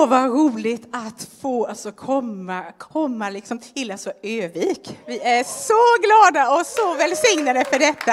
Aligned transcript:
Åh, 0.00 0.08
vad 0.08 0.30
roligt 0.30 0.88
att 0.92 1.28
få 1.40 1.66
alltså, 1.66 1.92
komma, 1.92 2.72
komma 2.78 3.30
liksom 3.30 3.58
till 3.58 3.90
alltså, 3.90 4.12
Övik. 4.22 4.98
Vi 5.06 5.20
är 5.20 5.44
så 5.44 6.02
glada 6.02 6.60
och 6.60 6.66
så 6.66 6.94
välsignade 6.94 7.64
för 7.64 7.78
detta. 7.78 8.12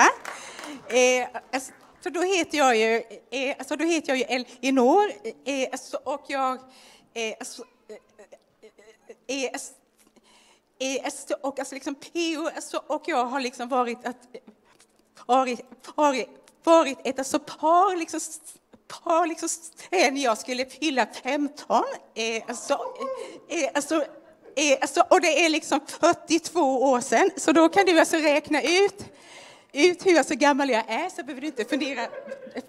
Eh, 0.88 1.42
alltså, 1.54 1.72
så 2.04 2.10
då 2.10 2.22
heter 2.22 2.58
jag 2.58 2.78
ju, 2.78 3.04
eh, 3.32 3.56
alltså, 3.60 3.76
då 3.76 3.86
heter 3.86 4.10
jag 4.10 4.18
ju 4.18 4.24
Elinor 4.24 5.12
eh, 5.24 5.54
eh, 5.54 5.70
alltså, 5.72 5.98
och 6.04 6.24
jag 6.28 6.54
eh, 7.14 7.34
alltså, 7.40 7.64
eh, 9.28 9.44
eh, 9.44 9.50
alltså, 9.54 9.74
eh, 10.80 11.06
alltså, 11.06 11.34
och 11.42 11.60
alltså 11.60 11.76
liksom 11.76 11.96
PO 11.96 12.50
alltså, 12.56 12.84
och 12.88 13.04
jag 13.06 13.26
har 13.26 13.40
liksom 13.40 13.70
varit, 13.70 14.06
att, 14.06 14.28
varit, 15.26 15.62
varit, 15.96 16.30
varit 16.64 16.98
ett 17.04 17.20
alltså, 17.20 17.40
par 17.40 17.96
liksom, 17.96 18.20
par 18.88 19.28
liksom 19.28 19.50
sen 19.50 20.18
jag 20.18 20.38
skulle 20.38 20.66
fylla 20.66 21.08
15. 21.24 21.84
Eh, 22.16 22.44
alltså, 22.48 22.74
eh, 23.50 23.70
alltså, 23.74 23.96
eh, 24.56 24.78
alltså, 24.82 25.04
och 25.10 25.22
det 25.22 25.46
är 25.46 25.50
liksom 25.50 25.80
42 25.88 26.62
år 26.84 27.02
sedan, 27.02 27.30
så 27.38 27.52
då 27.52 27.70
kan 27.70 27.86
du 27.86 28.00
alltså 28.00 28.18
räkna 28.18 28.62
ut 28.62 29.06
ut 29.76 30.06
hur 30.06 30.18
alltså 30.18 30.36
gammal 30.36 30.70
jag 30.70 30.90
är 30.90 31.10
så 31.10 31.24
behöver 31.24 31.42
du 31.42 31.48
inte 31.48 31.66
fundera, 31.66 32.08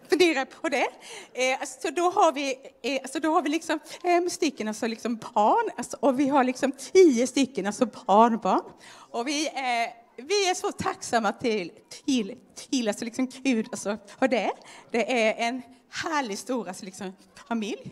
fundera 0.09 0.47
på 0.47 0.69
det. 0.69 0.87
Eh, 1.33 1.61
alltså, 1.61 1.91
då 1.91 2.11
har 2.11 2.33
vi, 2.33 2.57
eh, 2.83 2.99
alltså, 3.03 3.21
då 3.21 3.33
har 3.33 3.43
vi 3.43 3.49
liksom 3.49 3.81
fem 4.03 4.31
stycken 4.31 4.69
alltså, 4.69 4.87
liksom 4.87 5.17
barn 5.17 5.71
alltså, 5.77 5.97
och 6.01 6.21
vi 6.21 6.29
har 6.29 6.45
liksom 6.45 6.73
tio 6.93 7.27
stycken 7.27 7.67
alltså, 7.67 7.87
barnbarn. 7.87 8.73
Och 9.11 9.29
vi, 9.29 9.47
eh, 9.47 9.93
vi 10.17 10.51
är 10.51 10.55
så 10.55 10.73
tacksamma 10.73 11.33
till, 11.33 11.71
till, 12.07 12.37
till 12.71 12.89
alltså, 12.89 13.05
liksom, 13.05 13.27
Gud 13.27 13.67
alltså, 13.71 13.99
för 14.19 14.29
det. 14.29 14.53
Det 14.91 15.29
är 15.29 15.49
en 15.49 15.63
härlig 16.05 16.39
stor 16.39 16.69
alltså, 16.69 16.85
liksom, 16.85 17.17
familj. 17.49 17.91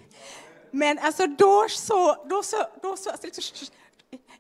Men 0.71 0.99
alltså 0.99 1.27
då 1.27 1.67
så, 1.69 2.27
då 2.29 2.43
så, 2.43 2.57
då 2.83 2.97
så, 2.97 3.11
alltså, 3.11 3.27
liksom, 3.27 3.69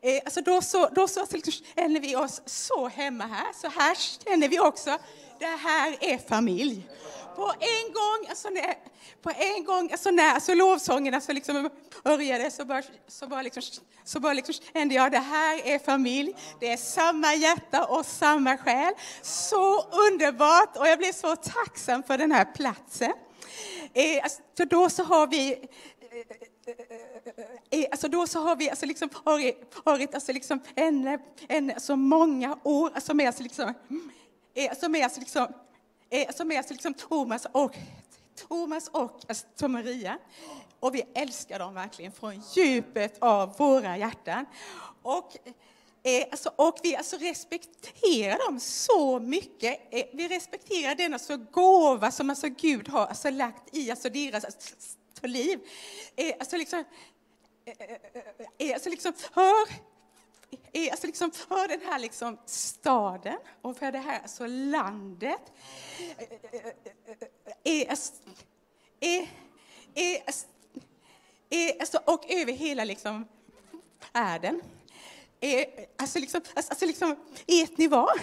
eh, 0.01 0.21
alltså 0.25 0.41
då 0.41 0.63
så, 0.63 0.89
då 0.89 1.09
så 1.09 1.21
alltså, 1.21 1.37
liksom, 1.37 1.67
känner 1.75 2.01
vi 2.01 2.17
oss 2.17 2.43
så 2.47 2.89
hemma 2.89 3.25
här. 3.25 3.53
Så 3.53 3.69
här 3.69 3.95
känner 3.95 4.49
vi 4.49 4.61
också, 4.61 4.99
det 5.39 5.47
här 5.47 5.97
är 6.01 6.19
familj. 6.19 6.89
På 7.37 7.53
en 7.61 7.93
gång, 7.93 8.29
alltså 8.29 8.49
när, 8.49 8.75
på 9.23 9.31
en 9.31 9.65
gång, 9.65 9.93
alltså 9.93 10.11
när 10.11 10.35
alltså 10.35 10.55
lovsången 10.55 11.15
alltså 11.15 11.33
liksom 11.33 11.71
började 12.05 12.51
så 12.51 12.65
bara, 12.65 12.83
så 13.09 13.27
bara, 13.27 13.43
liksom, 13.43 13.63
så 14.05 14.21
bara 14.21 14.33
liksom 14.33 14.55
kände 14.73 14.95
jag 14.95 15.13
det 15.13 15.19
här 15.19 15.67
är 15.67 15.79
familj, 15.79 16.37
det 16.61 16.73
är 16.73 16.77
samma 16.77 17.35
hjärta 17.35 17.85
och 17.85 18.07
samma 18.07 18.57
själ. 18.57 18.95
Så 19.23 19.83
underbart 19.83 20.77
och 20.77 20.89
jag 20.89 20.99
blev 20.99 21.13
så 21.13 21.37
tacksam 21.37 22.03
för 22.03 22.19
den 22.19 22.33
här 22.33 22.45
platsen. 22.45 23.13
Eh, 23.93 24.23
alltså, 24.23 24.43
för 24.57 24.65
då 24.67 24.91
så 24.91 25.05
har 25.05 25.27
vi 25.27 25.53
eh, 25.53 25.59
eh, 27.71 27.87
Alltså 27.91 28.09
då 28.09 28.27
så 28.27 28.41
har 28.41 28.57
vi 28.57 28.71
alltså 28.71 28.87
liksom 28.87 29.09
varit, 29.25 29.77
varit 29.85 30.15
alltså 30.15 30.33
liksom 30.33 30.61
en, 30.75 31.19
en, 31.49 31.71
alltså 31.71 31.97
många 31.97 32.59
år 32.63 32.91
alltså 32.95 33.15
med, 33.15 33.27
alltså 33.27 33.43
liksom, 33.43 33.75
eh, 34.55 34.71
alltså 34.71 34.89
med, 34.89 35.05
alltså 35.05 35.21
liksom, 35.21 35.47
alltså 36.27 36.45
med 36.45 36.59
alltså 36.59 36.73
liksom 36.73 36.95
Thomas 36.95 37.47
och 37.53 37.77
Thomas 38.49 38.89
och 38.89 39.21
alltså 39.29 39.69
Maria. 39.69 40.19
Och 40.81 40.95
vi 40.95 41.03
älskar 41.15 41.59
dem 41.59 41.75
verkligen 41.75 42.13
från 42.13 42.43
djupet 42.55 43.17
av 43.19 43.57
våra 43.57 43.97
hjärtan. 43.97 44.47
Och 45.03 45.37
Eh, 46.07 46.27
alltså, 46.31 46.53
och 46.57 46.79
vi 46.83 46.97
alltså 46.97 47.17
respekterar 47.17 48.47
dem 48.47 48.61
så 48.61 49.19
mycket. 49.19 49.81
Eh, 49.91 50.05
vi 50.13 50.29
respekterar 50.29 50.95
den 50.95 51.15
alltså 51.15 51.37
gåva 51.37 52.11
som 52.11 52.31
alltså 52.31 52.49
Gud 52.49 52.89
har 52.89 53.07
alltså 53.07 53.31
lagt 53.31 53.77
i 53.77 53.91
alltså 53.91 54.09
deras 54.09 54.45
alltså, 54.45 55.27
liv. 55.27 55.61
Eh, 56.17 56.35
alltså 56.39 56.57
liksom, 56.57 56.85
alltså 58.75 58.91
liksom 58.91 59.13
för, 59.13 59.69
alltså 60.91 61.07
liksom 61.07 61.31
för 61.31 61.69
den 61.69 61.81
här 61.81 61.99
liksom 61.99 62.39
staden 62.47 63.39
och 63.63 63.77
för 63.77 63.93
det 63.93 63.99
här 63.99 64.21
alltså 64.21 64.47
landet. 64.47 65.53
Alltså, 71.81 71.99
och 72.05 72.31
över 72.31 72.53
hela 72.53 72.85
liksom 72.85 73.29
världen 74.13 74.63
alltså 75.97 76.19
liksom, 76.19 76.41
alltså, 76.55 76.71
alltså 76.71 76.87
liksom, 76.87 77.17
vet 77.47 77.79
ni 77.79 77.89
vad? 77.89 78.21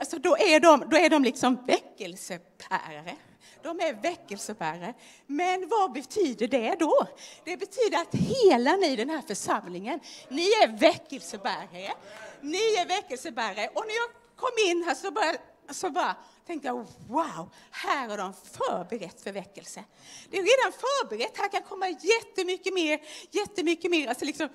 Alltså 0.00 0.18
då, 0.18 0.36
är 0.36 0.60
de, 0.60 0.84
då 0.90 0.96
är 0.96 1.10
de 1.10 1.24
liksom 1.24 1.58
väckelsebärare. 1.66 3.16
De 3.62 3.80
är 3.80 4.02
väckelsebärare. 4.02 4.94
Men 5.26 5.68
vad 5.68 5.92
betyder 5.92 6.48
det 6.48 6.76
då? 6.78 7.06
Det 7.44 7.56
betyder 7.56 7.98
att 7.98 8.14
hela 8.14 8.76
ni, 8.76 8.96
den 8.96 9.10
här 9.10 9.22
församlingen, 9.22 10.00
ni 10.28 10.42
är 10.42 10.78
väckelsebärare. 10.78 11.92
Ni 12.40 12.56
är 12.58 12.86
väckelsebärare. 12.86 13.68
Och 13.68 13.84
när 13.86 13.94
jag 13.94 14.10
kom 14.36 14.70
in 14.70 14.84
här 14.86 14.94
så 14.94 15.10
bara, 15.10 15.34
så 15.70 15.90
bara 15.90 16.16
tänkte 16.46 16.68
jag, 16.68 16.86
wow, 17.08 17.54
här 17.70 18.08
har 18.08 18.18
de 18.18 18.32
förberett 18.52 19.22
för 19.22 19.32
väckelse. 19.32 19.84
Det 20.30 20.38
är 20.38 20.42
redan 20.42 20.72
förberett, 20.72 21.38
här 21.38 21.48
kan 21.48 21.62
komma 21.62 21.88
jättemycket 21.88 22.74
mer, 22.74 23.00
jättemycket 23.30 23.90
mer, 23.90 24.08
alltså 24.08 24.24
liksom 24.24 24.48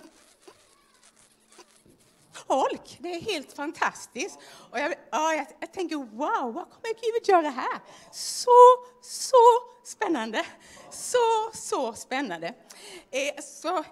folk. 2.47 2.97
Det 2.99 3.13
är 3.15 3.21
helt 3.21 3.53
fantastiskt. 3.53 4.39
Och 4.71 4.79
jag, 4.79 4.93
ja, 5.11 5.33
jag, 5.33 5.47
jag 5.59 5.73
tänker, 5.73 5.95
wow, 5.95 6.53
vad 6.53 6.69
kommer 6.69 6.93
Gud 6.93 7.29
göra 7.29 7.49
här? 7.49 7.79
Så, 8.11 8.51
så 9.01 9.35
spännande. 9.83 10.45
Så, 10.91 11.51
så 11.53 11.93
spännande. 11.93 12.53
Eh, 13.11 13.41
så, 13.43 13.77
eh, 13.77 13.83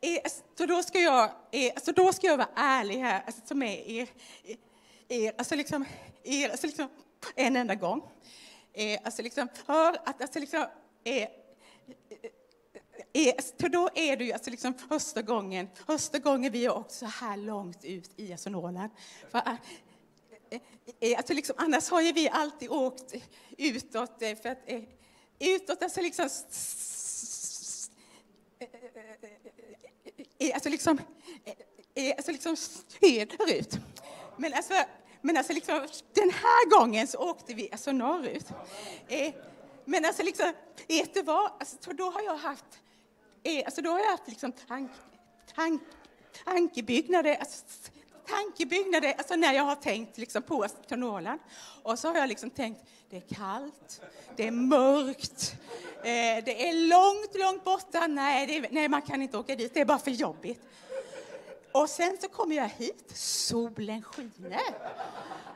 eh, 0.00 0.30
så 0.58 0.66
då 0.66 0.82
ska 0.82 0.98
jag, 0.98 1.24
eh, 1.52 1.72
alltså 1.74 1.92
då 1.92 2.12
ska 2.12 2.26
jag 2.26 2.36
vara 2.36 2.48
ärlig 2.54 2.98
här, 2.98 3.22
alltså 3.26 3.54
med 3.54 3.90
er, 3.90 4.08
er, 5.08 5.34
alltså 5.38 5.54
liksom, 5.54 5.84
er, 6.22 6.50
alltså 6.50 6.66
liksom 6.66 6.88
en 7.34 7.56
enda 7.56 7.74
gång. 7.74 8.10
Eh, 8.72 9.00
alltså 9.04 9.22
liksom, 9.22 9.48
hör 9.66 9.96
att, 10.04 10.22
alltså 10.22 10.38
liksom, 10.38 10.66
eh, 11.04 11.28
är, 13.16 13.68
då 13.68 13.88
är 13.94 14.16
det 14.16 14.24
ju 14.24 14.32
alltså 14.32 14.50
liksom 14.50 14.74
första 14.74 15.22
gången, 15.22 15.68
första 15.86 16.18
gången 16.18 16.52
vi 16.52 16.64
är 16.64 16.76
också 16.76 17.06
här 17.06 17.36
långt 17.36 17.84
ut 17.84 18.10
i 18.16 18.32
alltså 18.32 18.50
Norrland. 18.50 18.90
För, 19.30 19.38
eh, 20.50 20.60
eh, 21.00 21.16
alltså 21.16 21.32
liksom, 21.32 21.54
annars 21.58 21.88
har 21.88 22.00
ju 22.00 22.12
vi 22.12 22.28
alltid 22.28 22.70
åkt 22.70 23.14
utåt, 23.58 24.22
eh, 24.22 24.36
för 24.36 24.48
att, 24.48 24.58
utåt 25.38 25.82
alltså 25.82 26.00
liksom 26.00 26.28
alltså 30.54 30.68
liksom, 30.68 31.00
alltså 32.16 32.32
liksom 32.32 32.56
söderut. 32.56 33.78
Men 34.36 34.54
alltså, 34.54 34.74
men 35.20 35.36
alltså 35.36 35.52
liksom, 35.52 35.86
den 36.12 36.30
här 36.30 36.78
gången 36.78 37.06
så 37.06 37.18
åkte 37.18 37.54
vi 37.54 37.68
alltså 37.72 37.92
norrut. 37.92 38.46
Men 39.84 40.04
alltså 40.04 40.22
liksom, 40.22 40.52
vet 40.88 41.14
du 41.14 41.22
vad? 41.22 41.52
Alltså, 41.60 41.92
då 41.92 42.10
har 42.10 42.22
jag 42.22 42.36
haft 42.36 42.80
är, 43.44 43.64
alltså 43.64 43.82
då 43.82 43.90
har 43.90 43.98
jag 43.98 44.10
haft 44.10 44.28
liksom 44.28 44.52
tank, 44.52 44.90
tank, 45.54 45.82
tankebyggnader, 46.44 47.36
alltså, 47.36 47.64
tankebyggnader 48.26 49.14
alltså 49.18 49.36
när 49.36 49.52
jag 49.52 49.62
har 49.62 49.74
tänkt 49.74 50.18
liksom 50.18 50.42
på 50.42 50.66
Norrland. 50.88 51.40
Och 51.82 51.98
så 51.98 52.08
har 52.08 52.18
jag 52.18 52.28
liksom 52.28 52.50
tänkt, 52.50 52.80
det 53.10 53.16
är 53.16 53.34
kallt, 53.34 54.00
det 54.36 54.46
är 54.46 54.50
mörkt, 54.50 55.54
eh, 55.98 56.44
det 56.44 56.68
är 56.68 56.88
långt, 56.88 57.34
långt 57.34 57.64
borta. 57.64 58.06
Nej, 58.06 58.56
är, 58.56 58.66
nej, 58.70 58.88
man 58.88 59.02
kan 59.02 59.22
inte 59.22 59.38
åka 59.38 59.56
dit, 59.56 59.74
det 59.74 59.80
är 59.80 59.84
bara 59.84 59.98
för 59.98 60.10
jobbigt. 60.10 60.60
Och 61.72 61.90
sen 61.90 62.16
så 62.20 62.28
kommer 62.28 62.56
jag 62.56 62.68
hit, 62.68 63.12
solen 63.14 64.02
skiner. 64.02 64.60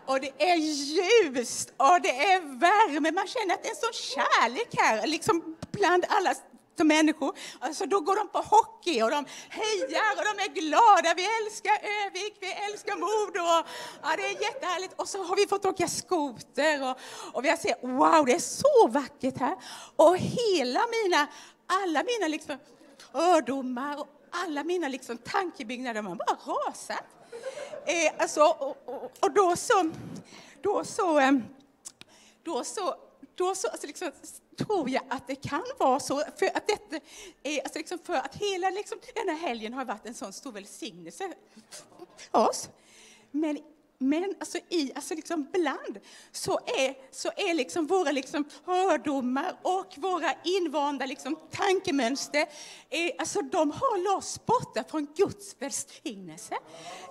Och 0.06 0.20
det 0.20 0.42
är 0.42 0.56
ljust 0.56 1.72
och 1.76 2.02
det 2.02 2.24
är 2.24 2.40
värme. 2.40 3.10
Man 3.10 3.26
känner 3.26 3.54
att 3.54 3.62
det 3.62 3.68
är 3.68 3.70
en 3.70 3.76
sån 3.76 3.92
kärlek 3.92 4.68
här, 4.76 5.06
liksom 5.06 5.56
bland 5.70 6.04
alla 6.08 6.34
människor. 6.84 7.36
Alltså 7.60 7.86
då 7.86 8.00
går 8.00 8.16
de 8.16 8.28
på 8.28 8.38
hockey 8.38 9.02
och 9.02 9.10
de 9.10 9.24
hejar 9.48 10.12
och 10.16 10.24
de 10.24 10.42
är 10.42 10.48
glada. 10.48 11.14
Vi 11.16 11.26
älskar 11.42 11.72
Övik, 12.06 12.36
vi 12.40 12.52
älskar 12.52 12.96
Modo. 12.96 13.40
Och, 13.40 13.66
ja, 14.02 14.16
det 14.16 14.22
är 14.22 14.42
jättehärligt. 14.42 14.94
Och 14.96 15.08
så 15.08 15.22
har 15.22 15.36
vi 15.36 15.46
fått 15.46 15.64
åka 15.64 15.88
skoter 15.88 16.90
och, 16.90 16.98
och 17.32 17.44
vi 17.44 17.48
har 17.48 17.56
sett, 17.56 17.78
wow, 17.82 18.26
det 18.26 18.32
är 18.32 18.38
så 18.38 18.88
vackert 18.88 19.38
här. 19.38 19.56
Och 19.96 20.16
hela 20.18 20.80
mina, 21.02 21.26
alla 21.66 22.02
mina 22.02 22.28
liksom 22.28 22.58
fördomar 23.12 24.00
och 24.00 24.08
alla 24.30 24.64
mina 24.64 24.88
liksom 24.88 25.18
tankebyggnader, 25.18 26.02
de 26.02 26.06
har 26.06 26.16
bara 26.16 26.54
rasat. 26.54 27.04
Eh, 27.86 28.12
alltså, 28.18 28.42
och, 28.42 28.76
och, 28.84 29.12
och, 29.20 29.32
då 29.32 29.56
så, 29.56 29.90
då 30.62 30.84
så, 30.84 31.18
eh, 31.18 31.32
då 32.42 32.64
så, 32.64 32.94
då 33.34 33.54
så, 33.54 33.68
alltså 33.68 33.86
liksom, 33.86 34.12
tror 34.58 34.90
jag 34.90 35.02
att 35.08 35.26
det 35.26 35.34
kan 35.34 35.64
vara 35.78 36.00
så. 36.00 36.22
För 36.36 36.46
att, 36.46 36.66
detta 36.66 37.06
är, 37.42 37.62
alltså 37.62 37.78
liksom 37.78 37.98
för 37.98 38.14
att 38.14 38.34
hela 38.34 38.70
liksom, 38.70 38.98
den 39.14 39.28
här 39.28 39.48
helgen 39.48 39.74
har 39.74 39.84
varit 39.84 40.06
en 40.06 40.14
sån 40.14 40.32
stor 40.32 40.52
välsignelse 40.52 41.32
för 42.30 42.40
oss. 42.40 42.68
Men 43.30 43.58
men 44.00 44.34
alltså 44.40 44.58
i, 44.68 44.92
alltså 44.94 45.14
liksom 45.14 45.48
bland, 45.52 45.98
så 46.32 46.52
är, 46.52 46.94
så 47.10 47.28
är 47.36 47.54
liksom 47.54 47.86
våra 47.86 48.10
liksom 48.10 48.44
fördomar 48.64 49.56
och 49.62 49.94
våra 49.96 50.34
invanda 50.44 51.06
liksom 51.06 51.38
tankemönster, 51.50 52.40
eh, 52.90 53.10
alltså 53.18 53.40
de 53.42 53.70
håller 53.70 54.16
oss 54.16 54.40
borta 54.46 54.84
från 54.90 55.06
Guds 55.16 55.56
välsignelse. 55.58 56.54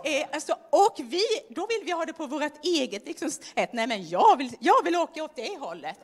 Eh, 0.03 0.27
alltså, 0.33 0.53
och 0.69 0.95
vi, 0.97 1.23
då 1.49 1.67
vill 1.67 1.81
vi 1.85 1.91
ha 1.91 2.05
det 2.05 2.13
på 2.13 2.27
vårt 2.27 2.65
eget 2.65 3.07
liksom, 3.07 3.31
sätt. 3.31 3.69
Nej, 3.73 3.87
men 3.87 4.09
jag 4.09 4.37
vill, 4.37 4.51
jag 4.59 4.83
vill 4.83 4.95
åka 4.95 5.23
åt 5.23 5.35
det 5.35 5.57
hållet. 5.57 5.97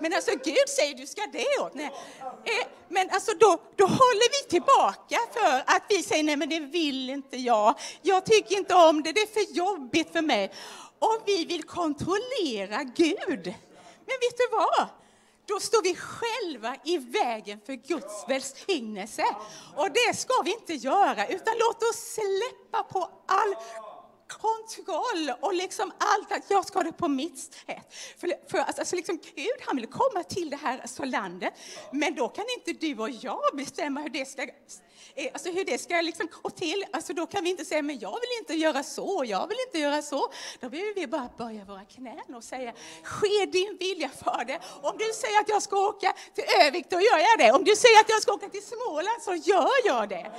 Men 0.00 0.14
alltså 0.14 0.30
Gud 0.30 0.68
säger 0.68 0.94
du 0.94 1.06
ska 1.06 1.22
det 1.32 1.62
åt. 1.62 1.74
Nej. 1.74 1.90
Eh, 2.20 2.66
men 2.88 3.10
alltså 3.10 3.32
då, 3.40 3.60
då 3.76 3.84
håller 3.84 4.42
vi 4.42 4.50
tillbaka 4.50 5.18
för 5.32 5.56
att 5.66 5.82
vi 5.88 6.02
säger 6.02 6.24
nej 6.24 6.36
men 6.36 6.48
det 6.48 6.60
vill 6.60 7.10
inte 7.10 7.36
jag. 7.36 7.74
Jag 8.02 8.26
tycker 8.26 8.56
inte 8.56 8.74
om 8.74 9.02
det, 9.02 9.12
det 9.12 9.20
är 9.20 9.26
för 9.26 9.54
jobbigt 9.54 10.12
för 10.12 10.22
mig 10.22 10.29
om 10.98 11.18
vi 11.26 11.44
vill 11.44 11.62
kontrollera 11.62 12.82
Gud. 12.82 13.44
Men 14.06 14.16
vet 14.20 14.36
du 14.36 14.48
vad? 14.52 14.88
Då 15.46 15.60
står 15.60 15.82
vi 15.82 15.94
själva 15.94 16.76
i 16.84 16.98
vägen 16.98 17.60
för 17.66 17.72
Guds 17.72 18.24
välsignelse. 18.28 19.24
Och 19.76 19.88
det 19.90 20.16
ska 20.16 20.42
vi 20.44 20.52
inte 20.52 20.74
göra, 20.74 21.26
utan 21.26 21.54
låt 21.58 21.82
oss 21.82 22.14
släppa 22.14 22.82
på 22.82 23.10
all 23.26 23.54
kontroll 24.30 25.32
och 25.40 25.54
liksom 25.54 25.92
allt 25.98 26.32
att 26.32 26.50
jag 26.50 26.66
ska 26.66 26.78
ha 26.78 26.84
det 26.84 26.92
på 26.92 27.08
mitt 27.08 27.38
sätt. 27.38 27.94
För, 28.18 28.50
för 28.50 28.58
alltså, 28.58 28.96
liksom, 28.96 29.18
Gud 29.34 29.60
han 29.60 29.76
vill 29.76 29.86
komma 29.86 30.22
till 30.22 30.50
det 30.50 30.56
här 30.56 30.78
alltså, 30.78 31.04
landet, 31.04 31.54
men 31.92 32.14
då 32.14 32.28
kan 32.28 32.44
inte 32.58 32.86
du 32.86 32.98
och 32.98 33.10
jag 33.10 33.42
bestämma 33.54 34.00
hur 34.00 34.08
det 34.08 34.28
ska 34.28 34.46
Eh, 35.14 35.30
alltså 35.32 35.50
hur 35.50 35.64
det 35.64 35.78
ska 35.78 36.00
liksom 36.00 36.28
gå 36.42 36.50
till. 36.50 36.84
Alltså 36.92 37.12
då 37.12 37.26
kan 37.26 37.44
vi 37.44 37.50
inte 37.50 37.64
säga, 37.64 37.82
men 37.82 37.98
jag 37.98 38.20
vill 38.20 38.30
inte 38.40 38.54
göra 38.54 38.82
så, 38.82 39.24
jag 39.26 39.46
vill 39.46 39.58
inte 39.66 39.78
göra 39.78 40.02
så. 40.02 40.32
Då 40.60 40.68
behöver 40.68 40.94
vi 40.94 41.06
bara 41.06 41.30
böja 41.38 41.64
våra 41.64 41.84
knän 41.84 42.34
och 42.34 42.44
säga, 42.44 42.72
ske 43.02 43.46
din 43.46 43.76
vilja 43.80 44.08
för 44.08 44.44
det. 44.44 44.60
Om 44.82 44.98
du 44.98 45.12
säger 45.14 45.40
att 45.40 45.48
jag 45.48 45.62
ska 45.62 45.88
åka 45.88 46.14
till 46.34 46.44
Övik, 46.66 46.86
då 46.90 46.96
gör 47.00 47.18
jag 47.18 47.38
det. 47.38 47.52
Om 47.52 47.64
du 47.64 47.76
säger 47.76 48.00
att 48.00 48.08
jag 48.08 48.22
ska 48.22 48.32
åka 48.32 48.48
till 48.48 48.62
Småland, 48.62 49.22
så 49.22 49.34
gör 49.34 49.86
jag 49.86 50.08
det. 50.08 50.32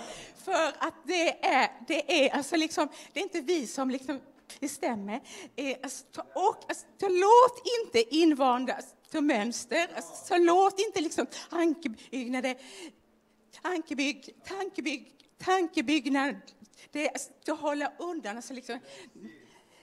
För 0.46 0.68
att 0.78 0.96
det 1.06 1.46
är, 1.46 1.72
det 1.88 2.26
är, 2.26 2.36
alltså 2.36 2.56
liksom, 2.56 2.90
det 3.14 3.20
är 3.20 3.24
inte 3.24 3.42
vi 3.42 3.68
som 3.68 3.90
liksom 3.90 4.20
bestämmer. 4.60 5.22
Eh, 5.56 5.78
alltså, 5.84 6.04
och, 6.34 6.58
alltså, 6.70 6.86
låt 7.00 7.62
inte 7.82 8.16
invanda 8.16 8.78
till 9.12 9.22
mönster, 9.22 9.88
alltså, 9.96 10.38
låt 10.38 10.80
inte 10.80 11.02
liksom 11.02 11.26
tankebyggnader 11.50 12.56
tankebygg, 13.62 14.36
tankebygg, 14.44 15.16
tankebyggnad. 15.38 16.36
Det 16.92 17.08
är 17.08 17.16
att 17.16 17.60
hålla 17.60 17.92
undan, 18.00 18.36
alltså 18.36 18.54
liksom, 18.54 18.80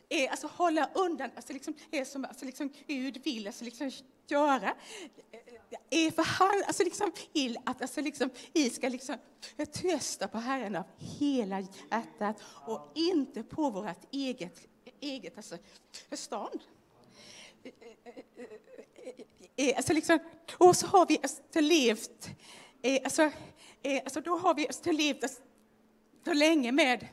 är, 0.09 0.29
alltså 0.29 0.47
hålla 0.47 0.91
undan, 0.95 1.31
alltså 1.37 1.53
liksom, 1.53 1.75
är 1.91 2.05
som 2.05 2.25
alltså 2.25 2.45
liksom 2.45 2.73
Gud 2.87 3.21
vill 3.25 3.47
alltså 3.47 3.65
liksom 3.65 3.91
göra. 4.29 4.75
Är 5.91 6.11
för 6.11 6.23
han 6.23 6.63
alltså 6.67 6.85
liksom 6.85 7.13
vill 7.33 7.59
att 7.65 7.83
alltså 7.83 8.01
liksom, 8.01 8.31
vi 8.53 8.71
ska 8.71 8.89
liksom 8.89 9.17
trösta 9.73 10.29
på 10.29 10.39
Herren 10.39 10.77
av 10.77 10.85
hela 10.97 11.61
hjärtat 11.61 12.43
och 12.67 12.93
inte 12.95 13.43
på 13.43 13.71
vårt 13.71 14.15
eget, 14.15 14.61
eget 15.01 15.37
alltså, 15.37 15.59
förstånd. 16.09 16.61
Alltså 19.77 19.93
liksom, 19.93 20.19
och 20.59 20.77
så 20.77 20.87
har 20.87 21.07
vi 21.07 21.19
alltså 21.23 21.61
levt 21.61 22.29
Eh, 22.83 23.01
alltså, 23.05 23.31
Eh, 23.83 24.01
alltså 24.05 24.21
då 24.21 24.37
har 24.37 24.55
vi 24.55 24.67
alltså 24.67 24.93
levt 24.93 25.41
så 26.25 26.33
länge 26.33 26.73
med, 26.73 27.07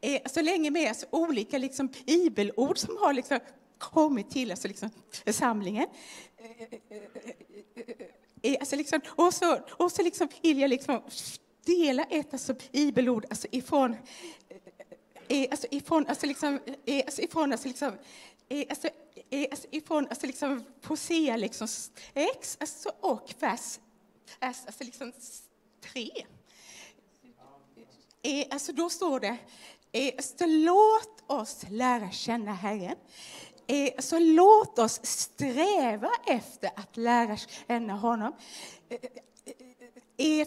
eh, 0.00 0.22
så 0.26 0.42
länge 0.42 0.70
med 0.70 0.88
alltså 0.88 1.06
olika 1.10 1.58
liksom, 1.58 1.88
bibelord 2.06 2.78
som 2.78 2.96
har 2.96 3.12
liksom 3.12 3.40
kommit 3.78 4.30
till 4.30 4.50
alltså, 4.50 4.68
liksom, 4.68 4.90
församlingen. 5.24 5.86
Eh, 6.36 6.50
eh, 6.60 6.78
eh, 6.90 7.96
eh, 8.42 8.56
alltså, 8.60 8.76
liksom, 8.76 9.00
och 9.08 9.34
så, 9.34 9.58
och 9.70 9.92
så 9.92 10.02
liksom, 10.02 10.28
vill 10.42 10.58
jag 10.58 10.68
liksom 10.68 11.02
dela 11.64 12.04
ett 12.04 12.32
alltså, 12.32 12.54
bibelord 12.72 13.26
alltså, 13.30 13.48
ifrån, 13.50 13.96
eh, 15.28 15.48
alltså, 15.50 15.66
ifrån, 15.70 16.06
alltså, 16.06 16.26
liksom, 16.26 16.60
eh, 16.86 17.02
alltså, 17.06 17.22
ifrån 17.22 17.52
alltså, 17.52 17.68
liksom, 17.68 17.92
alltså, 18.68 18.88
alltså, 19.50 19.66
ifrån 19.70 20.06
alltså, 20.10 20.26
liksom, 20.26 20.64
Hosea 20.84 21.36
liksom, 21.36 21.68
X 22.14 22.56
alltså, 22.60 22.92
och 23.00 23.34
vers 23.40 23.78
Äh, 24.40 24.48
alltså, 24.48 24.84
liksom, 24.84 25.12
tre. 25.80 26.10
Eh, 28.22 28.46
alltså 28.50 28.72
då 28.72 28.90
står 28.90 29.20
det, 29.20 29.36
eh, 29.92 30.22
så 30.22 30.46
låt 30.46 31.24
oss 31.26 31.64
lära 31.68 32.10
känna 32.10 32.54
Herren. 32.54 32.96
Eh, 33.66 33.92
så 33.98 34.18
låt 34.18 34.78
oss 34.78 35.00
sträva 35.02 36.10
efter 36.26 36.70
att 36.76 36.96
lära 36.96 37.36
känna 37.36 37.92
honom. 37.92 38.32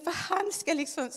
För 0.03 0.11
han 0.11 0.51
ska 0.51 0.73
liksom 0.73 1.09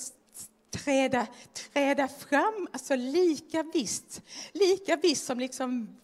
träda, 0.71 1.27
träda 1.53 2.09
fram, 2.09 2.69
alltså 2.73 2.97
lika 2.97 3.63
visst, 3.63 4.23
lika 4.53 4.97
visst 4.97 5.27
som 5.27 5.41
liksom 5.41 6.01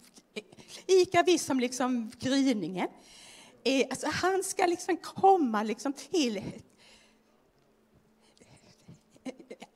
lika 0.87 1.23
visst 1.23 1.45
som 1.45 1.59
liksom 1.59 2.11
gryningen 2.19 2.87
är, 3.67 3.89
Alltså 3.89 4.07
han 4.07 4.43
ska 4.43 4.65
liksom 4.65 4.97
komma 4.97 5.63
liksom 5.63 5.93
till, 5.93 6.37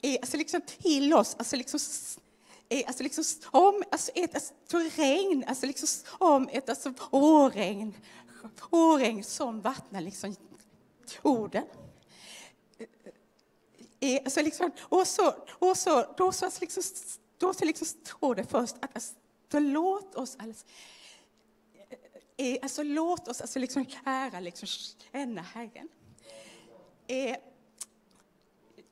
eh, 0.02 0.18
alltså 0.22 0.38
liksom 0.38 0.62
till 0.62 1.14
oss, 1.14 1.36
alltså 1.40 1.56
liksom, 1.56 1.80
eh, 2.70 2.84
alltså 2.88 3.04
liksom 3.04 3.24
som 3.24 3.84
alltså 3.92 4.12
ett 4.16 4.36
alltså 4.36 4.54
regn, 4.96 5.44
alltså 5.48 5.66
liksom 5.66 5.88
som 5.88 6.50
ett 6.52 6.70
alltså 6.70 6.94
åregn, 7.12 7.94
åregn 8.70 9.24
som 9.24 9.62
vattnar 9.62 10.02
liksom 10.02 10.36
orden. 11.22 11.66
Eh, 14.00 14.22
alltså 14.24 14.42
liksom, 14.42 14.72
och 14.80 15.08
så, 15.08 15.34
och 15.60 15.78
så, 15.78 16.06
då 16.18 16.32
så, 16.32 16.46
alltså 16.46 16.62
liksom, 16.62 16.84
då 17.38 17.54
så 17.54 17.66
liksom 17.66 17.88
står 17.88 18.36
det 18.36 18.44
först 18.44 18.76
att 18.82 18.96
alltså, 18.96 19.14
låt 19.52 20.16
oss 20.16 20.36
alltså, 20.40 20.66
alltså 22.62 22.84
låt 22.84 23.28
oss 23.28 23.42
alltså 23.42 23.60
liksom 23.60 23.86
ära 24.06 24.40
liksom 24.40 24.68
känna 24.68 25.42
Herren. 25.42 25.90
Eh, 27.08 27.36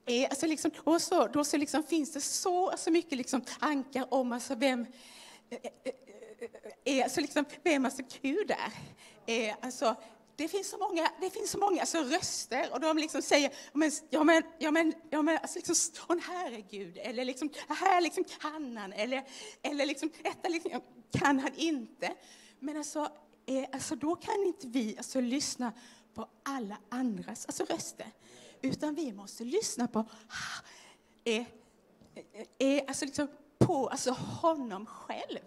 eh, 0.05 0.29
alltså 0.29 0.45
liksom, 0.47 0.71
och 0.83 1.01
så, 1.01 1.27
då 1.27 1.43
så 1.43 1.57
liksom 1.57 1.83
finns 1.83 2.11
det 2.11 2.21
så 2.21 2.69
alltså 2.69 2.91
mycket 2.91 3.17
liksom 3.17 3.41
tankar 3.41 4.13
om 4.13 4.31
alltså 4.31 4.55
vem, 4.55 4.85
eh, 5.49 5.57
eh, 5.83 5.93
eh, 6.97 7.03
alltså 7.03 7.21
liksom, 7.21 7.45
vem 7.63 7.85
alltså 7.85 8.01
Gud 8.21 8.51
är. 8.51 8.73
Eh, 9.25 9.55
alltså, 9.61 9.95
det 10.35 10.47
finns 10.47 10.69
så 10.69 10.77
många, 10.77 11.11
det 11.21 11.29
finns 11.29 11.51
så 11.51 11.57
många 11.57 11.81
alltså, 11.81 11.97
röster 11.97 12.73
och 12.73 12.79
de 12.79 12.97
liksom 12.97 13.21
säger 13.21 13.53
men, 13.73 13.91
ja, 14.09 14.23
men, 14.23 14.43
ja, 14.57 14.71
men, 14.71 14.93
ja, 15.09 15.21
men 15.21 15.37
alltså, 15.37 15.59
liksom, 15.59 15.75
sån 15.75 16.19
här 16.19 16.51
är 16.51 16.63
Gud, 16.69 16.97
eller 16.97 17.25
liksom, 17.25 17.49
här 17.67 18.01
liksom 18.01 18.23
kan 18.23 18.77
han, 18.77 18.93
eller, 18.93 19.23
eller 19.61 19.85
liksom, 19.85 20.11
detta 20.23 20.49
liksom, 20.49 20.81
kan 21.11 21.39
han 21.39 21.51
inte. 21.55 22.13
Men 22.59 22.77
alltså, 22.77 23.11
eh, 23.49 23.65
alltså, 23.71 23.95
då 23.95 24.15
kan 24.15 24.43
inte 24.45 24.67
vi 24.67 24.97
alltså, 24.97 25.21
lyssna 25.21 25.73
på 26.13 26.27
alla 26.43 26.77
andras 26.89 27.45
alltså, 27.45 27.63
röster 27.63 28.11
utan 28.61 28.95
vi 28.95 29.13
måste 29.13 29.43
lyssna 29.43 29.87
på, 29.87 30.05
är, 31.23 31.45
är, 32.57 32.87
alltså 32.87 33.05
liksom 33.05 33.27
på 33.57 33.87
alltså 33.87 34.11
honom 34.11 34.85
själv. 34.85 35.39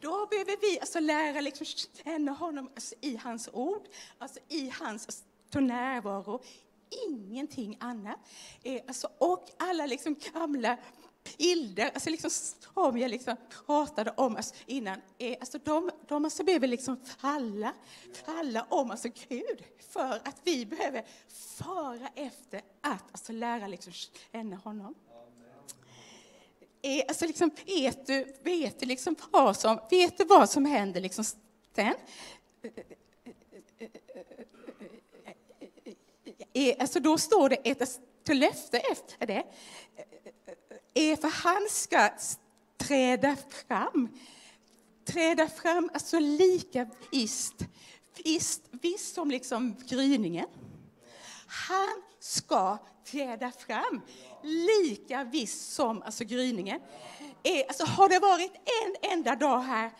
Då 0.00 0.26
behöver 0.26 0.60
vi 0.60 0.80
alltså 0.80 1.00
lära 1.00 1.40
liksom 1.40 1.66
känna 2.04 2.32
honom 2.32 2.70
alltså 2.74 2.94
i 3.00 3.16
hans 3.16 3.48
ord, 3.52 3.88
alltså 4.18 4.40
i 4.48 4.68
hans 4.68 5.06
alltså, 5.06 5.60
närvaro, 5.60 6.42
ingenting 7.08 7.76
annat. 7.80 8.18
Eh, 8.62 8.82
alltså, 8.86 9.08
och 9.18 9.48
alla 9.58 9.86
liksom 9.86 10.16
gamla 10.32 10.76
bilder, 11.38 11.90
alltså 11.94 12.10
liksom, 12.10 12.30
som 12.30 12.98
jag 12.98 13.10
liksom 13.10 13.36
pratade 13.66 14.12
om 14.16 14.36
alltså 14.36 14.54
innan, 14.66 15.00
är, 15.18 15.36
alltså 15.40 15.58
de, 15.64 15.90
de 16.08 16.24
alltså 16.24 16.44
behöver 16.44 16.68
liksom 16.68 17.00
falla, 17.18 17.72
falla 18.24 18.66
om 18.68 18.90
alltså 18.90 19.08
Gud 19.28 19.64
för 19.88 20.20
att 20.24 20.40
vi 20.44 20.66
behöver 20.66 21.04
föra 21.28 22.08
efter 22.14 22.60
att 22.80 23.04
alltså 23.12 23.32
lära 23.32 23.66
liksom 23.66 23.92
känna 23.92 24.56
honom. 24.56 24.94
Är, 26.82 27.08
alltså 27.08 27.26
liksom, 27.26 27.50
vet 27.66 28.06
du, 28.06 28.34
vet 28.42 28.80
du 28.80 28.86
liksom 28.86 29.16
vad 29.30 29.56
som, 29.56 29.78
vet 29.90 30.18
du 30.18 30.24
vad 30.24 30.50
som 30.50 30.64
händer 30.64 31.00
liksom 31.00 31.24
sen? 31.74 31.94
Är, 36.52 36.80
alltså 36.80 37.00
då 37.00 37.18
står 37.18 37.48
det 37.48 37.56
ett 37.56 37.80
alltså, 37.80 38.00
löfte 38.28 38.78
efter 38.78 39.26
det 39.26 39.44
är 40.96 41.16
för 41.16 41.28
han 41.28 41.66
ska 41.70 42.10
träda 42.78 43.36
fram. 43.36 44.08
Träda 45.04 45.48
fram, 45.48 45.90
alltså 45.94 46.18
lika 46.18 46.86
visst, 47.12 47.54
visst, 48.24 48.62
visst 48.70 49.14
som 49.14 49.30
liksom 49.30 49.76
gryningen. 49.88 50.46
Han 51.46 52.02
ska 52.20 52.78
träda 53.04 53.52
fram, 53.52 54.00
lika 54.42 55.24
visst 55.24 55.74
som 55.74 56.02
alltså 56.02 56.24
gryningen. 56.24 56.80
Eh, 57.42 57.64
alltså, 57.68 57.84
har 57.84 58.08
det 58.08 58.18
varit 58.18 58.52
en 58.54 59.10
enda 59.12 59.36
dag 59.36 59.60
här, 59.60 59.90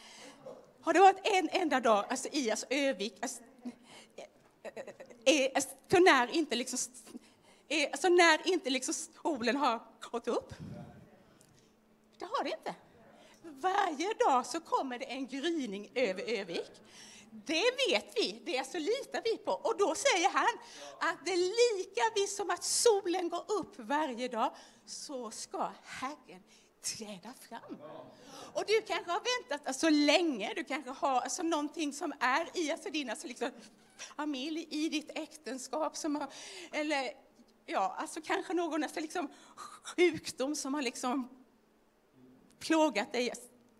har 0.80 0.92
det 0.92 1.00
varit 1.00 1.20
en 1.22 1.48
enda 1.52 1.80
dag 1.80 2.04
alltså, 2.08 2.28
i 2.32 2.50
alltså, 2.50 2.66
Övik, 2.70 3.18
alltså, 3.22 3.42
eh, 3.66 4.22
eh, 4.64 4.72
eh, 4.74 4.84
alltså 4.86 5.02
är, 5.24 5.42
liksom, 5.42 5.56
alltså, 5.56 5.98
när 5.98 6.36
inte 6.36 6.56
liksom, 6.56 6.78
är, 7.68 7.90
alltså, 7.90 8.08
när 8.08 8.48
inte 8.48 8.70
liksom 8.70 8.94
solen 8.94 9.56
har 9.56 9.80
gått 10.10 10.28
upp? 10.28 10.54
Det 12.18 12.24
har 12.24 12.44
det 12.44 12.50
inte. 12.50 12.74
Varje 13.42 14.14
dag 14.14 14.46
så 14.46 14.60
kommer 14.60 14.98
det 14.98 15.04
en 15.04 15.26
gryning 15.26 15.90
över 15.94 16.22
Övik. 16.22 16.70
Det 17.30 17.70
vet 17.88 18.12
vi, 18.16 18.42
det 18.44 18.66
så 18.66 18.78
litar 18.78 19.22
vi 19.24 19.36
på. 19.36 19.52
Och 19.52 19.78
då 19.78 19.94
säger 19.94 20.30
han 20.30 20.58
att 21.10 21.24
det 21.24 21.32
är 21.32 21.76
lika 21.76 22.02
visst 22.14 22.36
som 22.36 22.50
att 22.50 22.64
solen 22.64 23.28
går 23.28 23.44
upp 23.48 23.78
varje 23.78 24.28
dag, 24.28 24.50
så 24.86 25.30
ska 25.30 25.70
Herren 25.82 26.42
träda 26.82 27.34
fram. 27.48 27.76
Och 28.54 28.64
du 28.66 28.82
kanske 28.82 29.10
har 29.10 29.22
väntat 29.40 29.68
alltså 29.68 29.88
länge, 29.88 30.52
du 30.54 30.64
kanske 30.64 30.90
har 30.90 31.20
alltså 31.20 31.42
någonting 31.42 31.92
som 31.92 32.12
är 32.20 32.48
i 32.54 32.72
alltså 32.72 32.90
din 32.90 33.10
alltså 33.10 33.26
liksom, 33.26 33.50
familj, 34.16 34.66
i 34.70 34.88
ditt 34.88 35.10
äktenskap, 35.14 35.96
som 35.96 36.16
har, 36.16 36.28
eller 36.72 37.10
ja, 37.66 37.96
alltså 37.98 38.20
kanske 38.24 38.54
någon 38.54 38.82
alltså 38.82 39.00
liksom, 39.00 39.28
sjukdom 39.84 40.56
som 40.56 40.74
har 40.74 40.82
liksom 40.82 41.45
plågat 42.58 43.12
dig 43.12 43.32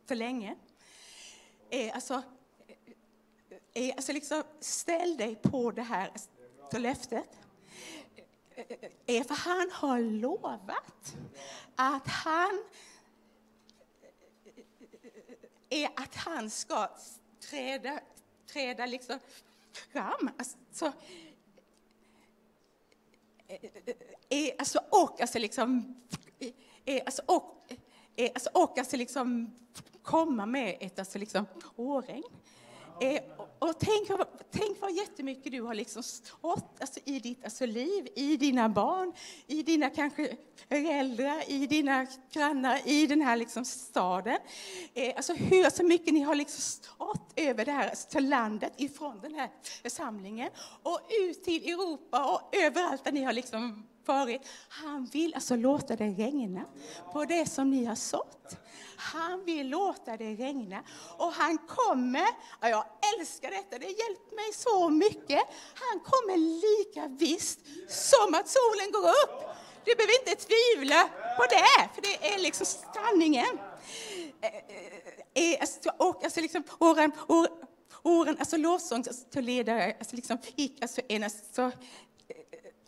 för 0.06 0.14
länge. 0.14 0.56
Eh, 1.71 1.95
alltså, 1.95 2.23
eh, 3.75 3.88
eh, 3.88 3.95
alltså 3.97 4.12
liksom, 4.12 4.42
ställ 4.61 5.16
dig 5.16 5.37
på 5.37 5.71
det 5.71 5.83
här 5.83 6.11
löftet. 6.78 7.38
Eh, 8.54 8.64
eh, 8.68 8.90
eh 9.06 9.26
för 9.26 9.35
han 9.35 9.71
har 9.73 10.00
lovat 10.00 11.16
att 11.76 12.09
han 12.09 12.64
är 15.68 15.88
att 15.97 16.14
han 16.14 16.50
ska 16.50 16.88
träda, 17.40 18.00
träda 18.47 18.87
liksom 18.87 19.18
fram. 19.92 20.30
Alltså, 20.38 20.92
alltså, 24.59 24.80
och 24.90 25.21
alltså 25.21 25.38
liksom, 25.38 26.00
är, 26.85 27.04
alltså, 27.06 27.23
och, 27.26 27.73
Eh, 28.16 28.30
alltså, 28.35 28.50
och 28.52 28.78
alltså 28.78 28.96
liksom 28.96 29.54
komma 30.02 30.46
med 30.46 30.76
ett 30.80 30.99
alltså 30.99 31.18
liksom, 31.18 31.46
åregn. 31.76 32.25
Eh, 33.00 33.23
och 33.58 33.78
tänk, 33.78 34.20
tänk 34.50 34.80
vad 34.80 34.92
jättemycket 34.92 35.52
du 35.52 35.62
har 35.62 35.75
liksom 35.75 36.02
stått 36.02 36.80
alltså, 36.80 37.00
i 37.04 37.18
ditt 37.18 37.44
alltså, 37.44 37.66
liv, 37.66 38.08
i 38.14 38.37
dina 38.37 38.68
barn, 38.68 39.12
i 39.46 39.62
dina 39.62 39.90
kanske 39.90 40.37
föräldrar, 40.68 41.50
i 41.50 41.66
dina 41.66 42.06
grannar, 42.32 42.80
i 42.88 43.06
den 43.06 43.20
här 43.20 43.37
liksom, 43.37 43.64
staden. 43.64 44.38
Eh, 44.94 45.12
alltså 45.16 45.35
hur 45.35 45.64
alltså, 45.64 45.82
mycket 45.82 46.14
ni 46.14 46.20
har 46.20 46.35
liksom 46.35 46.61
stått 46.61 47.32
över 47.37 47.64
det 47.64 47.73
här 47.73 47.88
alltså, 47.88 48.20
landet, 48.20 48.73
ifrån 48.76 49.20
den 49.23 49.35
här 49.35 49.50
församlingen 49.82 50.50
och 50.82 51.00
ut 51.20 51.44
till 51.44 51.68
Europa 51.68 52.32
och 52.35 52.56
överallt 52.56 53.04
där 53.04 53.12
ni 53.12 53.23
har 53.23 53.32
liksom 53.32 53.87
varit. 54.08 54.40
Han 54.68 55.04
vill 55.04 55.34
alltså 55.34 55.56
låta 55.56 55.96
det 55.96 56.04
regna 56.04 56.64
på 57.12 57.25
det 57.25 57.46
som 57.46 57.70
ni 57.70 57.84
har 57.84 57.94
sått. 57.94 58.56
Han 58.96 59.44
vill 59.44 59.68
låta 59.68 60.16
det 60.16 60.34
regna 60.34 60.82
och 61.18 61.32
han 61.32 61.58
kommer, 61.58 62.26
ja, 62.60 62.68
jag 62.68 62.84
älskar 63.18 63.50
detta, 63.50 63.78
det 63.78 63.86
har 63.86 64.08
hjälpt 64.08 64.32
mig 64.32 64.52
så 64.52 64.88
mycket. 64.88 65.42
Han 65.75 66.00
kommer 66.00 66.36
lika 66.36 67.08
visst 67.08 67.60
som 67.88 68.34
att 68.34 68.48
solen 68.48 68.92
går 68.92 69.08
upp. 69.08 69.56
Du 69.84 69.94
behöver 69.94 70.20
inte 70.20 70.44
tvivla 70.46 71.02
på 71.36 71.44
det, 71.50 71.88
för 71.94 72.02
det 72.02 72.34
är 72.34 72.38
liksom 72.38 72.66
sanningen. 72.94 73.58
Eh, 74.40 74.54
eh, 74.54 75.52
eh, 75.52 75.60
alltså, 75.60 75.90
och 75.96 76.25
alltså 76.25 76.40
liksom, 76.40 76.62
åren, 76.78 77.12
åren, 78.02 78.36
alltså 78.38 78.56
lovsångsledare, 78.56 79.84
alltså, 79.84 79.98
alltså 79.98 80.16
liksom, 80.16 80.38
gick 80.56 80.82
alltså 80.82 81.00
en, 81.08 81.25
alltså, 81.25 81.70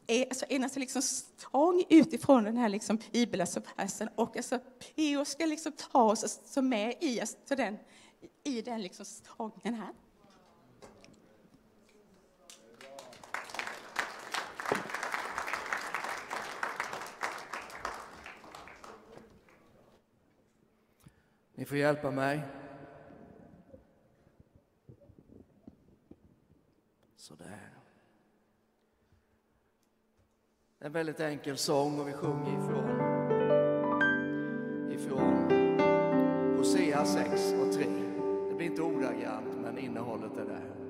är, 0.08 0.26
alltså, 0.28 0.44
en 0.48 0.62
alltså 0.64 0.80
liksom 0.80 1.02
stång 1.02 1.84
utifrån 1.88 2.44
den 2.44 2.56
här 2.56 2.68
liksom 2.68 2.98
bibelversen 3.12 4.08
och 4.14 4.36
alltså, 4.36 4.58
Peo 4.58 5.24
ska 5.24 5.46
liksom 5.46 5.72
ta 5.72 6.02
oss 6.02 6.22
alltså 6.22 6.62
med 6.62 6.94
i, 7.00 7.20
alltså, 7.20 7.36
den, 7.48 7.78
i 8.44 8.62
den 8.62 8.82
liksom 8.82 9.04
stången 9.04 9.74
här. 9.74 9.92
Ni 21.54 21.64
får 21.64 21.76
hjälpa 21.76 22.10
mig. 22.10 22.57
En 30.80 30.92
väldigt 30.92 31.20
enkel 31.20 31.56
sång 31.56 32.00
och 32.00 32.08
vi 32.08 32.12
sjunger 32.12 32.52
ifrån, 32.58 32.90
ifrån 34.92 35.50
Hosea 36.56 37.04
6 37.04 37.54
och 37.62 37.72
3. 37.72 37.84
Det 38.48 38.54
blir 38.54 38.66
inte 38.66 38.82
ordagrant, 38.82 39.46
men 39.62 39.78
innehållet 39.78 40.36
är 40.36 40.44
där. 40.44 40.87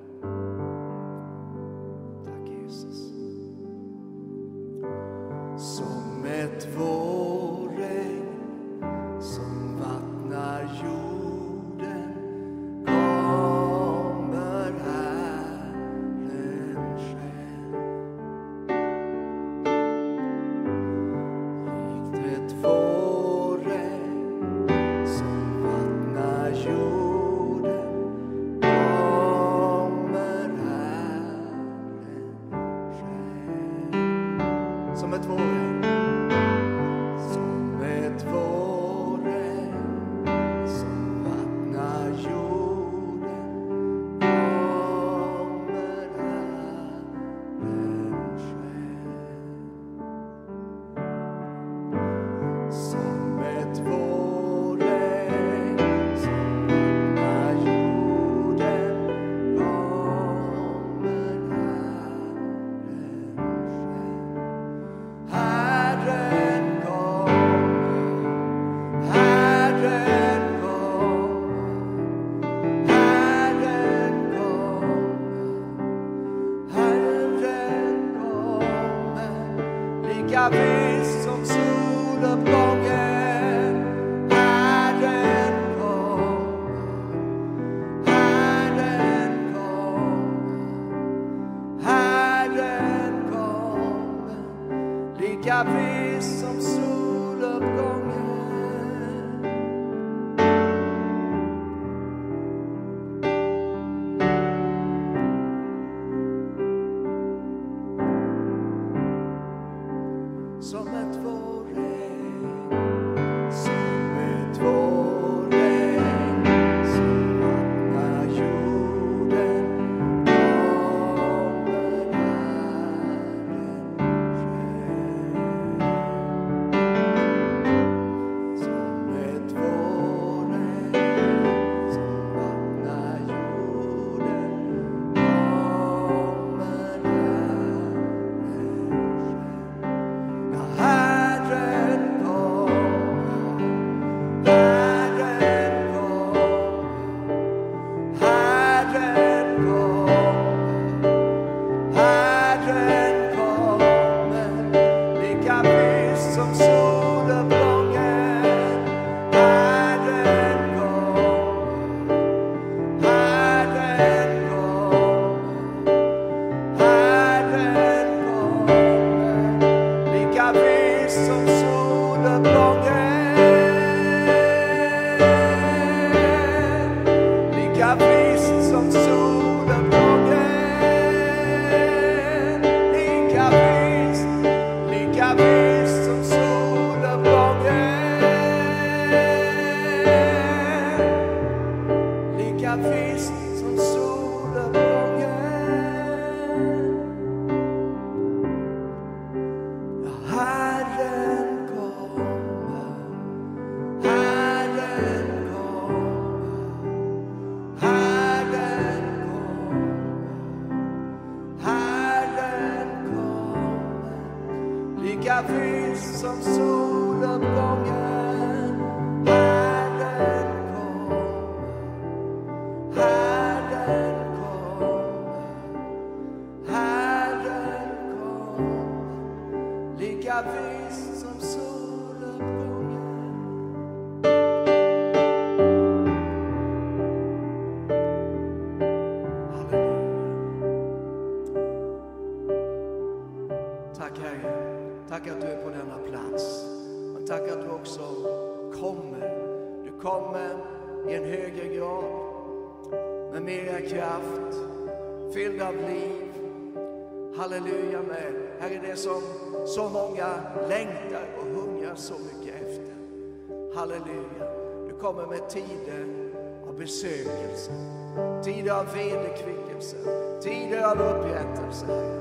Besökelse, 267.69 268.43
tider 268.43 268.71
av 268.71 268.85
vederkvickelse, 268.93 269.97
tider 270.41 270.83
av 270.83 271.01
upprättelse, 271.01 271.85
Herre. 271.85 272.19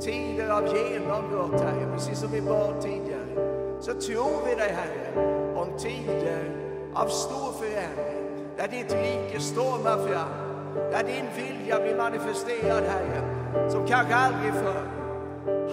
Tider 0.00 0.50
av 0.50 0.76
genombrott, 0.76 1.60
Herre, 1.60 1.92
precis 1.92 2.18
som 2.18 2.30
vi 2.30 2.40
bad 2.40 2.82
tidigare. 2.82 3.78
Så 3.80 3.92
tror 3.92 4.46
vi 4.46 4.54
dig, 4.54 4.72
Herre, 4.72 5.54
om 5.56 5.78
tider 5.78 6.50
av 6.94 7.08
stor 7.08 7.52
förändring, 7.52 8.46
där 8.56 8.68
ditt 8.68 8.92
rike 8.92 9.40
stormar 9.40 10.06
fram, 10.08 10.74
där 10.74 11.04
din 11.04 11.26
vilja 11.36 11.80
blir 11.80 11.96
manifesterad, 11.96 12.84
Herre, 12.84 13.70
som 13.70 13.86
kanske 13.86 14.14
aldrig 14.14 14.52
förr. 14.52 14.88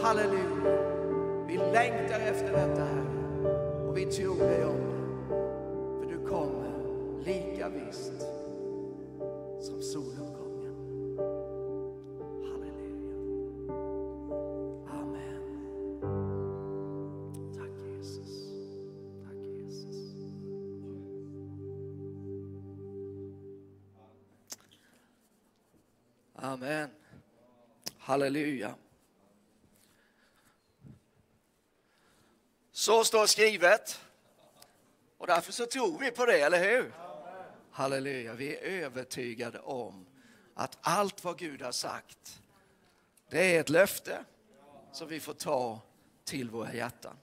Halleluja. 0.03 0.79
Vi 1.47 1.57
längtar 1.57 2.19
efter 2.19 2.51
detta, 2.51 2.81
Herre, 2.81 3.87
och 3.87 3.97
vi 3.97 4.05
tror 4.05 4.37
dig 4.37 4.65
om 4.65 4.75
det. 4.75 5.35
För 5.99 6.11
du 6.11 6.27
kommer 6.29 6.69
lika 7.25 7.69
visst 7.69 8.28
Halleluja. 28.09 28.75
Så 32.71 33.03
står 33.03 33.25
skrivet. 33.25 34.01
Och 35.17 35.27
därför 35.27 35.51
så 35.51 35.65
tror 35.65 35.99
vi 35.99 36.11
på 36.11 36.25
det, 36.25 36.41
eller 36.41 36.59
hur? 36.59 36.93
Halleluja. 37.71 38.33
Vi 38.33 38.55
är 38.55 38.61
övertygade 38.61 39.59
om 39.59 40.05
att 40.53 40.77
allt 40.81 41.23
vad 41.23 41.37
Gud 41.37 41.61
har 41.61 41.71
sagt, 41.71 42.41
det 43.29 43.55
är 43.55 43.59
ett 43.59 43.69
löfte 43.69 44.23
som 44.91 45.07
vi 45.07 45.19
får 45.19 45.33
ta 45.33 45.81
till 46.23 46.49
våra 46.49 46.73
hjärtan. 46.73 47.15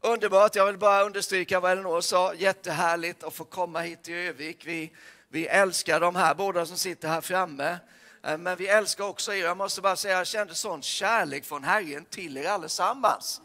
Underbart, 0.00 0.56
jag 0.56 0.66
vill 0.66 0.78
bara 0.78 1.04
understryka 1.04 1.60
vad 1.60 1.72
Elinor 1.72 2.00
sa. 2.00 2.34
Jättehärligt 2.34 3.24
att 3.24 3.34
få 3.34 3.44
komma 3.44 3.80
hit 3.80 4.02
till 4.02 4.14
Övik. 4.14 4.66
Vi, 4.66 4.92
vi 5.28 5.46
älskar 5.46 6.00
de 6.00 6.16
här 6.16 6.34
båda 6.34 6.66
som 6.66 6.76
sitter 6.76 7.08
här 7.08 7.20
framme. 7.20 7.78
Eh, 8.24 8.38
men 8.38 8.56
vi 8.56 8.68
älskar 8.68 9.04
också 9.04 9.34
er. 9.34 9.44
Jag 9.44 9.56
måste 9.56 9.80
bara 9.80 9.96
säga, 9.96 10.18
jag 10.18 10.26
kände 10.26 10.54
sån 10.54 10.82
kärlek 10.82 11.44
från 11.44 11.64
Herren 11.64 12.04
till 12.04 12.36
er 12.36 12.48
allesammans. 12.48 13.40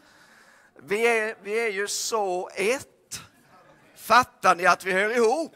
Vi 0.83 1.07
är, 1.07 1.35
vi 1.43 1.59
är 1.59 1.71
ju 1.71 1.87
så 1.87 2.49
ett. 2.55 3.21
Fattar 3.95 4.55
ni 4.55 4.65
att 4.65 4.85
vi 4.85 4.91
hör 4.91 5.17
ihop? 5.17 5.55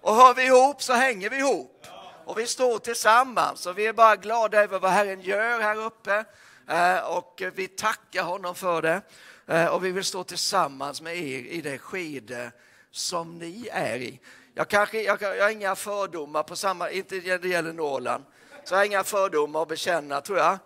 Och 0.00 0.14
hör 0.14 0.34
vi 0.34 0.46
ihop 0.46 0.82
så 0.82 0.92
hänger 0.92 1.30
vi 1.30 1.38
ihop. 1.38 1.86
Och 2.24 2.38
vi 2.38 2.46
står 2.46 2.78
tillsammans 2.78 3.66
och 3.66 3.78
vi 3.78 3.86
är 3.86 3.92
bara 3.92 4.16
glada 4.16 4.62
över 4.62 4.78
vad 4.78 4.90
Herren 4.90 5.20
gör 5.20 5.60
här 5.60 5.76
uppe. 5.76 6.24
Eh, 6.68 6.98
och 6.98 7.42
vi 7.54 7.68
tackar 7.68 8.22
honom 8.22 8.54
för 8.54 8.82
det. 8.82 9.02
Eh, 9.46 9.66
och 9.66 9.84
vi 9.84 9.90
vill 9.90 10.04
stå 10.04 10.24
tillsammans 10.24 11.00
med 11.00 11.16
er 11.16 11.44
i 11.44 11.60
det 11.60 11.78
skede 11.78 12.52
som 12.90 13.38
ni 13.38 13.68
är 13.72 13.96
i. 13.96 14.20
Jag, 14.58 14.68
kanske, 14.68 15.02
jag, 15.02 15.22
jag 15.22 15.42
har 15.42 15.50
inga 15.50 15.74
fördomar 15.76 16.42
på 16.42 16.56
samma, 16.56 16.90
inte 16.90 17.14
när 17.14 17.38
det 17.38 17.48
gäller 17.48 17.72
Norrland. 17.72 18.24
Så 18.64 18.74
jag 18.74 18.78
har 18.78 18.84
inga 18.84 19.04
fördomar 19.04 19.62
att 19.62 19.68
bekänna 19.68 20.20
tror 20.20 20.38
jag. 20.38 20.58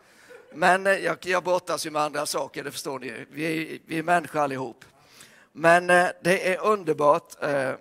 Men 0.55 0.87
eh, 0.87 0.93
jag, 0.93 1.17
jag 1.21 1.45
brottas 1.45 1.87
ju 1.87 1.91
med 1.91 2.03
andra 2.03 2.27
saker, 2.27 2.65
det 2.65 2.71
förstår 2.71 2.99
ni. 2.99 3.27
Vi 3.31 3.81
vi 3.87 3.99
är 3.99 4.03
människor 4.03 4.41
allihop. 4.41 4.85
Men 5.53 5.91
eh, 5.91 6.07
det 6.23 6.53
är 6.53 6.61
underbart 6.61 7.43
eh, 7.43 7.73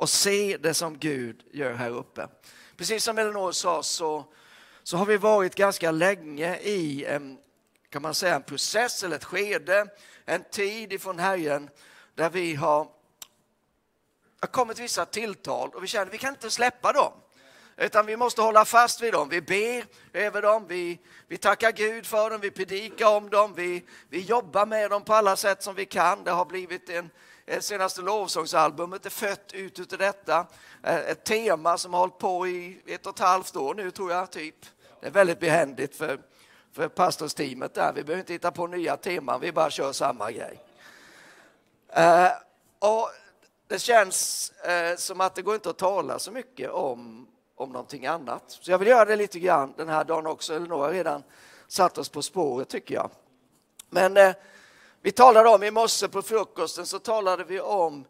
att 0.00 0.10
se 0.10 0.56
det 0.60 0.74
som 0.74 0.98
Gud 0.98 1.42
gör 1.52 1.74
här 1.74 1.90
uppe. 1.90 2.28
Precis 2.76 3.04
som 3.04 3.18
Elinor 3.18 3.52
sa 3.52 3.82
så, 3.82 4.24
så 4.82 4.96
har 4.96 5.06
vi 5.06 5.16
varit 5.16 5.54
ganska 5.54 5.90
länge 5.90 6.56
i 6.56 7.04
en, 7.04 7.38
kan 7.90 8.02
man 8.02 8.14
säga, 8.14 8.34
en 8.34 8.42
process 8.42 9.04
eller 9.04 9.16
ett 9.16 9.24
skede, 9.24 9.86
en 10.24 10.44
tid 10.50 10.92
ifrån 10.92 11.18
Herren 11.18 11.70
där 12.14 12.30
vi 12.30 12.54
har, 12.54 12.88
har 14.40 14.48
kommit 14.48 14.78
vissa 14.78 15.06
tilltal 15.06 15.70
och 15.74 15.82
vi 15.82 15.86
känner 15.86 16.06
att 16.06 16.14
vi 16.14 16.18
kan 16.18 16.34
inte 16.34 16.50
släppa 16.50 16.92
dem. 16.92 17.12
Utan 17.76 18.06
vi 18.06 18.16
måste 18.16 18.42
hålla 18.42 18.64
fast 18.64 19.02
vid 19.02 19.12
dem. 19.12 19.28
Vi 19.28 19.40
ber 19.40 19.84
över 20.12 20.42
dem, 20.42 20.66
vi, 20.68 21.00
vi 21.28 21.36
tackar 21.36 21.72
Gud 21.72 22.06
för 22.06 22.30
dem, 22.30 22.40
vi 22.40 22.50
predikar 22.50 23.16
om 23.16 23.30
dem, 23.30 23.54
vi, 23.54 23.84
vi 24.08 24.20
jobbar 24.20 24.66
med 24.66 24.90
dem 24.90 25.04
på 25.04 25.14
alla 25.14 25.36
sätt 25.36 25.62
som 25.62 25.74
vi 25.74 25.86
kan. 25.86 26.24
Det 26.24 26.30
har 26.30 26.44
blivit 26.44 26.90
en, 26.90 27.10
eh, 27.46 27.60
senaste 27.60 28.02
lovsångsalbumet 28.02 29.06
är 29.06 29.10
fött 29.10 29.52
ut 29.52 29.78
utav 29.78 29.98
detta. 29.98 30.46
Eh, 30.82 30.96
ett 30.96 31.24
tema 31.24 31.78
som 31.78 31.92
har 31.92 32.00
hållit 32.00 32.18
på 32.18 32.46
i 32.46 32.82
ett 32.86 33.06
och 33.06 33.14
ett 33.14 33.18
halvt 33.18 33.56
år 33.56 33.74
nu 33.74 33.90
tror 33.90 34.12
jag, 34.12 34.30
typ. 34.30 34.66
Det 35.00 35.06
är 35.06 35.10
väldigt 35.10 35.40
behändigt 35.40 35.96
för, 35.96 36.18
för 36.72 36.88
pastorsteamet 36.88 37.74
där. 37.74 37.92
Vi 37.92 38.04
behöver 38.04 38.20
inte 38.20 38.32
hitta 38.32 38.50
på 38.50 38.66
nya 38.66 38.96
teman, 38.96 39.40
vi 39.40 39.52
bara 39.52 39.70
kör 39.70 39.92
samma 39.92 40.30
grej. 40.30 40.62
Eh, 41.88 42.30
och 42.78 43.10
det 43.68 43.78
känns 43.78 44.50
eh, 44.50 44.96
som 44.96 45.20
att 45.20 45.34
det 45.34 45.42
går 45.42 45.54
inte 45.54 45.70
att 45.70 45.78
tala 45.78 46.18
så 46.18 46.32
mycket 46.32 46.70
om, 46.70 47.28
om 47.54 47.70
någonting 47.70 48.06
annat. 48.06 48.42
Så 48.46 48.70
jag 48.70 48.78
vill 48.78 48.88
göra 48.88 49.04
det 49.04 49.16
lite 49.16 49.38
grann 49.38 49.74
den 49.76 49.88
här 49.88 50.04
dagen 50.04 50.26
också. 50.26 50.54
Elinor 50.54 50.78
har 50.78 50.92
redan 50.92 51.22
satt 51.68 51.98
oss 51.98 52.08
på 52.08 52.22
spåret 52.22 52.68
tycker 52.68 52.94
jag. 52.94 53.10
Men 53.90 54.16
eh, 54.16 54.34
vi 55.02 55.12
talade 55.12 55.48
om 55.48 55.62
i 55.62 55.70
morse 55.70 56.08
på 56.08 56.22
frukosten 56.22 56.86
så 56.86 56.98
talade 56.98 57.44
vi 57.44 57.60
om 57.60 58.04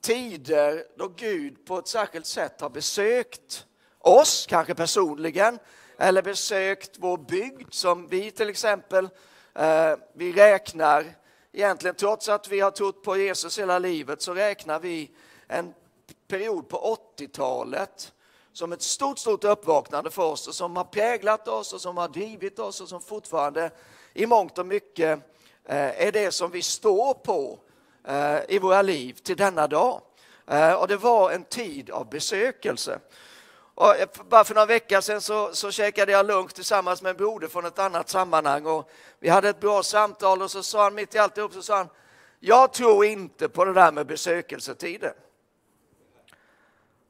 tider 0.00 0.84
då 0.96 1.08
Gud 1.08 1.66
på 1.66 1.78
ett 1.78 1.88
särskilt 1.88 2.26
sätt 2.26 2.60
har 2.60 2.70
besökt 2.70 3.66
oss, 3.98 4.46
kanske 4.48 4.74
personligen, 4.74 5.58
eller 5.98 6.22
besökt 6.22 6.90
vår 6.98 7.16
bygd 7.16 7.74
som 7.74 8.08
vi 8.08 8.30
till 8.30 8.48
exempel, 8.48 9.08
eh, 9.54 9.94
vi 10.14 10.32
räknar 10.32 11.04
egentligen 11.52 11.96
trots 11.96 12.28
att 12.28 12.48
vi 12.48 12.60
har 12.60 12.70
trott 12.70 13.02
på 13.02 13.16
Jesus 13.16 13.58
hela 13.58 13.78
livet 13.78 14.22
så 14.22 14.34
räknar 14.34 14.80
vi 14.80 15.10
en 15.46 15.74
period 16.28 16.68
på 16.68 16.98
80-talet 17.18 18.12
som 18.52 18.72
ett 18.72 18.82
stort, 18.82 19.18
stort 19.18 19.44
uppvaknande 19.44 20.10
för 20.10 20.22
oss 20.22 20.48
och 20.48 20.54
som 20.54 20.76
har 20.76 20.84
präglat 20.84 21.48
oss 21.48 21.72
och 21.72 21.80
som 21.80 21.96
har 21.96 22.08
drivit 22.08 22.58
oss 22.58 22.80
och 22.80 22.88
som 22.88 23.00
fortfarande 23.02 23.70
i 24.14 24.26
mångt 24.26 24.58
och 24.58 24.66
mycket 24.66 25.18
eh, 25.64 26.06
är 26.06 26.12
det 26.12 26.32
som 26.32 26.50
vi 26.50 26.62
står 26.62 27.14
på 27.14 27.58
eh, 28.08 28.38
i 28.48 28.58
våra 28.58 28.82
liv 28.82 29.12
till 29.12 29.36
denna 29.36 29.66
dag. 29.66 30.00
Eh, 30.46 30.74
och 30.74 30.88
det 30.88 30.96
var 30.96 31.30
en 31.30 31.44
tid 31.44 31.90
av 31.90 32.10
besökelse. 32.10 32.98
Och 33.74 33.94
bara 34.28 34.44
för 34.44 34.54
några 34.54 34.66
veckor 34.66 35.00
sedan 35.00 35.20
så, 35.20 35.54
så 35.54 35.70
käkade 35.70 36.12
jag 36.12 36.26
lunch 36.26 36.54
tillsammans 36.54 37.02
med 37.02 37.10
en 37.10 37.16
broder 37.16 37.48
från 37.48 37.66
ett 37.66 37.78
annat 37.78 38.08
sammanhang 38.08 38.66
och 38.66 38.90
vi 39.22 39.28
hade 39.28 39.48
ett 39.48 39.60
bra 39.60 39.82
samtal 39.82 40.42
och 40.42 40.50
så 40.50 40.62
sa 40.62 40.82
han 40.82 40.94
mitt 40.94 41.14
i 41.14 41.18
alltihop 41.18 41.52
så 41.52 41.62
sa 41.62 41.76
han 41.76 41.88
jag 42.40 42.72
tror 42.72 43.04
inte 43.04 43.48
på 43.48 43.64
det 43.64 43.72
där 43.72 43.92
med 43.92 44.06
besökelsetider. 44.06 45.14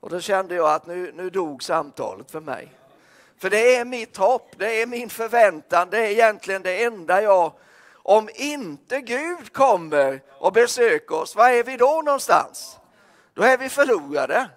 Och 0.01 0.11
då 0.11 0.21
kände 0.21 0.55
jag 0.55 0.71
att 0.71 0.87
nu, 0.87 1.13
nu 1.15 1.31
dog 1.31 1.63
samtalet 1.63 2.31
för 2.31 2.41
mig. 2.41 2.73
För 3.39 3.51
det 3.51 3.77
är 3.77 3.85
mitt 3.85 4.17
hopp, 4.17 4.55
det 4.57 4.83
är 4.83 4.87
min 4.87 5.11
förväntan, 5.11 5.91
det 5.91 5.99
är 5.99 6.11
egentligen 6.11 6.63
det 6.63 6.85
enda 6.85 7.23
jag... 7.23 7.53
Om 7.95 8.29
inte 8.35 9.01
Gud 9.01 9.53
kommer 9.53 10.23
och 10.39 10.53
besöker 10.53 11.15
oss, 11.15 11.37
var 11.37 11.51
är 11.51 11.65
vi 11.65 11.77
då 11.77 12.03
någonstans? 12.05 12.79
Då 13.35 13.43
är 13.43 13.59
vi 13.59 13.69
förlorade. 13.69 14.49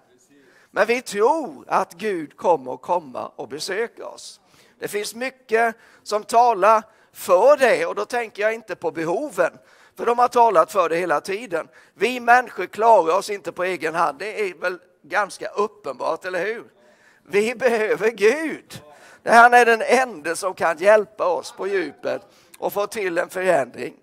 Men 0.70 0.86
vi 0.86 1.02
tror 1.02 1.64
att 1.68 1.94
Gud 1.94 2.36
kommer 2.36 2.74
att 2.74 2.82
komma 2.82 3.32
och 3.36 3.48
besöka 3.48 4.06
oss. 4.06 4.40
Det 4.78 4.88
finns 4.88 5.14
mycket 5.14 5.76
som 6.02 6.24
talar 6.24 6.82
för 7.16 7.56
det 7.56 7.86
och 7.86 7.94
då 7.94 8.04
tänker 8.04 8.42
jag 8.42 8.54
inte 8.54 8.76
på 8.76 8.90
behoven, 8.90 9.52
för 9.96 10.06
de 10.06 10.18
har 10.18 10.28
talat 10.28 10.72
för 10.72 10.88
det 10.88 10.96
hela 10.96 11.20
tiden. 11.20 11.68
Vi 11.94 12.20
människor 12.20 12.66
klarar 12.66 13.16
oss 13.16 13.30
inte 13.30 13.52
på 13.52 13.64
egen 13.64 13.94
hand, 13.94 14.18
det 14.18 14.40
är 14.40 14.54
väl 14.54 14.78
ganska 15.02 15.48
uppenbart, 15.48 16.24
eller 16.24 16.44
hur? 16.44 16.64
Vi 17.22 17.54
behöver 17.54 18.10
Gud. 18.10 18.82
Han 19.24 19.54
är 19.54 19.64
den 19.64 19.82
enda 19.82 20.36
som 20.36 20.54
kan 20.54 20.78
hjälpa 20.78 21.26
oss 21.26 21.52
på 21.52 21.66
djupet 21.66 22.22
och 22.58 22.72
få 22.72 22.86
till 22.86 23.18
en 23.18 23.28
förändring. 23.28 23.96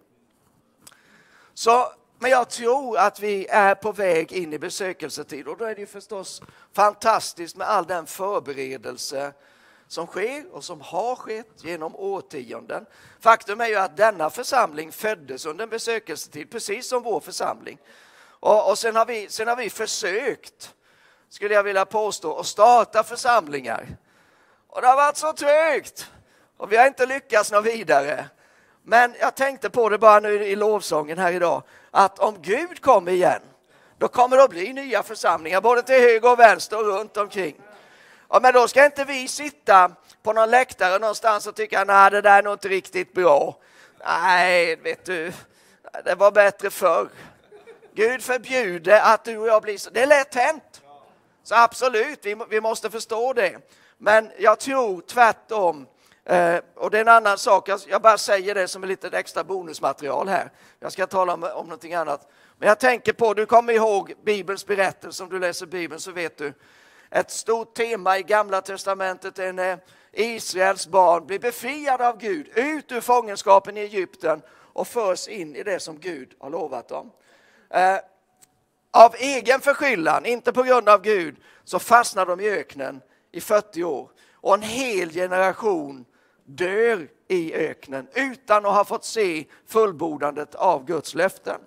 Så, 1.53 1.91
men 2.19 2.31
jag 2.31 2.49
tror 2.49 2.97
att 2.97 3.19
vi 3.19 3.47
är 3.47 3.75
på 3.75 3.91
väg 3.91 4.31
in 4.31 4.53
i 4.53 4.59
besökelsetid 4.59 5.47
och 5.47 5.57
då 5.57 5.65
är 5.65 5.75
det 5.75 5.81
ju 5.81 5.87
förstås 5.87 6.41
fantastiskt 6.73 7.55
med 7.55 7.67
all 7.67 7.85
den 7.85 8.05
förberedelse 8.05 9.33
som 9.87 10.07
sker 10.07 10.45
och 10.51 10.63
som 10.63 10.81
har 10.81 11.15
skett 11.15 11.63
genom 11.63 11.95
årtionden. 11.95 12.85
Faktum 13.19 13.61
är 13.61 13.67
ju 13.67 13.75
att 13.75 13.97
denna 13.97 14.29
församling 14.29 14.91
föddes 14.91 15.45
under 15.45 15.63
en 15.63 15.69
besökelsetid, 15.69 16.51
precis 16.51 16.87
som 16.87 17.03
vår 17.03 17.19
församling. 17.19 17.77
Och, 18.25 18.69
och 18.69 18.77
sen, 18.77 18.95
har 18.95 19.05
vi, 19.05 19.29
sen 19.29 19.47
har 19.47 19.55
vi 19.55 19.69
försökt, 19.69 20.73
skulle 21.29 21.53
jag 21.53 21.63
vilja 21.63 21.85
påstå, 21.85 22.39
att 22.39 22.45
starta 22.45 23.03
församlingar. 23.03 23.87
Och 24.67 24.81
det 24.81 24.87
har 24.87 24.95
varit 24.95 25.17
så 25.17 25.33
trögt 25.33 26.11
och 26.57 26.71
vi 26.71 26.77
har 26.77 26.87
inte 26.87 27.05
lyckats 27.05 27.51
nå 27.51 27.61
vidare. 27.61 28.25
Men 28.83 29.15
jag 29.19 29.35
tänkte 29.35 29.69
på 29.69 29.89
det 29.89 29.97
bara 29.97 30.19
nu 30.19 30.45
i 30.45 30.55
lovsången 30.55 31.17
här 31.17 31.31
idag, 31.31 31.63
att 31.91 32.19
om 32.19 32.41
Gud 32.41 32.81
kommer 32.81 33.11
igen, 33.11 33.41
då 33.97 34.07
kommer 34.07 34.37
det 34.37 34.43
att 34.43 34.49
bli 34.49 34.73
nya 34.73 35.03
församlingar, 35.03 35.61
både 35.61 35.81
till 35.81 35.95
höger 35.95 36.31
och 36.31 36.39
vänster 36.39 36.77
och 36.77 36.85
runt 36.85 37.17
omkring. 37.17 37.55
Ja, 38.33 38.39
men 38.39 38.53
då 38.53 38.67
ska 38.67 38.85
inte 38.85 39.05
vi 39.05 39.27
sitta 39.27 39.91
på 40.23 40.33
någon 40.33 40.49
läktare 40.49 40.99
någonstans 40.99 41.47
och 41.47 41.55
tycka 41.55 41.81
att 41.81 42.11
det 42.11 42.21
där 42.21 42.37
är 42.37 42.43
nog 42.43 42.53
inte 42.53 42.67
riktigt 42.67 43.13
bra. 43.13 43.57
Nej, 44.05 44.75
vet 44.75 45.05
du, 45.05 45.33
det 46.05 46.15
var 46.15 46.31
bättre 46.31 46.69
förr. 46.69 47.09
Gud 47.93 48.23
förbjuder 48.23 48.99
att 48.99 49.23
du 49.23 49.37
och 49.37 49.47
jag 49.47 49.61
blir 49.61 49.77
så. 49.77 49.89
Det 49.89 50.01
är 50.01 50.07
lätt 50.07 50.35
hänt. 50.35 50.81
Så 51.43 51.55
absolut, 51.55 52.19
vi, 52.25 52.37
vi 52.49 52.61
måste 52.61 52.89
förstå 52.89 53.33
det. 53.33 53.57
Men 53.97 54.31
jag 54.37 54.59
tror 54.59 55.01
tvärtom, 55.01 55.87
eh, 56.25 56.57
och 56.75 56.91
det 56.91 56.97
är 56.97 57.01
en 57.01 57.07
annan 57.07 57.37
sak, 57.37 57.69
jag, 57.69 57.79
jag 57.87 58.01
bara 58.01 58.17
säger 58.17 58.55
det 58.55 58.67
som 58.67 58.83
ett 58.83 58.89
litet 58.89 59.13
extra 59.13 59.43
bonusmaterial 59.43 60.27
här. 60.27 60.51
Jag 60.79 60.91
ska 60.91 61.07
tala 61.07 61.33
om, 61.33 61.43
om 61.43 61.65
någonting 61.65 61.93
annat. 61.93 62.31
Men 62.57 62.67
jag 62.67 62.79
tänker 62.79 63.13
på, 63.13 63.33
du 63.33 63.45
kommer 63.45 63.73
ihåg 63.73 64.13
Bibelns 64.23 64.65
berättelse, 64.65 65.23
om 65.23 65.29
du 65.29 65.39
läser 65.39 65.65
Bibeln 65.65 65.99
så 66.01 66.11
vet 66.11 66.37
du 66.37 66.53
ett 67.13 67.31
stort 67.31 67.73
tema 67.73 68.17
i 68.17 68.23
Gamla 68.23 68.61
testamentet 68.61 69.39
är 69.39 69.53
när 69.53 69.79
Israels 70.11 70.87
barn 70.87 71.27
blir 71.27 71.39
befriade 71.39 72.07
av 72.09 72.17
Gud 72.17 72.47
ut 72.55 72.91
ur 72.91 73.01
fångenskapen 73.01 73.77
i 73.77 73.79
Egypten 73.79 74.41
och 74.49 74.87
förs 74.87 75.27
in 75.27 75.55
i 75.55 75.63
det 75.63 75.79
som 75.79 75.99
Gud 75.99 76.33
har 76.39 76.49
lovat 76.49 76.87
dem. 76.87 77.11
Eh, 77.69 77.97
av 78.91 79.15
egen 79.15 79.59
förskyllan, 79.59 80.25
inte 80.25 80.53
på 80.53 80.63
grund 80.63 80.89
av 80.89 81.01
Gud, 81.01 81.35
så 81.63 81.79
fastnar 81.79 82.25
de 82.25 82.39
i 82.39 82.49
öknen 82.49 83.01
i 83.31 83.41
40 83.41 83.83
år 83.83 84.09
och 84.33 84.53
en 84.53 84.61
hel 84.61 85.11
generation 85.11 86.05
dör 86.45 87.07
i 87.27 87.53
öknen 87.53 88.07
utan 88.13 88.65
att 88.65 88.73
ha 88.73 88.85
fått 88.85 89.05
se 89.05 89.45
fullbordandet 89.67 90.55
av 90.55 90.85
Guds 90.85 91.15
löften. 91.15 91.59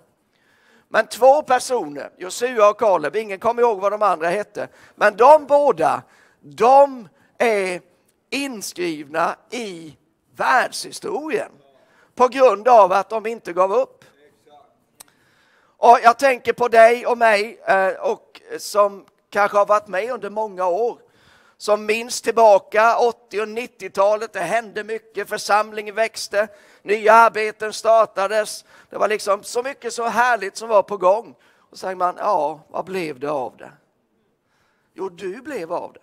Men 0.89 1.07
två 1.07 1.41
personer, 1.41 2.11
Josua 2.17 2.69
och 2.69 2.79
Kaleb, 2.79 3.15
ingen 3.15 3.39
kommer 3.39 3.61
ihåg 3.61 3.79
vad 3.79 3.91
de 3.91 4.01
andra 4.01 4.27
hette, 4.27 4.67
men 4.95 5.17
de 5.17 5.45
båda, 5.45 6.01
de 6.41 7.09
är 7.37 7.81
inskrivna 8.29 9.35
i 9.49 9.97
världshistorien 10.35 11.51
på 12.15 12.27
grund 12.27 12.67
av 12.67 12.91
att 12.91 13.09
de 13.09 13.25
inte 13.25 13.53
gav 13.53 13.73
upp. 13.73 14.05
Och 15.77 15.99
jag 16.03 16.19
tänker 16.19 16.53
på 16.53 16.67
dig 16.67 17.05
och 17.05 17.17
mig 17.17 17.59
eh, 17.65 17.89
och 17.89 18.41
som 18.59 19.05
kanske 19.29 19.57
har 19.57 19.65
varit 19.65 19.87
med 19.87 20.11
under 20.11 20.29
många 20.29 20.67
år 20.67 20.99
som 21.57 21.85
minns 21.85 22.21
tillbaka 22.21 22.97
80 22.97 23.41
och 23.41 23.47
90-talet. 23.47 24.33
Det 24.33 24.39
hände 24.39 24.83
mycket, 24.83 25.29
församlingen 25.29 25.95
växte, 25.95 26.47
nya 26.87 27.13
arbeten 27.13 27.73
startades. 27.73 28.65
Det 28.89 28.97
var 28.97 29.07
liksom 29.07 29.43
så 29.43 29.63
mycket 29.63 29.93
så 29.93 30.07
härligt 30.07 30.57
som 30.57 30.69
var 30.69 30.83
på 30.83 30.97
gång. 30.97 31.35
Och 31.57 31.77
så 31.77 31.77
säger 31.77 31.95
man, 31.95 32.15
ja, 32.17 32.59
vad 32.67 32.85
blev 32.85 33.19
det 33.19 33.31
av 33.31 33.57
det? 33.57 33.71
Jo, 34.93 35.09
du 35.09 35.41
blev 35.41 35.73
av 35.73 35.93
det. 35.93 35.99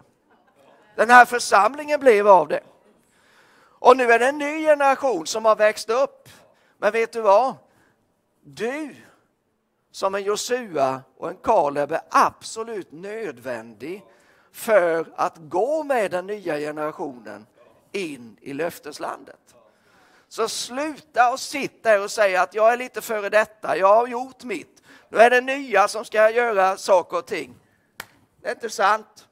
Den 0.97 1.11
här 1.11 1.25
församlingen 1.25 2.01
blev 2.01 2.29
av 2.29 2.49
det. 2.49 2.61
Och 3.79 3.97
nu 3.97 4.13
är 4.13 4.19
det 4.19 4.29
en 4.29 4.39
ny 4.39 4.65
generation 4.65 5.27
som 5.27 5.45
har 5.45 5.57
växt 5.57 5.91
upp. 5.91 6.29
Men 6.79 6.93
vet 6.93 7.13
du 7.13 7.21
vad? 7.21 7.55
Du 8.41 8.95
som 9.91 10.15
en 10.15 10.23
Josua 10.23 11.03
och 11.17 11.29
en 11.29 11.37
Kaleb 11.37 11.93
är 11.93 12.01
absolut 12.11 12.93
nödvändig 12.93 14.05
för 14.53 15.13
att 15.17 15.37
gå 15.37 15.83
med 15.83 16.11
den 16.11 16.27
nya 16.27 16.59
generationen 16.59 17.47
in 17.93 18.37
i 18.41 18.53
löfteslandet. 18.53 19.54
Så 20.35 20.49
sluta 20.49 21.33
och 21.33 21.41
sitta 21.41 21.91
där 21.91 22.03
och 22.03 22.11
säga 22.11 22.43
att 22.43 22.55
jag 22.55 22.73
är 22.73 22.77
lite 22.77 23.01
före 23.01 23.29
detta, 23.29 23.77
jag 23.77 23.95
har 23.95 24.07
gjort 24.07 24.45
mitt. 24.45 24.83
Nu 25.09 25.19
är 25.19 25.31
det 25.31 25.41
nya 25.41 25.89
som 25.89 26.05
ska 26.05 26.31
göra 26.31 26.77
saker 26.77 27.17
och 27.17 27.27
ting. 27.27 27.55
Det 28.43 28.49
är 28.49 28.53
inte 28.53 28.71
sant. 28.71 29.29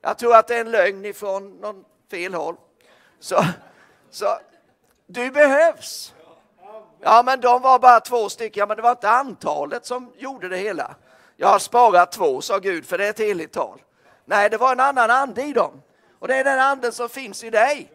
Jag 0.00 0.18
tror 0.18 0.36
att 0.36 0.48
det 0.48 0.56
är 0.56 0.60
en 0.60 0.70
lögn 0.70 1.04
ifrån 1.04 1.60
någon 1.60 1.84
fel 2.10 2.34
håll. 2.34 2.56
Så, 3.20 3.44
så 4.10 4.26
du 5.06 5.30
behövs. 5.30 6.14
Ja, 7.00 7.22
men 7.26 7.40
de 7.40 7.62
var 7.62 7.78
bara 7.78 8.00
två 8.00 8.28
stycken, 8.28 8.60
ja, 8.60 8.66
men 8.66 8.76
det 8.76 8.82
var 8.82 8.90
inte 8.90 9.10
antalet 9.10 9.86
som 9.86 10.12
gjorde 10.16 10.48
det 10.48 10.56
hela. 10.56 10.94
Jag 11.36 11.48
har 11.48 11.58
sparat 11.58 12.12
två, 12.12 12.40
sa 12.40 12.58
Gud, 12.58 12.86
för 12.86 12.98
det 12.98 13.06
är 13.06 13.10
ett 13.10 13.18
heligt 13.18 13.52
tal. 13.52 13.82
Nej, 14.24 14.50
det 14.50 14.56
var 14.56 14.72
en 14.72 14.80
annan 14.80 15.10
ande 15.10 15.42
i 15.42 15.52
dem. 15.52 15.82
Och 16.18 16.28
det 16.28 16.36
är 16.36 16.44
den 16.44 16.60
anden 16.60 16.92
som 16.92 17.08
finns 17.08 17.44
i 17.44 17.50
dig. 17.50 17.92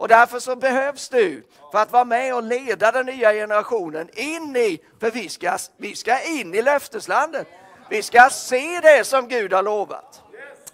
Och 0.00 0.08
därför 0.08 0.40
så 0.40 0.56
behövs 0.56 1.08
du 1.08 1.46
för 1.72 1.78
att 1.78 1.92
vara 1.92 2.04
med 2.04 2.34
och 2.34 2.42
leda 2.42 2.92
den 2.92 3.06
nya 3.06 3.32
generationen 3.32 4.08
in 4.12 4.56
i, 4.56 4.80
för 5.00 5.10
vi 5.10 5.28
ska, 5.28 5.58
vi 5.76 5.96
ska 5.96 6.22
in 6.22 6.54
i 6.54 6.62
löfteslandet. 6.62 7.48
Vi 7.90 8.02
ska 8.02 8.30
se 8.30 8.80
det 8.80 9.04
som 9.06 9.28
Gud 9.28 9.52
har 9.52 9.62
lovat. 9.62 10.22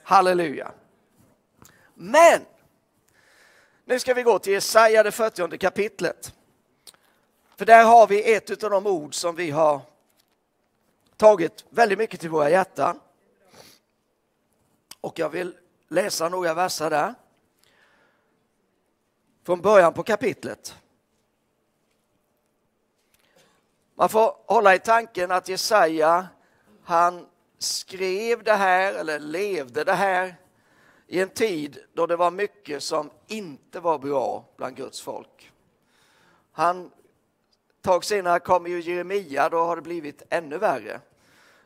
Halleluja. 0.02 0.72
Men, 1.94 2.40
nu 3.84 3.98
ska 3.98 4.14
vi 4.14 4.22
gå 4.22 4.38
till 4.38 4.52
Jesaja, 4.52 5.02
det 5.02 5.12
40 5.12 5.58
kapitlet. 5.58 6.34
För 7.56 7.64
där 7.64 7.84
har 7.84 8.06
vi 8.06 8.34
ett 8.34 8.64
av 8.64 8.70
de 8.70 8.86
ord 8.86 9.14
som 9.14 9.34
vi 9.34 9.50
har 9.50 9.80
tagit 11.16 11.64
väldigt 11.70 11.98
mycket 11.98 12.20
till 12.20 12.30
våra 12.30 12.50
hjärtan. 12.50 13.00
Och 15.00 15.18
jag 15.18 15.28
vill 15.28 15.54
läsa 15.88 16.28
några 16.28 16.54
verser 16.54 16.90
där. 16.90 17.14
Från 19.46 19.60
början 19.60 19.92
på 19.92 20.02
kapitlet. 20.02 20.76
Man 23.94 24.08
får 24.08 24.36
hålla 24.46 24.74
i 24.74 24.78
tanken 24.78 25.30
att 25.30 25.48
Jesaja, 25.48 26.26
han 26.84 27.26
skrev 27.58 28.42
det 28.42 28.52
här, 28.52 28.94
eller 28.94 29.18
levde 29.18 29.84
det 29.84 29.92
här, 29.92 30.36
i 31.06 31.20
en 31.20 31.28
tid 31.28 31.78
då 31.94 32.06
det 32.06 32.16
var 32.16 32.30
mycket 32.30 32.82
som 32.82 33.10
inte 33.26 33.80
var 33.80 33.98
bra 33.98 34.44
bland 34.56 34.76
Guds 34.76 35.00
folk. 35.00 35.52
Han, 36.52 36.90
tag 37.82 38.04
senare 38.04 38.40
kommer 38.40 38.70
ju 38.70 38.80
Jeremia, 38.80 39.48
då 39.48 39.58
har 39.58 39.76
det 39.76 39.82
blivit 39.82 40.22
ännu 40.30 40.58
värre. 40.58 41.00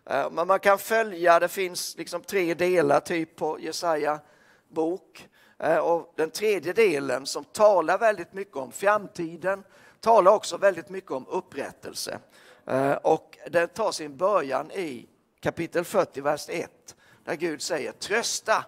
Eh, 0.05 0.31
men 0.31 0.47
man 0.47 0.61
kan 0.61 0.79
följa, 0.79 1.41
det 1.41 1.49
finns 1.49 1.97
liksom 1.97 2.23
tre 2.23 2.55
delar 2.55 3.01
typ 3.01 3.37
på 3.37 3.61
Jesaja 3.61 4.21
bok. 4.69 5.30
Eh, 5.61 5.77
och 5.77 6.13
den 6.17 6.31
tredje 6.31 6.73
delen 6.73 7.27
som 7.27 7.45
talar 7.45 7.99
väldigt 7.99 8.33
mycket 8.33 8.57
om 8.57 8.73
framtiden 8.73 9.65
talar 10.01 10.33
också 10.33 10.57
väldigt 10.57 10.89
mycket 10.89 11.11
om 11.11 11.27
upprättelse. 11.29 12.19
Eh, 12.67 12.93
och 12.93 13.39
den 13.51 13.69
tar 13.69 13.93
sin 13.93 14.17
början 14.17 14.71
i 14.71 15.07
kapitel 15.41 15.85
40, 15.85 16.21
vers 16.21 16.47
1 16.49 16.71
där 17.25 17.35
Gud 17.35 17.63
säger 17.63 17.93
trösta, 17.93 18.65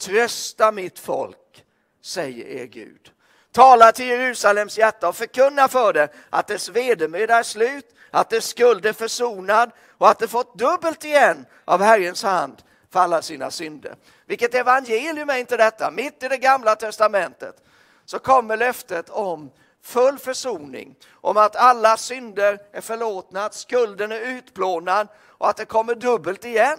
Trösta 0.00 0.72
mitt 0.72 0.98
folk, 0.98 1.64
säger 2.02 2.46
er 2.46 2.66
Gud. 2.66 3.10
Tala 3.52 3.92
till 3.92 4.06
Jerusalems 4.06 4.78
hjärta 4.78 5.08
och 5.08 5.16
förkunna 5.16 5.68
för 5.68 5.92
det 5.92 6.08
att 6.30 6.46
dess 6.46 6.68
vedermöda 6.68 7.38
är 7.38 7.42
slut, 7.42 7.94
att 8.10 8.30
dess 8.30 8.44
skuld 8.44 8.86
är 8.86 8.92
försonad 8.92 9.70
och 9.98 10.08
att 10.08 10.18
det 10.18 10.28
fått 10.28 10.58
dubbelt 10.58 11.04
igen 11.04 11.46
av 11.64 11.82
Herrens 11.82 12.22
hand 12.22 12.62
för 12.90 13.00
alla 13.00 13.22
sina 13.22 13.50
synder. 13.50 13.96
Vilket 14.26 14.54
evangelium 14.54 15.30
är 15.30 15.36
inte 15.36 15.56
detta? 15.56 15.90
Mitt 15.90 16.22
i 16.22 16.28
det 16.28 16.38
gamla 16.38 16.76
testamentet 16.76 17.62
så 18.04 18.18
kommer 18.18 18.56
löftet 18.56 19.10
om 19.10 19.50
full 19.82 20.18
försoning, 20.18 20.94
om 21.12 21.36
att 21.36 21.56
alla 21.56 21.96
synder 21.96 22.58
är 22.72 22.80
förlåtna, 22.80 23.44
att 23.44 23.54
skulden 23.54 24.12
är 24.12 24.20
utplånad 24.20 25.08
och 25.18 25.48
att 25.48 25.56
det 25.56 25.64
kommer 25.64 25.94
dubbelt 25.94 26.44
igen. 26.44 26.78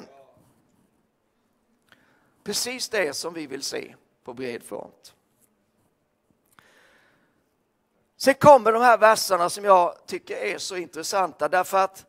Precis 2.43 2.89
det 2.89 3.13
som 3.13 3.33
vi 3.33 3.47
vill 3.47 3.63
se 3.63 3.95
på 4.23 4.33
bred 4.33 4.63
front. 4.63 5.13
Sen 8.17 8.33
kommer 8.33 8.71
de 8.71 8.81
här 8.81 8.97
verserna 8.97 9.49
som 9.49 9.65
jag 9.65 10.05
tycker 10.05 10.35
är 10.35 10.57
så 10.57 10.75
intressanta 10.75 11.47
därför 11.47 11.77
att 11.77 12.05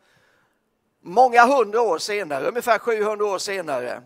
många 1.02 1.46
hundra 1.46 1.80
år 1.80 1.98
senare, 1.98 2.48
ungefär 2.48 2.78
700 2.78 3.24
år 3.24 3.38
senare, 3.38 4.02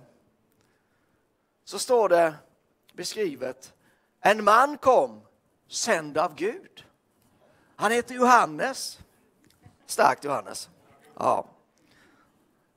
så 1.65 1.79
står 1.79 2.09
det 2.09 2.35
beskrivet, 2.93 3.73
en 4.21 4.45
man 4.45 4.79
kom 4.79 5.21
sänd 5.69 6.19
av 6.19 6.35
Gud. 6.35 6.85
Han 7.77 7.93
heter 7.93 8.15
Johannes. 8.15 8.99
Starkt 9.87 10.25
Johannes. 10.25 10.69
Ja. 11.19 11.47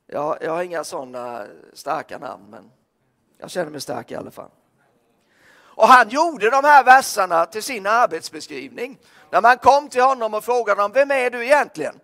Jag, 0.07 0.37
jag 0.41 0.51
har 0.51 0.63
inga 0.63 0.83
sådana 0.83 1.47
starka 1.73 2.17
namn, 2.17 2.45
men 2.49 2.71
jag 3.37 3.51
känner 3.51 3.71
mig 3.71 3.81
stark 3.81 4.11
i 4.11 4.15
alla 4.15 4.31
fall. 4.31 4.49
Och 5.79 5.87
han 5.87 6.09
gjorde 6.09 6.49
de 6.49 6.63
här 6.63 6.83
verserna 6.83 7.45
till 7.45 7.63
sin 7.63 7.87
arbetsbeskrivning. 7.87 8.99
När 9.29 9.41
man 9.41 9.57
kom 9.57 9.89
till 9.89 10.01
honom 10.01 10.33
och 10.33 10.43
frågade 10.43 10.81
honom, 10.81 10.93
vem 10.93 11.11
är 11.11 11.29
du 11.29 11.45
egentligen? 11.45 11.99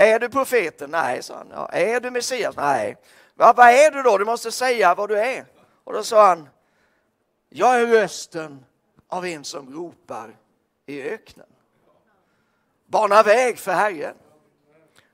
Är 0.00 0.18
du 0.18 0.28
profeten? 0.28 0.90
Nej, 0.90 1.22
sa 1.22 1.34
han. 1.34 1.48
Ja. 1.50 1.68
Är 1.72 2.00
du 2.00 2.10
Messias? 2.10 2.56
Nej. 2.56 2.96
Ja, 3.38 3.52
vad 3.56 3.68
är 3.68 3.90
du 3.90 4.02
då? 4.02 4.18
Du 4.18 4.24
måste 4.24 4.52
säga 4.52 4.94
vad 4.94 5.08
du 5.08 5.18
är. 5.18 5.44
Och 5.84 5.92
då 5.92 6.02
sa 6.02 6.28
han, 6.28 6.48
jag 7.48 7.80
är 7.80 7.86
rösten 7.86 8.64
av 9.08 9.26
en 9.26 9.44
som 9.44 9.74
ropar 9.74 10.36
i 10.86 11.02
öknen. 11.02 11.46
Bana 12.86 13.22
väg 13.22 13.58
för 13.58 13.72
Herren. 13.72 14.14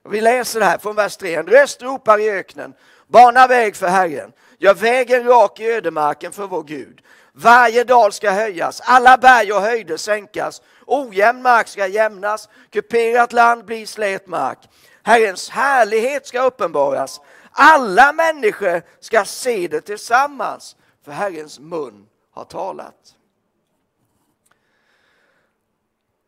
Vi 0.03 0.21
läser 0.21 0.59
det 0.59 0.65
här 0.65 0.77
från 0.77 0.95
vers 0.95 1.17
3. 1.17 1.35
En 1.35 1.47
röst 1.47 1.81
ropar 1.81 2.19
i 2.19 2.29
öknen. 2.29 2.73
Bana 3.07 3.47
väg 3.47 3.75
för 3.75 3.87
Herren. 3.87 4.31
Gör 4.57 4.73
vägen 4.73 5.23
rak 5.23 5.59
i 5.59 5.71
ödemarken 5.71 6.31
för 6.31 6.47
vår 6.47 6.63
Gud. 6.63 7.01
Varje 7.33 7.83
dal 7.83 8.11
ska 8.11 8.31
höjas, 8.31 8.81
alla 8.81 9.17
berg 9.17 9.53
och 9.53 9.61
höjder 9.61 9.97
sänkas. 9.97 10.61
Ojämn 10.85 11.41
mark 11.41 11.67
ska 11.67 11.87
jämnas, 11.87 12.49
kuperat 12.69 13.33
land 13.33 13.65
blir 13.65 13.85
slät 13.85 14.27
mark. 14.27 14.59
Herrens 15.03 15.49
härlighet 15.49 16.27
ska 16.27 16.41
uppenbaras. 16.41 17.21
Alla 17.51 18.13
människor 18.13 18.81
ska 18.99 19.25
se 19.25 19.67
det 19.67 19.81
tillsammans, 19.81 20.75
för 21.05 21.11
Herrens 21.11 21.59
mun 21.59 22.07
har 22.31 22.45
talat. 22.45 23.15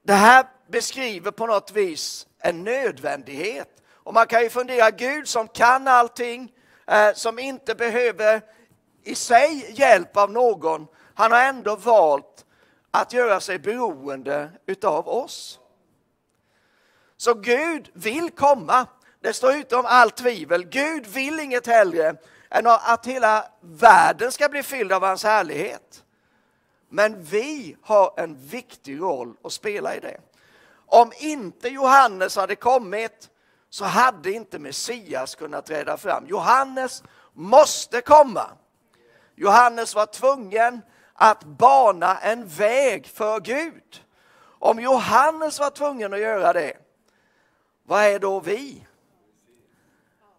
Det 0.04 0.14
här 0.14 0.46
beskriver 0.68 1.32
på 1.32 1.48
något 1.48 1.72
vis 1.72 2.28
en 2.40 2.64
nödvändighet. 2.64 3.70
Och 3.94 4.14
man 4.14 4.28
kan 4.28 4.42
ju 4.42 4.50
fundera, 4.50 4.92
Gud 4.92 5.28
som 5.28 5.48
kan 5.48 5.88
allting, 5.88 6.52
eh, 6.88 7.14
som 7.14 7.40
inte 7.40 7.76
behöver 7.76 8.42
i 9.04 9.16
sig 9.16 9.74
hjälp 9.76 10.18
av 10.18 10.32
någon, 10.32 10.88
han 11.14 11.32
har 11.32 11.42
ändå 11.42 11.76
valt 11.76 12.46
att 12.92 13.14
göra 13.14 13.40
sig 13.40 13.60
beroende 13.60 14.50
utav 14.66 15.08
oss. 15.08 15.60
Så 17.18 17.34
Gud 17.34 17.90
vill 17.94 18.32
komma. 18.32 18.86
Det 19.20 19.34
står 19.34 19.56
utom 19.56 19.86
allt 19.86 20.16
tvivel. 20.16 20.66
Gud 20.66 21.08
vill 21.08 21.40
inget 21.40 21.68
hellre 21.68 22.16
än 22.50 22.68
att 22.68 23.06
hela 23.06 23.46
världen 23.62 24.32
ska 24.32 24.50
bli 24.50 24.64
fylld 24.64 24.92
av 24.92 25.04
hans 25.04 25.24
härlighet. 25.24 26.04
Men 26.90 27.24
vi 27.24 27.78
har 27.82 28.14
en 28.18 28.48
viktig 28.48 29.02
roll 29.02 29.36
att 29.44 29.54
spela 29.54 29.96
i 29.96 30.00
det. 30.00 30.18
Om 30.86 31.12
inte 31.20 31.70
Johannes 31.70 32.36
hade 32.36 32.56
kommit 32.56 33.30
så 33.70 33.86
hade 33.86 34.32
inte 34.32 34.60
Messias 34.60 35.36
kunnat 35.36 35.66
träda 35.66 35.98
fram. 35.98 36.28
Johannes 36.28 37.04
måste 37.34 38.02
komma. 38.02 38.50
Johannes 39.36 39.96
var 39.96 40.06
tvungen 40.06 40.82
att 41.20 41.44
bana 41.44 42.18
en 42.18 42.48
väg 42.48 43.08
för 43.08 43.40
Gud. 43.40 44.04
Om 44.60 44.80
Johannes 44.80 45.60
var 45.60 45.70
tvungen 45.70 46.14
att 46.14 46.20
göra 46.20 46.54
det, 46.54 46.74
vad 47.84 48.04
är 48.04 48.20
då 48.20 48.40
vi? 48.40 48.88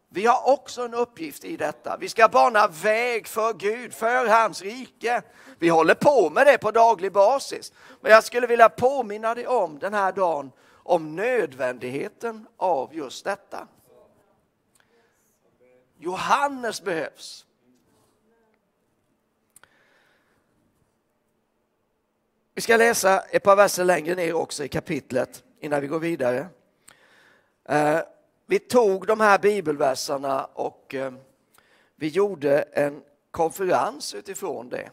Vi 0.09 0.27
har 0.27 0.49
också 0.49 0.83
en 0.83 0.95
uppgift 0.95 1.45
i 1.45 1.57
detta. 1.57 1.97
Vi 1.97 2.09
ska 2.09 2.29
bana 2.29 2.67
väg 2.67 3.27
för 3.27 3.53
Gud, 3.53 3.95
för 3.95 4.27
hans 4.27 4.63
rike. 4.63 5.23
Vi 5.59 5.69
håller 5.69 5.95
på 5.95 6.31
med 6.31 6.47
det 6.47 6.59
på 6.59 6.71
daglig 6.71 7.13
basis. 7.13 7.73
Men 8.01 8.13
jag 8.13 8.25
skulle 8.25 8.47
vilja 8.47 8.69
påminna 8.69 9.35
dig 9.35 9.47
om 9.47 9.79
den 9.79 9.95
här 9.95 10.13
dagen 10.13 10.53
om 10.71 11.17
nödvändigheten 11.17 12.47
av 12.57 12.95
just 12.95 13.25
detta. 13.25 13.69
Johannes 15.99 16.83
behövs. 16.83 17.45
Vi 22.59 22.63
ska 22.63 22.77
läsa 22.77 23.21
ett 23.21 23.43
par 23.43 23.57
verser 23.57 23.85
längre 23.85 24.15
ner 24.15 24.35
också 24.35 24.65
i 24.65 24.69
kapitlet 24.69 25.45
innan 25.61 25.81
vi 25.81 25.87
går 25.87 25.99
vidare. 25.99 26.47
Eh, 27.69 28.01
vi 28.47 28.59
tog 28.59 29.07
de 29.07 29.21
här 29.21 29.39
bibelverserna 29.39 30.45
och 30.45 30.95
eh, 30.95 31.13
vi 31.97 32.09
gjorde 32.09 32.61
en 32.73 33.03
konferens 33.31 34.15
utifrån 34.15 34.69
det 34.69 34.91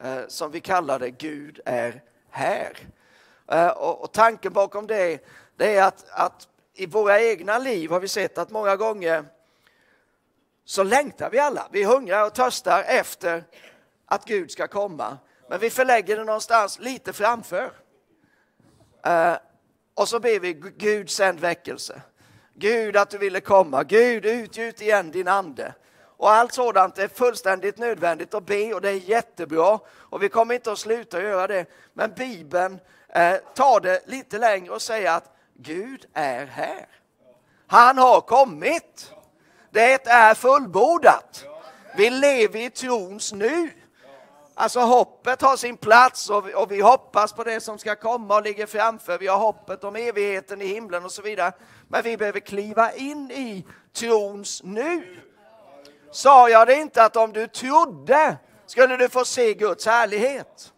eh, 0.00 0.20
som 0.28 0.50
vi 0.50 0.60
kallade 0.60 1.10
Gud 1.10 1.60
är 1.64 2.02
här. 2.30 2.78
Och 3.76 4.12
tanken 4.12 4.52
bakom 4.52 4.86
det, 4.86 5.24
det 5.56 5.76
är 5.76 5.82
att, 5.84 6.04
att 6.10 6.48
i 6.74 6.86
våra 6.86 7.20
egna 7.20 7.58
liv 7.58 7.90
har 7.90 8.00
vi 8.00 8.08
sett 8.08 8.38
att 8.38 8.50
många 8.50 8.76
gånger 8.76 9.24
så 10.64 10.82
längtar 10.82 11.30
vi 11.30 11.38
alla. 11.38 11.68
Vi 11.70 11.84
hungrar 11.84 12.26
och 12.26 12.34
törstar 12.34 12.82
efter 12.82 13.44
att 14.06 14.24
Gud 14.24 14.50
ska 14.50 14.68
komma. 14.68 15.18
Men 15.52 15.60
vi 15.60 15.70
förlägger 15.70 16.16
det 16.16 16.24
någonstans 16.24 16.78
lite 16.78 17.12
framför. 17.12 17.72
Eh, 19.06 19.34
och 19.94 20.08
så 20.08 20.20
ber 20.20 20.40
vi 20.40 20.52
Gud 20.78 21.10
sänd 21.10 21.40
väckelse. 21.40 22.02
Gud 22.54 22.96
att 22.96 23.10
du 23.10 23.18
ville 23.18 23.40
komma. 23.40 23.82
Gud 23.82 24.26
utgjut 24.26 24.82
igen 24.82 25.10
din 25.10 25.28
ande. 25.28 25.74
Och 26.16 26.30
allt 26.30 26.52
sådant 26.52 26.98
är 26.98 27.08
fullständigt 27.08 27.78
nödvändigt 27.78 28.34
att 28.34 28.46
be 28.46 28.74
och 28.74 28.80
det 28.80 28.88
är 28.88 28.94
jättebra. 28.94 29.78
Och 29.88 30.22
vi 30.22 30.28
kommer 30.28 30.54
inte 30.54 30.72
att 30.72 30.78
sluta 30.78 31.22
göra 31.22 31.46
det. 31.46 31.66
Men 31.92 32.12
Bibeln 32.12 32.80
eh, 33.08 33.36
tar 33.54 33.80
det 33.80 34.02
lite 34.06 34.38
längre 34.38 34.72
och 34.72 34.82
säger 34.82 35.10
att 35.10 35.36
Gud 35.54 36.06
är 36.12 36.46
här. 36.46 36.86
Han 37.66 37.98
har 37.98 38.20
kommit. 38.20 39.12
Det 39.70 40.06
är 40.06 40.34
fullbordat. 40.34 41.44
Vi 41.96 42.10
lever 42.10 42.60
i 42.60 42.70
trons 42.70 43.32
nu. 43.32 43.70
Alltså 44.54 44.80
hoppet 44.80 45.42
har 45.42 45.56
sin 45.56 45.76
plats 45.76 46.30
och 46.30 46.48
vi, 46.48 46.54
och 46.54 46.72
vi 46.72 46.80
hoppas 46.80 47.32
på 47.32 47.44
det 47.44 47.60
som 47.60 47.78
ska 47.78 47.96
komma 47.96 48.36
och 48.36 48.42
ligger 48.42 48.66
framför. 48.66 49.18
Vi 49.18 49.26
har 49.26 49.38
hoppet 49.38 49.84
om 49.84 49.96
evigheten 49.96 50.62
i 50.62 50.66
himlen 50.66 51.04
och 51.04 51.12
så 51.12 51.22
vidare. 51.22 51.52
Men 51.88 52.02
vi 52.02 52.16
behöver 52.16 52.40
kliva 52.40 52.92
in 52.92 53.30
i 53.30 53.66
trons 53.92 54.62
nu. 54.64 55.20
Sa 56.10 56.48
jag 56.48 56.66
det 56.66 56.74
inte 56.74 57.04
att 57.04 57.16
om 57.16 57.32
du 57.32 57.46
trodde 57.46 58.36
skulle 58.66 58.96
du 58.96 59.08
få 59.08 59.24
se 59.24 59.54
Guds 59.54 59.86
härlighet? 59.86 60.72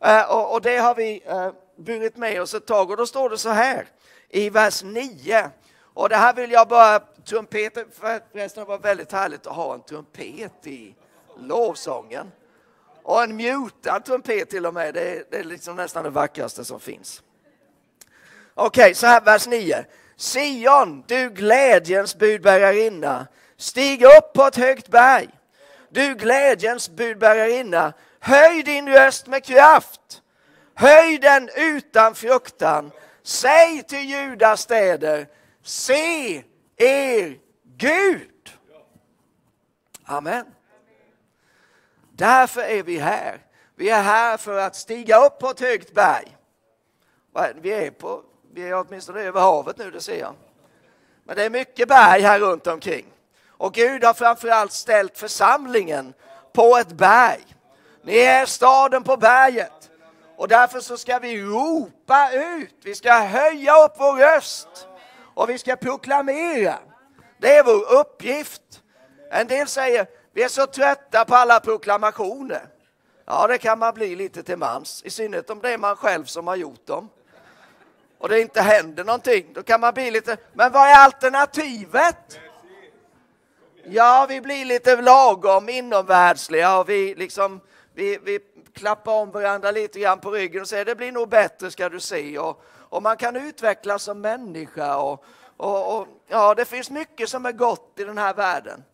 Eh, 0.00 0.30
och, 0.30 0.54
och, 0.54 0.60
det 0.60 0.76
har 0.76 0.94
vi 0.94 1.22
eh, 1.26 1.50
burit 1.76 2.16
med 2.16 2.42
oss 2.42 2.54
ett 2.54 2.66
tag 2.66 2.90
och 2.90 2.96
då 2.96 3.06
står 3.06 3.30
det 3.30 3.38
så 3.38 3.48
här 3.48 3.86
i 4.28 4.50
vers 4.50 4.82
9. 4.82 5.50
Och 5.94 6.08
det 6.08 6.16
här 6.16 6.34
vill 6.34 6.50
jag 6.50 6.68
bara 6.68 7.00
trumpeta, 7.24 7.80
förresten 8.32 8.64
det 8.64 8.68
var 8.68 8.78
väldigt 8.78 9.12
härligt 9.12 9.46
att 9.46 9.56
ha 9.56 9.74
en 9.74 9.82
trumpet 9.82 10.66
i 10.66 10.94
lovsången. 11.36 12.30
Och 13.02 13.22
en 13.22 13.36
mutad 13.36 14.00
trumpet 14.00 14.50
till 14.50 14.66
och 14.66 14.74
med, 14.74 14.94
det 14.94 15.10
är, 15.10 15.24
det 15.30 15.36
är 15.36 15.44
liksom 15.44 15.76
nästan 15.76 16.04
det 16.04 16.10
vackraste 16.10 16.64
som 16.64 16.80
finns. 16.80 17.22
Okej, 18.54 18.82
okay, 18.82 18.94
så 18.94 19.06
här 19.06 19.20
vers 19.20 19.46
9. 19.46 19.84
Sion, 20.16 21.04
du 21.06 21.30
glädjens 21.30 22.18
budbärarinna, 22.18 23.26
stig 23.56 24.02
upp 24.02 24.32
på 24.34 24.42
ett 24.42 24.56
högt 24.56 24.88
berg. 24.88 25.28
Du 25.88 26.14
glädjens 26.14 26.90
budbärarinna, 26.90 27.92
höj 28.20 28.62
din 28.62 28.88
röst 28.88 29.26
med 29.26 29.44
kraft. 29.44 30.22
Höj 30.74 31.18
den 31.18 31.50
utan 31.56 32.14
fruktan. 32.14 32.90
Säg 33.22 33.82
till 33.82 34.10
Judas 34.10 34.60
städer, 34.60 35.26
se 35.62 36.42
er 36.76 37.38
Gud. 37.76 38.52
Amen. 40.04 40.46
Därför 42.14 42.60
är 42.60 42.82
vi 42.82 42.98
här. 42.98 43.38
Vi 43.76 43.90
är 43.90 44.02
här 44.02 44.36
för 44.36 44.58
att 44.58 44.76
stiga 44.76 45.26
upp 45.26 45.38
på 45.38 45.50
ett 45.50 45.60
högt 45.60 45.94
berg. 45.94 46.36
Vi 47.54 47.72
är, 47.72 47.90
på, 47.90 48.22
vi 48.54 48.68
är 48.68 48.74
åtminstone 48.74 49.20
över 49.20 49.40
havet 49.40 49.78
nu, 49.78 49.90
det 49.90 50.00
ser 50.00 50.18
jag. 50.18 50.34
Men 51.24 51.36
det 51.36 51.44
är 51.44 51.50
mycket 51.50 51.88
berg 51.88 52.22
här 52.22 52.40
runt 52.40 52.66
omkring. 52.66 53.06
Och 53.48 53.74
Gud 53.74 54.04
har 54.04 54.14
framförallt 54.14 54.72
ställt 54.72 55.18
församlingen 55.18 56.14
på 56.52 56.76
ett 56.76 56.92
berg. 56.92 57.44
Ni 58.02 58.16
är 58.16 58.46
staden 58.46 59.02
på 59.02 59.16
berget. 59.16 59.90
Och 60.36 60.48
därför 60.48 60.80
så 60.80 60.96
ska 60.96 61.18
vi 61.18 61.42
ropa 61.42 62.30
ut, 62.32 62.74
vi 62.84 62.94
ska 62.94 63.12
höja 63.12 63.84
upp 63.84 63.92
vår 63.98 64.16
röst 64.16 64.88
och 65.34 65.50
vi 65.50 65.58
ska 65.58 65.76
proklamera. 65.76 66.78
Det 67.38 67.56
är 67.56 67.64
vår 67.64 68.00
uppgift. 68.00 68.62
En 69.30 69.46
del 69.46 69.66
säger, 69.66 70.06
vi 70.32 70.42
är 70.42 70.48
så 70.48 70.66
trötta 70.66 71.24
på 71.24 71.34
alla 71.34 71.60
proklamationer. 71.60 72.68
Ja, 73.24 73.46
det 73.46 73.58
kan 73.58 73.78
man 73.78 73.94
bli 73.94 74.16
lite 74.16 74.42
till 74.42 74.56
mans, 74.56 75.02
i 75.04 75.10
synnerhet 75.10 75.50
om 75.50 75.60
det 75.60 75.72
är 75.72 75.78
man 75.78 75.96
själv 75.96 76.24
som 76.24 76.46
har 76.46 76.56
gjort 76.56 76.86
dem. 76.86 77.08
Och 78.18 78.28
det 78.28 78.40
inte 78.40 78.60
händer 78.60 79.04
någonting, 79.04 79.52
då 79.52 79.62
kan 79.62 79.80
man 79.80 79.94
bli 79.94 80.10
lite, 80.10 80.36
men 80.52 80.72
vad 80.72 80.88
är 80.88 81.04
alternativet? 81.04 82.38
Ja, 83.84 84.26
vi 84.28 84.40
blir 84.40 84.64
lite 84.64 85.02
lagom 85.02 85.68
inomvärldsliga 85.68 86.78
och 86.78 86.88
vi 86.88 87.14
liksom, 87.14 87.60
vi, 87.94 88.18
vi 88.22 88.40
klappar 88.72 89.12
om 89.12 89.30
varandra 89.30 89.70
lite 89.70 90.00
grann 90.00 90.20
på 90.20 90.30
ryggen 90.30 90.62
och 90.62 90.68
säger 90.68 90.84
det 90.84 90.94
blir 90.94 91.12
nog 91.12 91.28
bättre 91.28 91.70
ska 91.70 91.88
du 91.88 92.00
se. 92.00 92.38
Och, 92.38 92.62
och 92.64 93.02
man 93.02 93.16
kan 93.16 93.36
utvecklas 93.36 94.02
som 94.02 94.20
människa 94.20 94.96
och, 94.96 95.24
och, 95.56 95.98
och, 95.98 96.06
ja, 96.28 96.54
det 96.54 96.64
finns 96.64 96.90
mycket 96.90 97.28
som 97.28 97.46
är 97.46 97.52
gott 97.52 97.94
i 97.96 98.04
den 98.04 98.18
här 98.18 98.34
världen. 98.34 98.84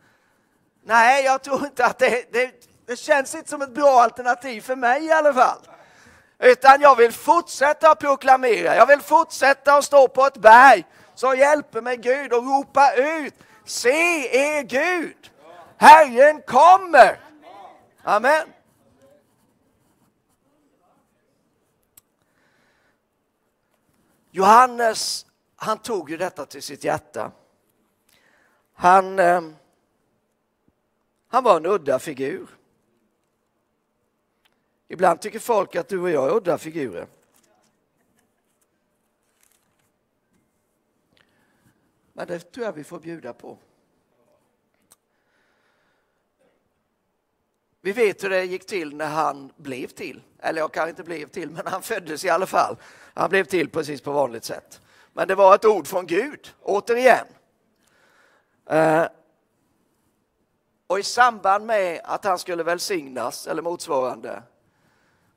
Nej, 0.88 1.24
jag 1.24 1.42
tror 1.42 1.64
inte 1.64 1.84
att 1.84 1.98
det, 1.98 2.32
det, 2.32 2.50
det 2.86 2.96
känns 2.96 3.34
inte 3.34 3.50
som 3.50 3.62
ett 3.62 3.74
bra 3.74 4.00
alternativ 4.02 4.60
för 4.60 4.76
mig 4.76 5.04
i 5.04 5.12
alla 5.12 5.34
fall. 5.34 5.58
Utan 6.38 6.80
jag 6.80 6.96
vill 6.96 7.12
fortsätta 7.12 7.90
att 7.90 7.98
proklamera, 7.98 8.76
jag 8.76 8.86
vill 8.86 9.00
fortsätta 9.00 9.74
att 9.74 9.84
stå 9.84 10.08
på 10.08 10.26
ett 10.26 10.36
berg. 10.36 10.84
Så 11.14 11.34
hjälper 11.34 11.80
mig 11.80 11.96
Gud 11.96 12.32
och 12.32 12.44
ropa 12.44 12.94
ut, 12.94 13.34
se 13.64 13.88
er 14.38 14.62
Gud, 14.62 15.30
Herren 15.76 16.42
kommer. 16.42 17.20
Amen. 18.02 18.48
Johannes, 24.30 25.26
han 25.56 25.78
tog 25.78 26.10
ju 26.10 26.16
detta 26.16 26.46
till 26.46 26.62
sitt 26.62 26.84
hjärta. 26.84 27.30
Han, 28.74 29.18
eh, 29.18 29.40
han 31.28 31.44
var 31.44 31.56
en 31.56 31.66
udda 31.66 31.98
figur. 31.98 32.48
Ibland 34.88 35.20
tycker 35.20 35.38
folk 35.38 35.76
att 35.76 35.88
du 35.88 36.00
och 36.00 36.10
jag 36.10 36.28
är 36.28 36.36
udda 36.36 36.58
figurer. 36.58 37.06
Men 42.12 42.26
det 42.26 42.38
tror 42.52 42.66
jag 42.66 42.72
vi 42.72 42.84
får 42.84 43.00
bjuda 43.00 43.32
på. 43.32 43.58
Vi 47.80 47.92
vet 47.92 48.24
hur 48.24 48.30
det 48.30 48.44
gick 48.44 48.66
till 48.66 48.96
när 48.96 49.06
han 49.06 49.52
blev 49.56 49.86
till. 49.86 50.22
Eller 50.38 50.60
jag 50.60 50.72
kanske 50.72 50.90
inte 50.90 51.04
blev 51.04 51.28
till, 51.28 51.50
men 51.50 51.66
han 51.66 51.82
föddes 51.82 52.24
i 52.24 52.28
alla 52.28 52.46
fall. 52.46 52.76
Han 53.14 53.30
blev 53.30 53.44
till 53.44 53.70
precis 53.70 54.00
på 54.00 54.12
vanligt 54.12 54.44
sätt. 54.44 54.80
Men 55.12 55.28
det 55.28 55.34
var 55.34 55.54
ett 55.54 55.64
ord 55.64 55.86
från 55.86 56.06
Gud, 56.06 56.54
återigen. 56.62 57.26
Eh, 58.66 59.04
och 60.88 60.98
i 60.98 61.02
samband 61.02 61.66
med 61.66 62.00
att 62.04 62.24
han 62.24 62.38
skulle 62.38 62.62
välsignas, 62.62 63.46
eller 63.46 63.62
motsvarande, 63.62 64.42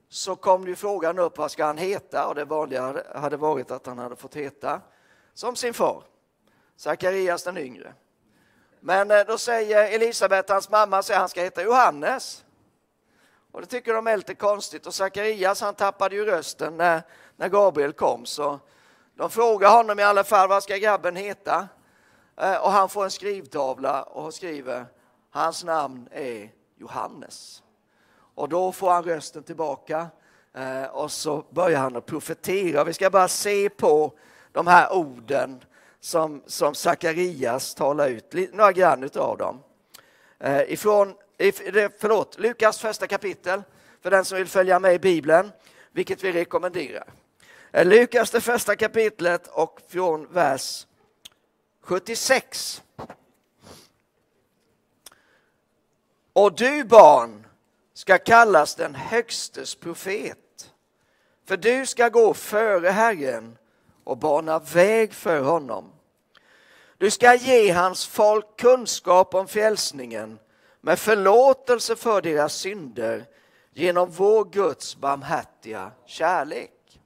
så 0.10 0.36
kom 0.36 0.68
ju 0.68 0.76
frågan 0.76 1.20
upp 1.20 1.38
vad 1.38 1.52
ska 1.52 1.66
han 1.66 1.78
heta 1.78 2.28
och 2.28 2.36
det 2.36 2.46
vanliga 2.46 3.04
hade 3.16 3.38
varit 3.38 3.72
att 3.72 3.86
han 3.86 3.98
hade 3.98 4.16
fått 4.16 4.36
heta 4.36 4.82
som 5.34 5.56
sin 5.56 5.74
far, 5.74 6.04
Sakarias 6.76 7.44
den 7.44 7.58
yngre. 7.58 7.94
Men 8.80 9.12
eh, 9.12 9.20
då 9.28 9.38
säger 9.38 9.96
Elisabet, 9.96 10.50
hans 10.50 10.70
mamma, 10.70 10.98
att 10.98 11.10
han 11.10 11.30
ska 11.30 11.42
heta 11.42 11.64
Johannes. 11.64 12.46
Och 13.52 13.62
det 13.62 13.68
tycker 13.68 13.94
de 13.94 14.08
är 14.08 14.18
lite 14.18 14.36
konstigt 14.36 14.88
och 14.88 14.94
Sakarias 14.94 15.62
han 15.62 15.76
tappade 15.76 16.16
ju 16.16 16.26
rösten 16.26 16.78
när, 16.78 17.02
när 17.36 17.50
Gabriel 17.50 17.94
kom 17.94 18.26
så 18.26 18.60
de 19.16 19.30
frågar 19.30 19.70
honom 19.70 20.00
i 20.00 20.04
alla 20.04 20.24
fall 20.24 20.50
vad 20.50 20.64
ska 20.64 20.78
grabben 20.78 21.16
heta? 21.16 21.68
Eh, 22.38 22.56
och 22.56 22.72
han 22.72 22.90
får 22.90 23.04
en 23.04 23.12
skrivtavla 23.12 24.04
och 24.04 24.34
skriver 24.34 24.86
hans 25.32 25.64
namn 25.64 26.08
är 26.12 26.52
Johannes. 26.76 27.64
Och 28.36 28.50
då 28.50 28.72
får 28.72 28.92
han 28.92 29.04
rösten 29.04 29.44
tillbaka 29.44 30.08
eh, 30.54 30.84
och 30.84 31.12
så 31.12 31.46
börjar 31.50 31.80
han 31.80 31.96
att 31.96 32.06
profetera. 32.06 32.84
Vi 32.84 32.94
ska 32.94 33.10
bara 33.10 33.28
se 33.28 33.70
på 33.70 34.14
de 34.52 34.68
här 34.68 34.94
orden 34.94 35.64
som, 36.00 36.44
som 36.46 36.76
Sakarias 36.76 37.76
talar 37.76 38.08
ut, 38.08 38.34
några 38.54 38.72
grann 38.72 39.10
av 39.16 39.38
dem. 39.38 39.64
Eh, 40.40 40.74
ifrån, 40.74 41.14
förlåt, 42.00 42.40
Lukas 42.40 42.80
första 42.80 43.08
kapitel, 43.08 43.64
för 44.02 44.12
den 44.12 44.26
som 44.26 44.38
vill 44.38 44.48
följa 44.48 44.80
med 44.80 44.94
i 44.94 45.00
Bibeln, 45.00 45.52
vilket 45.92 46.24
vi 46.24 46.32
rekommenderar. 46.32 47.08
Eh, 47.72 47.86
Lukas 47.86 48.32
det 48.32 48.42
första 48.42 48.76
kapitlet 48.76 49.48
och 49.48 49.80
från 49.88 50.34
vers 50.34 50.88
76. 51.82 52.82
Och 56.34 56.56
du 56.56 56.84
barn 56.84 57.48
ska 57.94 58.18
kallas 58.18 58.76
den 58.76 58.96
högstes 58.96 59.76
profet. 59.76 60.72
För 61.48 61.58
du 61.58 61.86
ska 61.86 62.10
gå 62.10 62.34
före 62.34 62.90
Herren 62.90 63.58
och 64.04 64.18
bana 64.18 64.60
väg 64.60 65.14
för 65.14 65.40
honom. 65.40 65.92
Du 66.98 67.12
ska 67.12 67.36
ge 67.36 67.72
hans 67.72 68.06
folk 68.06 68.46
kunskap 68.58 69.36
om 69.36 69.48
frälsningen 69.48 70.40
med 70.82 71.00
förlåtelse 71.00 71.96
för 71.96 72.22
deras 72.22 72.54
synder 72.54 73.26
genom 73.74 74.12
vår 74.12 74.46
Guds 74.46 74.96
barmhärtiga 74.96 75.92
kärlek. 76.06 77.02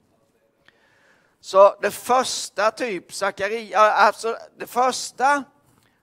Så 1.42 1.76
det 1.82 1.92
första 1.92 2.72
typ 2.72 3.14
Sakaria, 3.14 3.80
alltså 3.80 4.38
det 4.58 4.68
första 4.68 5.44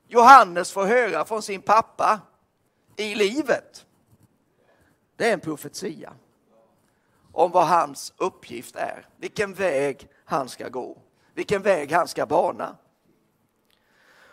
Johannes 0.08 0.72
får 0.72 0.84
höra 0.84 1.24
från 1.24 1.42
sin 1.42 1.62
pappa 1.62 2.20
i 2.96 3.14
livet, 3.14 3.86
det 5.16 5.28
är 5.28 5.32
en 5.32 5.40
profetia 5.40 6.12
om 7.32 7.50
vad 7.50 7.66
hans 7.66 8.12
uppgift 8.16 8.76
är, 8.76 9.08
vilken 9.16 9.54
väg 9.54 10.08
han 10.24 10.48
ska 10.48 10.68
gå, 10.68 10.98
vilken 11.34 11.62
väg 11.62 11.92
han 11.92 12.08
ska 12.08 12.26
bana. 12.26 12.76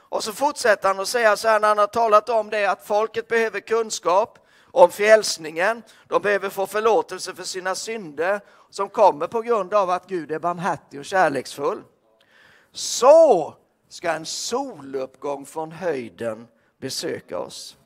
Och 0.10 0.24
så 0.24 0.34
fortsätter 0.34 0.88
han 0.88 1.00
att 1.00 1.08
säga 1.08 1.38
så 1.38 1.48
här 1.48 1.60
när 1.60 1.68
han 1.68 1.78
har 1.78 1.88
talat 1.88 2.30
om 2.30 2.50
det 2.50 2.66
att 2.66 2.86
folket 2.86 3.28
behöver 3.28 3.60
kunskap 3.60 4.40
om 4.72 4.92
frälsningen. 4.92 5.84
De 6.08 6.22
behöver 6.22 6.50
få 6.50 6.68
förlåtelse 6.68 7.36
för 7.36 7.44
sina 7.44 7.76
synder 7.76 8.42
som 8.70 8.90
kommer 8.90 9.28
på 9.28 9.42
grund 9.42 9.74
av 9.74 9.90
att 9.90 10.08
Gud 10.08 10.32
är 10.32 10.40
barmhärtig 10.40 11.00
och 11.00 11.06
kärleksfull. 11.06 11.84
Så 12.72 13.54
ska 13.90 14.12
en 14.12 14.26
soluppgång 14.26 15.46
från 15.46 15.72
höjden 15.72 16.48
besöka 16.78 17.40
oss. 17.40 17.78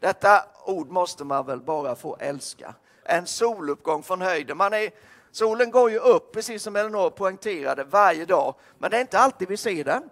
Detta 0.00 0.44
ord 0.64 0.88
måste 0.90 1.24
man 1.24 1.46
väl 1.46 1.60
bara 1.60 1.96
få 1.96 2.16
älska. 2.20 2.74
En 3.04 3.26
soluppgång 3.26 4.02
från 4.02 4.20
höjden. 4.20 4.56
Man 4.56 4.72
är, 4.72 4.90
solen 5.30 5.70
går 5.70 5.90
ju 5.90 5.98
upp, 5.98 6.32
precis 6.32 6.62
som 6.62 6.76
Elinor 6.76 7.10
poängterade, 7.10 7.84
varje 7.84 8.24
dag. 8.24 8.54
Men 8.78 8.90
det 8.90 8.96
är 8.96 9.00
inte 9.00 9.18
alltid 9.18 9.48
vi 9.48 9.56
ser 9.56 9.84
den. 9.84 10.10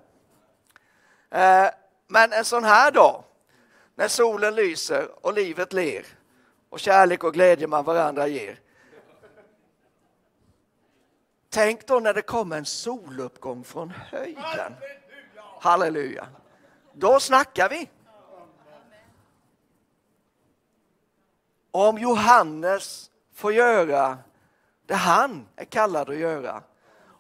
Eh, 1.31 1.71
men 2.07 2.33
en 2.33 2.45
sån 2.45 2.65
här 2.65 2.91
dag, 2.91 3.25
när 3.95 4.09
solen 4.09 4.55
lyser 4.55 5.27
och 5.27 5.33
livet 5.35 5.73
ler 5.73 6.07
och 6.69 6.81
kärlek 6.81 7.25
och 7.25 7.35
glädje 7.35 7.67
man 7.67 7.85
varandra 7.85 8.27
ger. 8.27 8.61
Tänk 11.51 11.87
då 11.87 12.01
när 12.01 12.15
det 12.15 12.23
kommer 12.23 12.57
en 12.57 12.65
soluppgång 12.65 13.65
från 13.65 13.91
höjden. 13.91 14.75
Halleluja. 15.61 16.27
Då 16.93 17.21
snackar 17.21 17.69
vi. 17.69 17.89
Om 21.77 21.99
Johannes 21.99 23.11
får 23.35 23.53
göra 23.53 24.19
det 24.87 24.95
han 24.95 25.49
är 25.57 25.65
kallad 25.65 26.11
att 26.11 26.17
göra, 26.17 26.63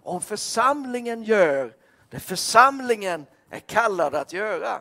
om 0.03 0.21
församlingen 0.21 1.23
gör 1.23 1.77
det 2.11 2.21
församlingen 2.21 3.27
är 3.51 3.59
kallad 3.59 4.15
att 4.15 4.33
göra 4.33 4.81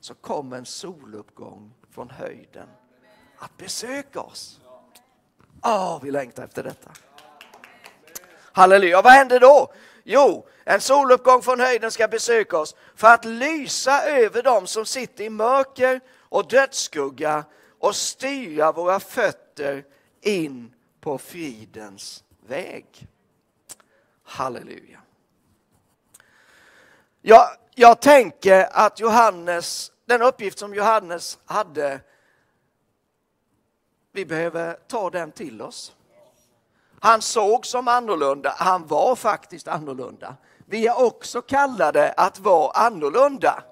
så 0.00 0.14
kommer 0.14 0.56
en 0.56 0.66
soluppgång 0.66 1.74
från 1.94 2.10
höjden 2.10 2.68
att 3.38 3.56
besöka 3.56 4.20
oss. 4.20 4.60
Åh, 5.62 5.96
oh, 5.96 6.02
vi 6.02 6.10
längtar 6.10 6.44
efter 6.44 6.62
detta. 6.62 6.90
Halleluja, 8.52 9.02
vad 9.02 9.12
händer 9.12 9.40
då? 9.40 9.72
Jo, 10.04 10.46
en 10.64 10.80
soluppgång 10.80 11.42
från 11.42 11.60
höjden 11.60 11.90
ska 11.90 12.08
besöka 12.08 12.58
oss 12.58 12.76
för 12.94 13.08
att 13.08 13.24
lysa 13.24 14.02
över 14.02 14.42
dem 14.42 14.66
som 14.66 14.86
sitter 14.86 15.24
i 15.24 15.30
mörker 15.30 16.00
och 16.28 16.48
dödsskugga 16.48 17.44
och 17.86 17.96
styra 17.96 18.72
våra 18.72 19.00
fötter 19.00 19.84
in 20.20 20.74
på 21.00 21.18
fridens 21.18 22.24
väg. 22.46 23.06
Halleluja. 24.22 25.00
Jag, 27.22 27.48
jag 27.74 28.00
tänker 28.00 28.68
att 28.72 29.00
Johannes, 29.00 29.92
den 30.04 30.22
uppgift 30.22 30.58
som 30.58 30.74
Johannes 30.74 31.38
hade, 31.44 32.00
vi 34.12 34.26
behöver 34.26 34.74
ta 34.88 35.10
den 35.10 35.32
till 35.32 35.62
oss. 35.62 35.94
Han 37.00 37.22
såg 37.22 37.66
som 37.66 37.88
annorlunda, 37.88 38.54
han 38.58 38.86
var 38.86 39.16
faktiskt 39.16 39.68
annorlunda. 39.68 40.36
Vi 40.64 40.86
är 40.86 41.06
också 41.06 41.42
kallade 41.42 42.12
att 42.12 42.38
vara 42.38 42.70
annorlunda. 42.70 43.62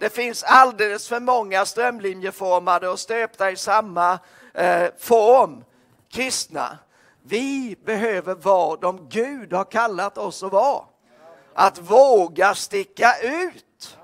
Det 0.00 0.10
finns 0.10 0.42
alldeles 0.42 1.08
för 1.08 1.20
många 1.20 1.64
strömlinjeformade 1.64 2.88
och 2.88 2.98
stöpta 3.00 3.50
i 3.50 3.56
samma 3.56 4.18
eh, 4.54 4.86
form 4.98 5.64
kristna. 6.08 6.78
Vi 7.22 7.76
behöver 7.84 8.34
vara 8.34 8.76
de 8.76 9.08
Gud 9.08 9.52
har 9.52 9.64
kallat 9.64 10.18
oss 10.18 10.42
att 10.42 10.52
vara. 10.52 10.84
Att 11.54 11.78
våga 11.78 12.54
sticka 12.54 13.14
ut. 13.22 13.98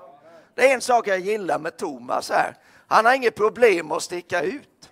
Det 0.55 0.69
är 0.69 0.73
en 0.73 0.81
sak 0.81 1.07
jag 1.07 1.19
gillar 1.19 1.59
med 1.59 1.77
Thomas 1.77 2.29
här. 2.29 2.55
Han 2.87 3.05
har 3.05 3.13
inget 3.13 3.35
problem 3.35 3.91
att 3.91 4.03
sticka 4.03 4.41
ut. 4.41 4.89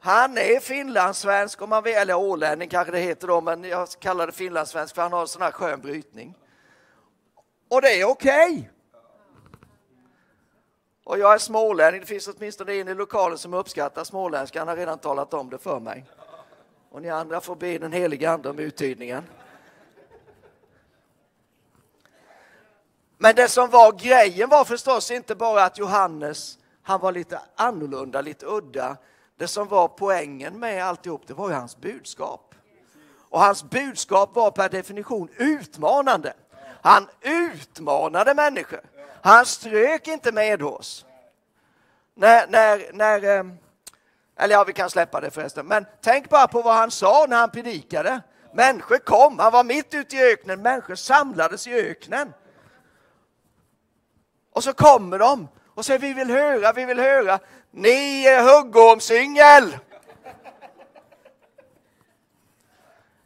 Han 0.00 0.38
är 0.38 0.60
finlandssvensk, 0.60 1.62
om 1.62 1.70
man 1.70 1.82
vill, 1.82 1.94
eller 1.94 2.14
ålänning 2.14 2.68
kanske 2.68 2.92
det 2.92 2.98
heter 2.98 3.26
då, 3.26 3.40
men 3.40 3.64
jag 3.64 3.88
kallar 4.00 4.26
det 4.26 4.32
finlandssvensk 4.32 4.94
för 4.94 5.02
han 5.02 5.12
har 5.12 5.20
en 5.20 5.28
sån 5.28 5.42
här 5.42 5.52
skön 5.52 5.80
brytning. 5.80 6.34
Och 7.70 7.82
det 7.82 8.00
är 8.00 8.04
okej. 8.04 8.52
Okay. 8.52 8.68
Och 11.08 11.18
jag 11.18 11.34
är 11.34 11.38
smålänning, 11.38 12.00
det 12.00 12.06
finns 12.06 12.28
åtminstone 12.28 12.72
en 12.72 12.88
i 12.88 12.94
lokalen 12.94 13.38
som 13.38 13.54
uppskattar 13.54 14.04
småländska, 14.04 14.58
han 14.58 14.68
har 14.68 14.76
redan 14.76 14.98
talat 14.98 15.34
om 15.34 15.50
det 15.50 15.58
för 15.58 15.80
mig. 15.80 16.04
Och 16.90 17.02
ni 17.02 17.10
andra 17.10 17.40
får 17.40 17.56
be 17.56 17.78
den 17.78 17.92
heliga 17.92 18.30
ande 18.30 18.50
om 18.50 18.58
uttydningen. 18.58 19.24
Men 23.18 23.34
det 23.34 23.48
som 23.48 23.70
var 23.70 23.92
grejen 23.92 24.48
var 24.48 24.64
förstås 24.64 25.10
inte 25.10 25.34
bara 25.34 25.64
att 25.64 25.78
Johannes, 25.78 26.58
han 26.82 27.00
var 27.00 27.12
lite 27.12 27.40
annorlunda, 27.56 28.20
lite 28.20 28.46
udda. 28.46 28.96
Det 29.36 29.48
som 29.48 29.68
var 29.68 29.88
poängen 29.88 30.58
med 30.58 30.84
alltihop, 30.84 31.22
det 31.26 31.34
var 31.34 31.48
ju 31.48 31.54
hans 31.54 31.76
budskap. 31.76 32.54
Och 33.28 33.40
hans 33.40 33.64
budskap 33.64 34.34
var 34.34 34.50
per 34.50 34.68
definition 34.68 35.28
utmanande. 35.36 36.32
Han 36.82 37.08
utmanade 37.20 38.34
människor. 38.34 38.97
Han 39.22 39.46
strök 39.46 40.08
inte 40.08 40.32
med 40.32 40.62
oss. 40.62 41.06
När, 42.14 42.46
när, 42.46 42.92
när, 42.92 43.38
eh, 43.38 43.44
eller 44.36 44.54
ja, 44.54 44.64
vi 44.64 44.72
kan 44.72 44.90
släppa 44.90 45.20
det 45.20 45.30
förresten. 45.30 45.66
Men 45.66 45.86
tänk 46.00 46.28
bara 46.28 46.48
på 46.48 46.62
vad 46.62 46.74
han 46.74 46.90
sa 46.90 47.26
när 47.28 47.36
han 47.36 47.50
predikade. 47.50 48.20
Människor 48.52 48.98
kom, 48.98 49.38
han 49.38 49.52
var 49.52 49.64
mitt 49.64 49.94
ute 49.94 50.16
i 50.16 50.32
öknen, 50.32 50.62
människor 50.62 50.94
samlades 50.94 51.66
i 51.66 51.72
öknen. 51.72 52.32
Och 54.52 54.64
så 54.64 54.72
kommer 54.72 55.18
de 55.18 55.48
och 55.74 55.84
säger 55.84 55.98
vi 55.98 56.12
vill 56.12 56.30
höra, 56.30 56.72
vi 56.72 56.84
vill 56.84 56.98
höra. 56.98 57.38
Ni 57.70 58.24
är 58.24 58.42
huggormsyngel! 58.42 59.76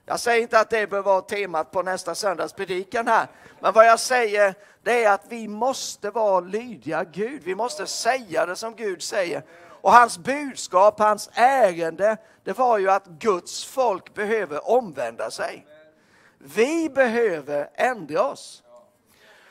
Jag 0.04 0.20
säger 0.20 0.42
inte 0.42 0.60
att 0.60 0.70
det 0.70 0.86
bör 0.86 1.02
vara 1.02 1.20
temat 1.20 1.70
på 1.70 1.82
nästa 1.82 2.14
söndags 2.14 2.52
predikan 2.52 3.08
här, 3.08 3.26
men 3.60 3.72
vad 3.72 3.86
jag 3.86 4.00
säger 4.00 4.54
det 4.82 5.04
är 5.04 5.12
att 5.12 5.24
vi 5.28 5.48
måste 5.48 6.10
vara 6.10 6.40
lydiga 6.40 7.04
Gud. 7.04 7.42
Vi 7.42 7.54
måste 7.54 7.86
säga 7.86 8.46
det 8.46 8.56
som 8.56 8.74
Gud 8.74 9.02
säger. 9.02 9.42
Och 9.82 9.92
hans 9.92 10.18
budskap, 10.18 10.98
hans 10.98 11.30
ärende, 11.32 12.16
det 12.44 12.58
var 12.58 12.78
ju 12.78 12.90
att 12.90 13.06
Guds 13.06 13.64
folk 13.64 14.14
behöver 14.14 14.70
omvända 14.70 15.30
sig. 15.30 15.66
Vi 16.38 16.88
behöver 16.88 17.70
ändra 17.74 18.22
oss. 18.22 18.62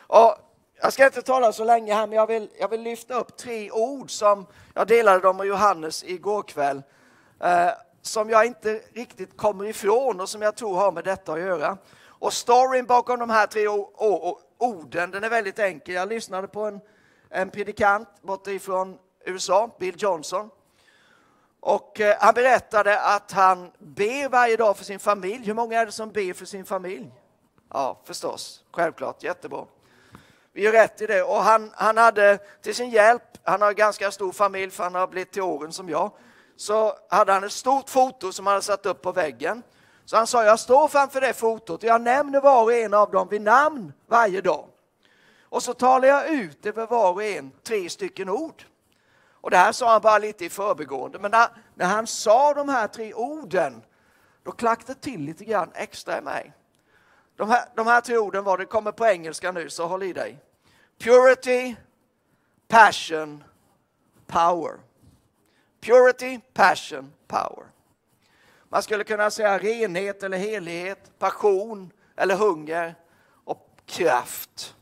Och 0.08 0.36
jag 0.82 0.94
ska 0.94 1.06
inte 1.06 1.22
tala 1.22 1.54
så 1.54 1.64
länge 1.64 1.94
här, 1.94 2.08
men 2.08 2.16
jag 2.16 2.28
vill, 2.28 2.50
jag 2.60 2.68
vill 2.68 2.82
lyfta 2.82 3.14
upp 3.14 3.38
tre 3.38 3.72
ord 3.72 4.12
som 4.12 4.46
jag 4.74 4.88
delade 4.88 5.20
dem 5.20 5.38
med 5.38 5.48
Johannes 5.48 6.04
igår 6.04 6.44
kväll. 6.44 6.84
Eh, 7.40 7.70
som 8.02 8.30
jag 8.30 8.46
inte 8.46 8.82
riktigt 8.94 9.38
kommer 9.38 9.66
ifrån 9.66 10.22
och 10.22 10.30
som 10.30 10.42
jag 10.42 10.56
tror 10.56 10.76
har 10.76 10.92
med 10.92 11.04
detta 11.04 11.34
att 11.34 11.40
göra. 11.40 11.78
Och 12.04 12.34
storyn 12.34 12.86
bakom 12.86 13.20
de 13.20 13.30
här 13.30 13.48
tre 13.48 13.68
orden, 14.62 15.12
den 15.12 15.24
är 15.24 15.30
väldigt 15.30 15.59
enkel. 15.59 15.95
Jag 15.95 16.09
lyssnade 16.09 16.47
på 16.47 16.66
en, 16.66 16.82
en 17.30 17.49
predikant 17.49 18.09
borta 18.22 18.51
ifrån 18.51 18.97
USA, 19.26 19.76
Bill 19.80 19.95
Johnson. 19.97 20.49
Och 21.59 22.01
eh, 22.01 22.18
han 22.20 22.34
berättade 22.34 23.01
att 23.01 23.32
han 23.32 23.72
ber 23.80 24.30
varje 24.30 24.57
dag 24.57 24.78
för 24.78 24.86
sin 24.86 24.99
familj. 24.99 25.45
Hur 25.45 25.53
många 25.53 25.80
är 25.80 25.86
det 25.86 25.91
som 25.91 26.12
ber 26.12 26.34
för 26.34 26.45
sin 26.45 26.66
familj? 26.66 27.12
Ja, 27.70 28.01
förstås. 28.05 28.64
Självklart. 28.72 29.24
Jättebra. 29.24 29.66
Vi 30.53 30.62
gör 30.64 30.72
rätt 30.72 31.01
i 31.01 31.07
det. 31.07 31.24
Och 31.24 31.43
han, 31.43 31.72
han 31.76 31.97
hade 31.97 32.38
till 32.62 32.76
sin 32.76 32.89
hjälp, 32.89 33.24
han 33.43 33.62
har 33.62 33.74
ganska 33.74 34.12
stor 34.12 34.32
familj 34.32 34.72
för 34.72 34.84
han 34.84 34.95
har 34.95 35.07
blivit 35.07 35.32
till 35.32 35.41
åren 35.41 35.72
som 35.74 35.89
jag, 35.89 36.12
så 36.55 36.93
hade 37.09 37.34
han 37.34 37.43
ett 37.43 37.51
stort 37.51 37.89
foto 37.89 38.32
som 38.32 38.47
han 38.47 38.53
hade 38.53 38.66
satt 38.66 38.86
upp 38.86 39.01
på 39.01 39.12
väggen. 39.12 39.64
Så 40.06 40.18
han 40.18 40.28
sa, 40.28 40.45
jag 40.45 40.60
står 40.60 40.88
framför 40.88 41.22
det 41.22 41.34
fotot 41.34 41.84
och 41.84 41.89
jag 41.89 42.02
nämner 42.02 42.41
var 42.41 42.64
och 42.64 42.74
en 42.74 42.93
av 42.93 43.12
dem 43.12 43.28
vid 43.28 43.41
namn 43.41 43.93
varje 44.08 44.41
dag. 44.41 44.68
Och 45.41 45.64
så 45.64 45.74
talar 45.74 46.08
jag 46.08 46.30
ut 46.30 46.66
över 46.66 46.88
var 46.88 47.14
och 47.14 47.24
en 47.24 47.52
tre 47.64 47.89
stycken 47.89 48.30
ord. 48.30 48.66
Och 49.41 49.52
det 49.52 49.58
här 49.58 49.72
sa 49.72 49.91
han 49.91 50.02
bara 50.02 50.18
lite 50.18 50.45
i 50.45 50.49
förbegående, 50.49 51.20
men 51.20 51.32
när, 51.32 51.47
när 51.76 51.86
han 51.86 52.08
sa 52.08 52.54
de 52.54 52.70
här 52.70 52.88
tre 52.88 53.14
orden, 53.14 53.84
då 54.43 54.52
klack 54.52 54.88
det 54.88 54.95
till 54.95 55.22
lite 55.22 55.45
grann 55.45 55.72
extra 55.74 56.18
i 56.18 56.22
mig. 56.22 56.54
De 57.36 57.49
här, 57.49 57.66
de 57.76 57.88
här 57.88 58.02
tre 58.02 58.18
orden 58.18 58.43
var, 58.43 58.58
det 58.58 58.66
kommer 58.66 58.91
på 58.91 59.06
engelska 59.06 59.52
nu, 59.52 59.70
så 59.70 59.88
håll 59.88 60.04
i 60.04 60.14
dig. 60.14 60.39
Purity, 60.99 61.76
passion, 62.68 63.43
power. 64.28 64.80
Purity, 65.82 66.39
passion, 66.54 67.14
power. 67.28 67.66
Man 68.72 68.84
skulle 68.84 69.03
kunna 69.03 69.32
säga 69.32 69.59
renhet 69.59 70.24
eller 70.24 70.38
helighet, 70.38 71.19
passion 71.19 71.91
eller 72.15 72.36
hunger 72.36 72.95
och 73.43 73.69
kraft. 73.86 74.76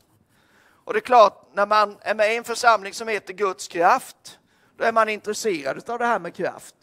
Och 0.84 0.92
det 0.92 0.98
är 0.98 1.00
klart, 1.00 1.48
när 1.52 1.66
man 1.66 1.96
är 2.00 2.14
med 2.14 2.32
i 2.32 2.36
en 2.36 2.44
församling 2.44 2.94
som 2.94 3.08
heter 3.08 3.32
Guds 3.34 3.68
kraft, 3.68 4.38
då 4.76 4.84
är 4.84 4.92
man 4.92 5.08
intresserad 5.08 5.90
av 5.90 5.98
det 5.98 6.06
här 6.06 6.18
med 6.18 6.34
kraft. 6.34 6.74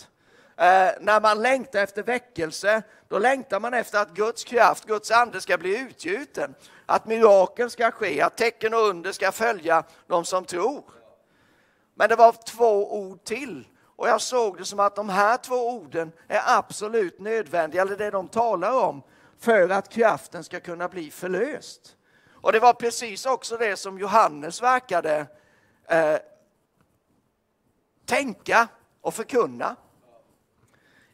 Eh, 0.58 0.90
när 1.02 1.22
man 1.22 1.42
längtar 1.42 1.80
efter 1.80 2.04
väckelse, 2.04 2.82
då 3.08 3.20
längtar 3.20 3.60
man 3.60 3.74
efter 3.74 4.02
att 4.02 4.14
Guds 4.14 4.44
kraft, 4.44 4.86
Guds 4.86 5.12
ande 5.12 5.42
ska 5.42 5.58
bli 5.58 5.80
utgjuten. 5.80 6.56
Att 6.86 7.06
mirakel 7.06 7.70
ska 7.70 7.92
ske, 7.92 8.22
att 8.22 8.38
tecken 8.38 8.74
och 8.74 8.88
under 8.88 9.12
ska 9.12 9.32
följa 9.32 9.84
de 10.08 10.26
som 10.26 10.46
tror. 10.46 10.84
Men 11.96 12.10
det 12.10 12.16
var 12.16 12.32
två 12.32 13.00
ord 13.00 13.24
till 13.24 13.68
och 13.98 14.08
jag 14.08 14.22
såg 14.22 14.58
det 14.58 14.66
som 14.66 14.80
att 14.80 14.96
de 14.96 15.10
här 15.10 15.38
två 15.38 15.70
orden 15.70 16.12
är 16.28 16.58
absolut 16.58 17.20
nödvändiga, 17.20 17.82
eller 17.82 17.98
det 17.98 18.12
de 18.12 18.28
talar 18.28 18.72
om, 18.72 19.02
för 19.40 19.70
att 19.70 19.90
kraften 19.90 20.44
ska 20.44 20.60
kunna 20.60 20.88
bli 20.88 21.12
förlöst. 21.12 21.96
Och 22.34 22.52
det 22.52 22.60
var 22.60 22.74
precis 22.74 23.26
också 23.26 23.58
det 23.58 23.78
som 23.78 24.00
Johannes 24.00 24.62
verkade 24.62 25.28
eh, 25.88 26.18
tänka 28.06 28.68
och 29.02 29.14
förkunna. 29.14 29.76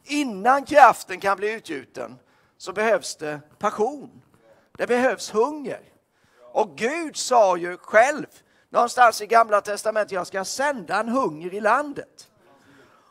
Innan 0.03 0.65
kraften 0.65 1.19
kan 1.19 1.37
bli 1.37 1.53
utgjuten 1.53 2.19
så 2.57 2.73
behövs 2.73 3.15
det 3.15 3.39
passion. 3.59 4.21
Det 4.77 4.87
behövs 4.87 5.33
hunger. 5.33 5.81
Och 6.39 6.77
Gud 6.77 7.17
sa 7.17 7.57
ju 7.57 7.77
själv 7.77 8.27
någonstans 8.69 9.21
i 9.21 9.27
Gamla 9.27 9.61
Testamentet, 9.61 10.11
jag 10.11 10.27
ska 10.27 10.45
sända 10.45 10.99
en 10.99 11.09
hunger 11.09 11.53
i 11.53 11.61
landet. 11.61 12.29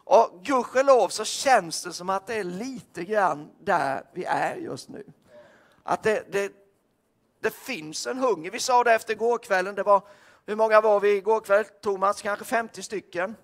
Och 0.05 0.41
gudskelov 0.43 1.09
så 1.09 1.25
känns 1.25 1.83
det 1.83 1.93
som 1.93 2.11
att 2.11 2.27
det 2.27 2.35
är 2.35 2.45
lite 2.45 3.05
grann 3.05 3.51
där 3.61 4.05
vi 4.13 4.25
är 4.25 4.57
just 4.57 4.89
nu. 4.89 5.05
Att 5.83 6.03
det, 6.03 6.33
det, 6.33 6.53
det 7.41 7.55
finns 7.55 8.07
en 8.07 8.19
hunger. 8.19 8.51
Vi 8.51 8.61
sa 8.61 8.85
det 8.85 8.93
efter 8.93 9.15
gårkvällen, 9.15 9.75
det 9.75 9.83
var, 9.83 10.03
hur 10.47 10.57
många 10.57 10.81
var 10.81 11.01
vi 11.01 11.17
igår 11.17 11.41
kväll? 11.41 11.65
Thomas, 11.65 12.23
kanske 12.23 12.45
50 12.45 12.83
stycken. 12.83 13.37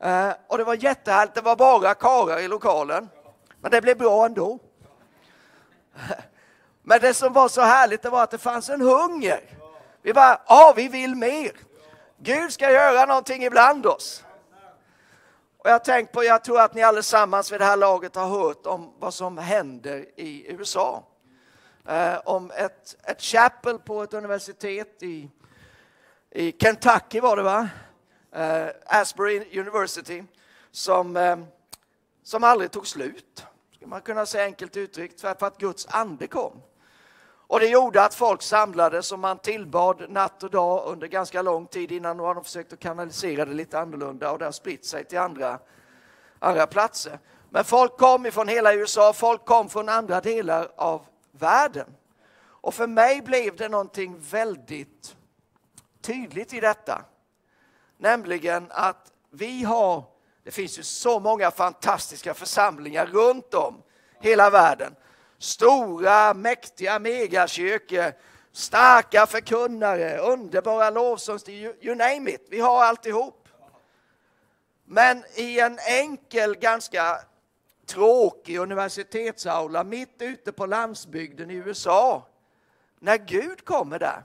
Eh, 0.00 0.30
och 0.46 0.58
det 0.58 0.64
var 0.64 0.74
jättehärligt, 0.74 1.34
det 1.34 1.40
var 1.40 1.56
bara 1.56 1.94
karar 1.94 2.38
i 2.38 2.48
lokalen. 2.48 3.08
Men 3.60 3.70
det 3.70 3.80
blev 3.80 3.98
bra 3.98 4.26
ändå. 4.26 4.58
Men 6.82 7.00
det 7.00 7.14
som 7.14 7.32
var 7.32 7.48
så 7.48 7.60
härligt 7.60 8.02
det 8.02 8.10
var 8.10 8.22
att 8.22 8.30
det 8.30 8.38
fanns 8.38 8.68
en 8.68 8.80
hunger. 8.80 9.40
Vi 10.02 10.12
bara, 10.12 10.40
ja 10.48 10.72
vi 10.76 10.88
vill 10.88 11.14
mer. 11.14 11.52
Gud 12.18 12.52
ska 12.52 12.70
göra 12.70 13.06
någonting 13.06 13.44
ibland 13.44 13.86
oss. 13.86 14.24
Och 15.58 15.70
jag 15.70 15.84
tänkt 15.84 16.12
på, 16.12 16.24
jag 16.24 16.44
tror 16.44 16.60
att 16.60 16.74
ni 16.74 16.82
allesammans 16.82 17.52
vid 17.52 17.60
det 17.60 17.64
här 17.64 17.76
laget 17.76 18.14
har 18.14 18.26
hört 18.28 18.66
om 18.66 18.94
vad 18.98 19.14
som 19.14 19.38
händer 19.38 20.06
i 20.16 20.52
USA. 20.52 21.04
Eh, 21.88 22.18
om 22.24 22.50
ett, 22.50 22.96
ett 23.02 23.22
chapel 23.22 23.78
på 23.78 24.02
ett 24.02 24.14
universitet 24.14 25.02
i, 25.02 25.30
i 26.30 26.52
Kentucky 26.52 27.20
var 27.20 27.36
det 27.36 27.42
va? 27.42 27.68
eh, 28.32 28.68
Asbury 28.86 29.60
University 29.60 30.24
som, 30.70 31.16
eh, 31.16 31.38
som 32.22 32.44
aldrig 32.44 32.70
tog 32.70 32.86
slut. 32.86 33.46
Skulle 33.74 33.88
man 33.88 34.00
kunna 34.00 34.26
säga 34.26 34.44
enkelt 34.44 34.76
uttryckt, 34.76 35.20
för 35.20 35.28
att 35.46 35.58
Guds 35.58 35.86
ande 35.86 36.26
kom. 36.26 36.62
Och 37.48 37.60
det 37.60 37.66
gjorde 37.66 38.04
att 38.04 38.14
folk 38.14 38.42
samlades 38.42 39.12
och 39.12 39.18
man 39.18 39.38
tillbad 39.38 40.10
natt 40.10 40.42
och 40.42 40.50
dag 40.50 40.86
under 40.86 41.06
ganska 41.06 41.42
lång 41.42 41.66
tid 41.66 41.92
innan 41.92 42.16
nu 42.16 42.22
har 42.22 42.34
de 42.34 42.44
försökt 42.44 42.72
att 42.72 42.78
kanalisera 42.78 43.44
det 43.44 43.54
lite 43.54 43.78
annorlunda 43.78 44.32
och 44.32 44.38
det 44.38 44.44
har 44.44 44.52
spritt 44.52 44.86
sig 44.86 45.04
till 45.04 45.18
andra, 45.18 45.58
andra 46.38 46.66
platser. 46.66 47.18
Men 47.50 47.64
folk 47.64 47.98
kom 47.98 48.26
ifrån 48.26 48.48
hela 48.48 48.74
USA, 48.74 49.12
folk 49.12 49.44
kom 49.44 49.68
från 49.68 49.88
andra 49.88 50.20
delar 50.20 50.68
av 50.76 51.06
världen. 51.32 51.86
Och 52.40 52.74
för 52.74 52.86
mig 52.86 53.22
blev 53.22 53.56
det 53.56 53.68
någonting 53.68 54.16
väldigt 54.18 55.16
tydligt 56.00 56.52
i 56.52 56.60
detta. 56.60 57.04
Nämligen 57.96 58.66
att 58.70 59.12
vi 59.30 59.64
har, 59.64 60.04
det 60.44 60.50
finns 60.50 60.78
ju 60.78 60.82
så 60.82 61.20
många 61.20 61.50
fantastiska 61.50 62.34
församlingar 62.34 63.06
runt 63.06 63.54
om 63.54 63.82
hela 64.20 64.50
världen. 64.50 64.94
Stora, 65.38 66.34
mäktiga 66.34 66.98
megakyrkor, 66.98 68.12
starka 68.52 69.26
förkunnare, 69.26 70.18
underbara 70.18 70.90
lovsångs, 70.90 71.48
you, 71.48 71.74
you 71.80 71.94
name 71.94 72.30
it. 72.30 72.46
Vi 72.50 72.60
har 72.60 72.84
alltihop. 72.84 73.48
Men 74.84 75.24
i 75.34 75.60
en 75.60 75.78
enkel, 75.78 76.54
ganska 76.54 77.20
tråkig 77.86 78.58
universitetsaula 78.58 79.84
mitt 79.84 80.22
ute 80.22 80.52
på 80.52 80.66
landsbygden 80.66 81.50
i 81.50 81.54
USA, 81.54 82.26
när 82.98 83.16
Gud 83.16 83.64
kommer 83.64 83.98
där, 83.98 84.22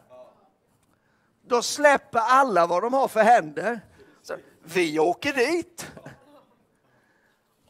då 1.47 1.61
släpper 1.61 2.19
alla 2.19 2.67
vad 2.67 2.83
de 2.83 2.93
har 2.93 3.07
för 3.07 3.23
händer. 3.23 3.81
Så, 4.21 4.37
vi 4.63 4.99
åker 4.99 5.33
dit. 5.33 5.91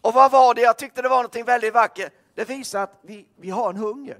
Och 0.01 0.13
vad 0.13 0.31
var 0.31 0.53
det? 0.53 0.61
Jag 0.61 0.77
tyckte 0.77 1.01
det 1.01 1.09
var 1.09 1.23
något 1.23 1.35
väldigt 1.35 1.73
vackert. 1.73 2.13
Det 2.35 2.45
visar 2.45 2.83
att 2.83 2.99
vi, 3.01 3.25
vi 3.35 3.49
har 3.49 3.69
en 3.69 3.77
hunger. 3.77 4.17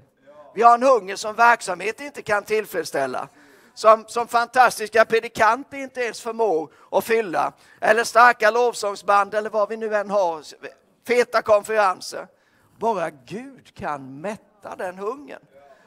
Vi 0.53 0.61
har 0.61 0.73
en 0.73 0.83
hunger 0.83 1.15
som 1.15 1.35
verksamhet 1.35 2.01
inte 2.01 2.21
kan 2.21 2.43
tillfredsställa. 2.43 3.27
Som, 3.73 4.05
som 4.07 4.27
fantastiska 4.27 5.05
predikanter 5.05 5.77
inte 5.77 6.01
ens 6.01 6.21
förmår 6.21 6.69
att 6.91 7.03
fylla. 7.03 7.53
Eller 7.81 8.03
starka 8.03 8.51
lovsångsband 8.51 9.33
eller 9.33 9.49
vad 9.49 9.69
vi 9.69 9.77
nu 9.77 9.95
än 9.95 10.09
har. 10.09 10.43
Feta 11.07 11.41
konferenser. 11.41 12.27
Bara 12.77 13.09
Gud 13.09 13.73
kan 13.75 14.21
mätta 14.21 14.75
den 14.77 14.97
hungern. 14.97 15.41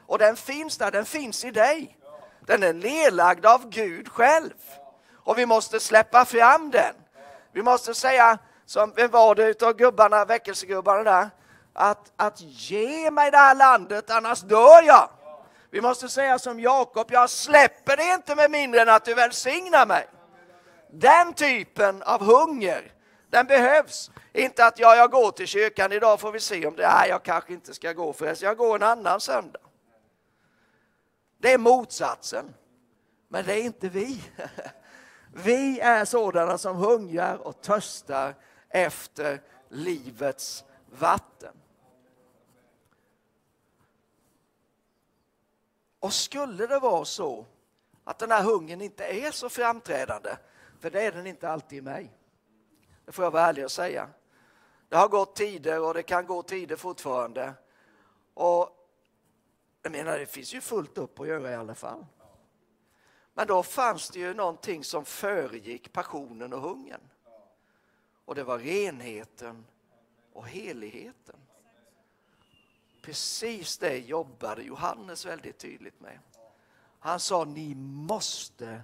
Och 0.07 0.19
den 0.19 0.37
finns 0.37 0.79
där, 0.79 0.91
den 0.91 1.05
finns 1.05 1.45
i 1.45 1.51
dig. 1.51 1.99
Den 2.41 2.63
är 2.63 2.73
nedlagd 2.73 3.47
av 3.47 3.69
Gud 3.69 4.09
själv. 4.09 4.55
Och 5.15 5.39
vi 5.39 5.47
måste 5.47 5.81
släppa 5.81 6.25
fram 6.25 6.71
den. 6.71 6.95
Vi 7.53 7.63
måste 7.63 7.95
säga, 7.95 8.39
som 8.67 8.93
vem 8.97 9.11
var 9.11 9.35
det 9.35 9.47
utav 9.49 9.73
gubbarna, 9.73 10.25
väckelsegubbarna 10.25 11.03
där? 11.03 11.31
Att, 11.79 12.13
att 12.17 12.41
ge 12.41 13.11
mig 13.11 13.31
det 13.31 13.37
här 13.37 13.55
landet, 13.55 14.11
annars 14.11 14.41
dör 14.41 14.83
jag. 14.83 15.09
Vi 15.71 15.81
måste 15.81 16.09
säga 16.09 16.39
som 16.39 16.61
Jakob, 16.61 17.07
jag 17.11 17.31
släpper 17.31 17.97
det 17.97 18.15
inte 18.15 18.35
med 18.35 18.51
mindre 18.51 18.81
än 18.81 18.89
att 18.89 19.05
du 19.05 19.15
välsignar 19.15 19.87
mig. 19.87 20.07
Den 20.93 21.33
typen 21.33 22.03
av 22.03 22.25
hunger, 22.25 22.93
den 23.31 23.47
behövs. 23.47 24.11
Inte 24.33 24.67
att 24.67 24.79
ja, 24.79 24.97
jag 24.97 25.11
går 25.11 25.31
till 25.31 25.47
kyrkan 25.47 25.93
idag 25.93 26.21
får 26.21 26.33
vi 26.33 26.41
se 26.41 26.67
om 26.67 26.77
det, 26.77 26.89
nej 26.89 27.09
jag 27.09 27.23
kanske 27.23 27.53
inte 27.53 27.75
ska 27.75 27.93
gå 27.93 28.13
förresten, 28.13 28.47
jag 28.47 28.57
går 28.57 28.77
en 28.77 28.83
annan 28.83 29.21
söndag. 29.21 29.61
Det 31.39 31.53
är 31.53 31.59
motsatsen. 31.59 32.55
Men 33.29 33.47
det 33.47 33.61
är 33.61 33.63
inte 33.63 33.89
vi. 33.89 34.23
Vi 35.33 35.81
är 35.81 36.05
sådana 36.05 36.59
som 36.59 36.77
hungrar 36.77 37.37
och 37.37 37.61
törstar 37.61 38.35
efter 38.69 39.41
livets 39.69 40.65
vatten. 40.99 41.55
Och 46.07 46.13
skulle 46.13 46.67
det 46.67 46.79
vara 46.79 47.05
så 47.05 47.47
att 48.05 48.19
den 48.19 48.31
här 48.31 48.43
hungern 48.43 48.81
inte 48.81 49.05
är 49.05 49.31
så 49.31 49.49
framträdande, 49.49 50.37
för 50.81 50.91
det 50.91 51.03
är 51.03 51.13
den 51.13 51.27
inte 51.27 51.51
alltid 51.51 51.79
i 51.79 51.83
mig. 51.83 52.13
Det 53.05 53.13
får 53.13 53.25
jag 53.25 53.31
vara 53.31 53.43
ärlig 53.43 53.65
och 53.65 53.71
säga. 53.71 54.09
Det 54.89 54.97
har 54.97 55.09
gått 55.09 55.37
tider 55.37 55.81
och 55.81 55.95
det 55.95 56.03
kan 56.03 56.27
gå 56.27 56.43
tider 56.43 56.77
fortfarande. 56.77 57.55
Och 58.35 58.71
jag 59.83 59.93
menar, 59.93 60.19
det 60.19 60.27
finns 60.27 60.55
ju 60.55 60.61
fullt 60.61 60.99
upp 60.99 61.21
att 61.21 61.29
göra 61.29 61.51
i 61.51 61.55
alla 61.55 61.75
fall. 61.75 62.07
Men 63.35 63.47
då 63.47 63.63
fanns 63.63 64.11
det 64.11 64.19
ju 64.19 64.35
någonting 64.35 64.85
som 64.85 65.05
föregick 65.05 65.93
passionen 65.93 66.53
och 66.53 66.61
hungern. 66.61 67.11
Och 68.25 68.35
det 68.35 68.45
var 68.45 68.59
renheten 68.59 69.67
och 70.33 70.49
heligheten. 70.49 71.37
Precis 73.07 73.79
det 73.79 73.99
jobbade 73.99 74.63
Johannes 74.63 75.27
väldigt 75.27 75.59
tydligt 75.59 76.01
med. 76.01 76.19
Han 77.01 77.21
sa, 77.21 77.45
ni 77.45 77.75
måste 77.75 78.81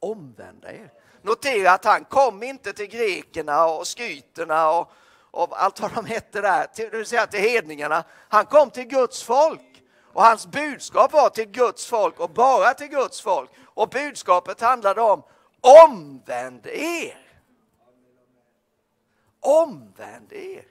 omvända 0.00 0.72
er. 0.72 0.92
Notera 1.22 1.72
att 1.72 1.84
han 1.84 2.04
kom 2.04 2.42
inte 2.42 2.72
till 2.72 2.86
grekerna 2.86 3.66
och 3.66 3.86
skyterna 3.86 4.70
och, 4.70 4.92
och 5.30 5.62
allt 5.62 5.80
vad 5.80 5.94
de 5.94 6.04
hette 6.04 6.40
där, 6.40 6.66
det 6.76 6.88
vill 6.88 7.06
säga 7.06 7.26
till 7.26 7.40
hedningarna. 7.40 8.04
Han 8.28 8.46
kom 8.46 8.70
till 8.70 8.86
Guds 8.86 9.22
folk. 9.22 9.82
Och 10.12 10.22
hans 10.22 10.46
budskap 10.46 11.12
var 11.12 11.28
till 11.28 11.48
Guds 11.50 11.86
folk 11.86 12.20
och 12.20 12.30
bara 12.30 12.74
till 12.74 12.88
Guds 12.88 13.20
folk. 13.20 13.50
Och 13.64 13.88
budskapet 13.88 14.60
handlade 14.60 15.00
om 15.00 15.22
omvänd 15.60 16.66
er. 16.66 17.18
Omvänd 19.40 20.32
er. 20.32 20.69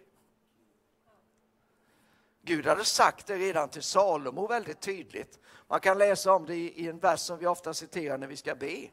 Gud 2.50 2.66
hade 2.66 2.86
sagt 2.86 3.28
det 3.28 3.36
redan 3.36 3.70
till 3.70 3.84
Salomo 3.84 4.48
väldigt 4.48 4.82
tydligt. 4.82 5.40
Man 5.68 5.80
kan 5.80 5.98
läsa 5.98 6.34
om 6.34 6.46
det 6.46 6.56
i 6.56 6.88
en 6.88 7.00
vers 7.00 7.20
som 7.20 7.40
vi 7.40 7.48
ofta 7.48 7.74
citerar 7.74 8.18
när 8.18 8.28
vi 8.28 8.38
ska 8.38 8.56
be. 8.56 8.90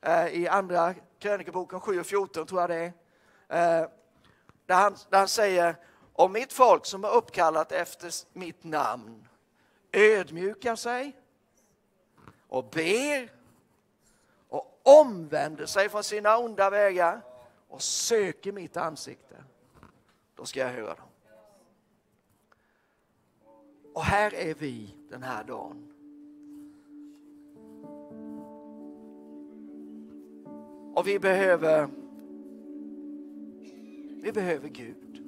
Eh, 0.00 0.26
I 0.26 0.48
andra 0.48 0.94
krönikeboken 1.18 1.80
7 1.80 2.00
och 2.00 2.06
14 2.06 2.46
tror 2.46 2.60
jag 2.60 2.70
det 2.70 2.92
är. 3.48 3.82
Eh, 3.82 3.88
där 4.66 4.74
han, 4.74 4.96
där 5.10 5.18
han 5.18 5.28
säger 5.28 5.76
om 6.12 6.32
mitt 6.32 6.52
folk 6.52 6.86
som 6.86 7.04
är 7.04 7.08
uppkallat 7.08 7.72
efter 7.72 8.12
mitt 8.32 8.64
namn 8.64 9.28
ödmjukar 9.92 10.76
sig 10.76 11.16
och 12.48 12.64
ber 12.64 13.32
och 14.48 14.80
omvänder 14.82 15.66
sig 15.66 15.88
från 15.88 16.04
sina 16.04 16.38
onda 16.38 16.70
vägar 16.70 17.20
och 17.68 17.82
söker 17.82 18.52
mitt 18.52 18.76
ansikte, 18.76 19.44
då 20.34 20.44
ska 20.44 20.60
jag 20.60 20.68
höra 20.68 20.94
dem. 20.94 21.09
Och 24.00 24.06
här 24.06 24.34
är 24.34 24.54
vi 24.58 24.94
den 25.08 25.22
här 25.22 25.44
dagen. 25.44 25.76
Och 30.94 31.06
vi 31.06 31.18
behöver 31.18 31.88
vi 34.22 34.32
behöver 34.32 34.68
Gud. 34.68 35.22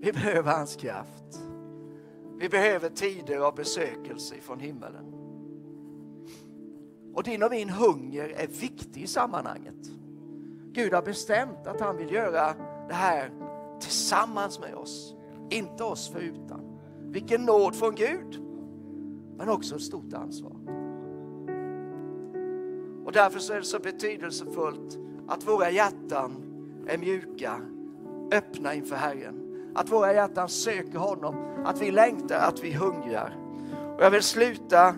Vi 0.00 0.12
behöver 0.12 0.52
hans 0.52 0.76
kraft. 0.76 1.40
Vi 2.38 2.48
behöver 2.48 2.88
tider 2.88 3.38
av 3.38 3.54
besökelse 3.54 4.34
från 4.40 4.60
himmelen. 4.60 5.14
Och 7.14 7.22
din 7.22 7.42
och 7.42 7.50
min 7.50 7.70
hunger 7.70 8.28
är 8.28 8.46
viktig 8.46 9.02
i 9.02 9.06
sammanhanget. 9.06 9.90
Gud 10.72 10.92
har 10.94 11.02
bestämt 11.02 11.66
att 11.66 11.80
han 11.80 11.96
vill 11.96 12.12
göra 12.12 12.54
det 12.88 12.94
här 12.94 13.30
tillsammans 13.80 14.60
med 14.60 14.74
oss, 14.74 15.14
inte 15.50 15.84
oss 15.84 16.08
förutan. 16.08 16.63
Vilken 17.14 17.44
nåd 17.44 17.74
från 17.74 17.94
Gud, 17.94 18.40
men 19.36 19.48
också 19.48 19.76
ett 19.76 19.82
stort 19.82 20.12
ansvar. 20.14 20.56
Och 23.04 23.12
därför 23.12 23.38
så 23.38 23.52
är 23.52 23.56
det 23.56 23.64
så 23.64 23.78
betydelsefullt 23.78 24.98
att 25.28 25.48
våra 25.48 25.70
hjärtan 25.70 26.32
är 26.86 26.98
mjuka, 26.98 27.60
öppna 28.32 28.74
inför 28.74 28.96
Herren. 28.96 29.40
Att 29.74 29.92
våra 29.92 30.14
hjärtan 30.14 30.48
söker 30.48 30.98
honom, 30.98 31.34
att 31.64 31.82
vi 31.82 31.90
längtar, 31.90 32.38
att 32.38 32.64
vi 32.64 32.72
hungrar. 32.72 33.36
Och 33.96 34.04
jag 34.04 34.10
vill 34.10 34.22
sluta 34.22 34.94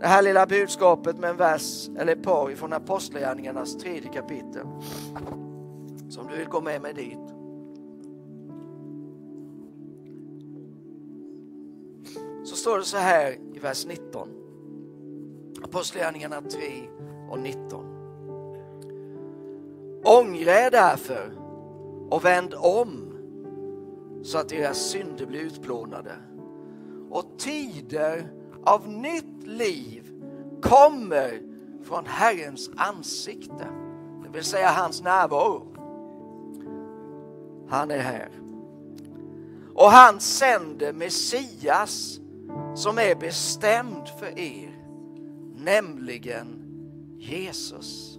det 0.00 0.06
här 0.06 0.22
lilla 0.22 0.46
budskapet 0.46 1.18
med 1.18 1.30
en 1.30 1.36
vers 1.36 1.88
eller 1.98 2.12
ett 2.12 2.22
par 2.22 2.54
från 2.54 2.72
Apostlagärningarnas 2.72 3.76
tredje 3.76 4.12
kapitel. 4.12 4.66
Så 6.08 6.20
om 6.20 6.26
du 6.30 6.36
vill 6.36 6.48
gå 6.48 6.60
med 6.60 6.82
mig 6.82 6.94
dit. 6.94 7.29
Står 12.60 12.78
det 12.78 12.84
så 12.84 12.96
här 12.96 13.38
i 13.54 13.58
vers 13.58 13.86
19. 13.86 14.28
Apostlagärningarna 15.62 16.40
3 16.40 16.60
och 17.30 17.38
19. 17.38 17.86
Ångra 20.04 20.60
er 20.60 20.70
därför 20.70 21.32
och 22.10 22.24
vänd 22.24 22.54
om 22.54 23.06
så 24.22 24.38
att 24.38 24.48
deras 24.48 24.78
synder 24.78 25.26
blir 25.26 25.40
utplånade. 25.40 26.12
Och 27.10 27.24
tider 27.38 28.32
av 28.64 28.88
nytt 28.88 29.46
liv 29.46 30.12
kommer 30.62 31.42
från 31.82 32.06
Herrens 32.06 32.70
ansikte. 32.76 33.66
Det 34.22 34.28
det 34.30 34.38
vill 34.38 34.44
säga 34.44 34.68
hans 34.68 35.02
närvaro. 35.02 35.66
Han 37.68 37.90
är 37.90 37.98
här. 37.98 38.30
Och 39.74 39.90
han 39.90 40.20
sänder 40.20 40.92
Messias 40.92 42.20
som 42.74 42.98
är 42.98 43.14
bestämd 43.14 44.08
för 44.18 44.38
er, 44.38 44.70
nämligen 45.56 46.46
Jesus. 47.18 48.18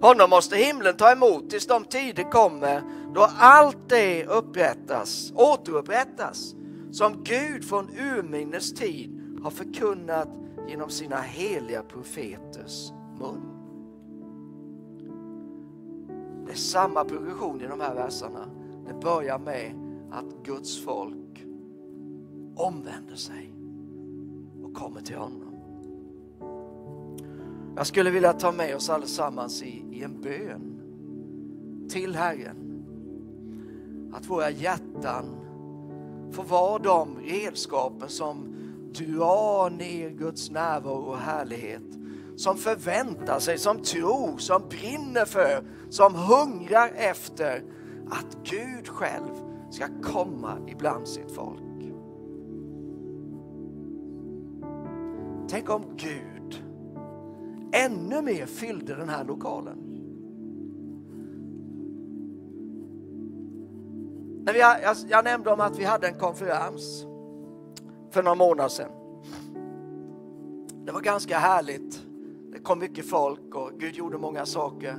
Honom 0.00 0.30
måste 0.30 0.56
himlen 0.56 0.96
ta 0.96 1.12
emot 1.12 1.50
tills 1.50 1.66
de 1.66 1.84
tider 1.84 2.30
kommer 2.30 2.82
då 3.14 3.28
allt 3.38 3.88
det 3.88 4.26
upprättas, 4.26 5.32
återupprättas 5.36 6.54
som 6.90 7.24
Gud 7.24 7.64
från 7.64 7.88
urminnes 7.90 8.74
tid 8.74 9.38
har 9.42 9.50
förkunnat 9.50 10.28
genom 10.68 10.90
sina 10.90 11.20
heliga 11.20 11.82
profeters 11.82 12.92
mun. 13.18 13.40
Det 16.46 16.52
är 16.52 16.56
samma 16.56 17.04
progression 17.04 17.60
i 17.60 17.66
de 17.66 17.80
här 17.80 17.94
verserna. 17.94 18.46
Det 18.86 18.94
börjar 18.94 19.38
med 19.38 19.72
att 20.10 20.44
Guds 20.44 20.84
folk 20.84 21.46
omvänder 22.56 23.16
sig 23.16 23.49
och 24.70 24.76
kommer 24.76 25.00
till 25.00 25.16
honom. 25.16 25.50
Jag 27.76 27.86
skulle 27.86 28.10
vilja 28.10 28.32
ta 28.32 28.52
med 28.52 28.76
oss 28.76 28.90
allesammans 28.90 29.62
i, 29.62 29.84
i 29.92 30.02
en 30.02 30.20
bön 30.20 30.80
till 31.90 32.16
Herren. 32.16 32.56
Att 34.12 34.30
våra 34.30 34.50
hjärtan 34.50 35.24
får 36.32 36.44
vara 36.44 36.78
de 36.78 37.18
redskapen 37.18 38.08
som 38.08 38.56
drar 38.92 39.70
ner 39.70 40.10
Guds 40.10 40.50
närvaro 40.50 41.02
och 41.02 41.18
härlighet. 41.18 41.82
Som 42.36 42.56
förväntar 42.56 43.38
sig, 43.38 43.58
som 43.58 43.78
tror, 43.78 44.38
som 44.38 44.62
brinner 44.68 45.24
för, 45.24 45.64
som 45.90 46.14
hungrar 46.14 46.92
efter 46.96 47.64
att 48.10 48.36
Gud 48.44 48.88
själv 48.88 49.34
ska 49.70 49.86
komma 50.02 50.58
ibland 50.68 51.08
sitt 51.08 51.32
folk. 51.32 51.69
Tänk 55.50 55.70
om 55.70 55.84
Gud 55.96 56.64
ännu 57.72 58.22
mer 58.22 58.46
fyllde 58.46 58.94
den 58.94 59.08
här 59.08 59.24
lokalen. 59.24 59.78
När 64.44 64.52
vi, 64.52 64.58
jag, 64.58 64.96
jag 65.08 65.24
nämnde 65.24 65.50
om 65.50 65.60
att 65.60 65.78
vi 65.78 65.84
hade 65.84 66.08
en 66.08 66.18
konferens 66.18 67.04
för 68.10 68.22
några 68.22 68.34
månader 68.34 68.68
sedan. 68.68 68.90
Det 70.86 70.92
var 70.92 71.00
ganska 71.00 71.38
härligt. 71.38 72.02
Det 72.52 72.58
kom 72.58 72.78
mycket 72.78 73.10
folk 73.10 73.54
och 73.54 73.70
Gud 73.78 73.94
gjorde 73.94 74.18
många 74.18 74.46
saker. 74.46 74.96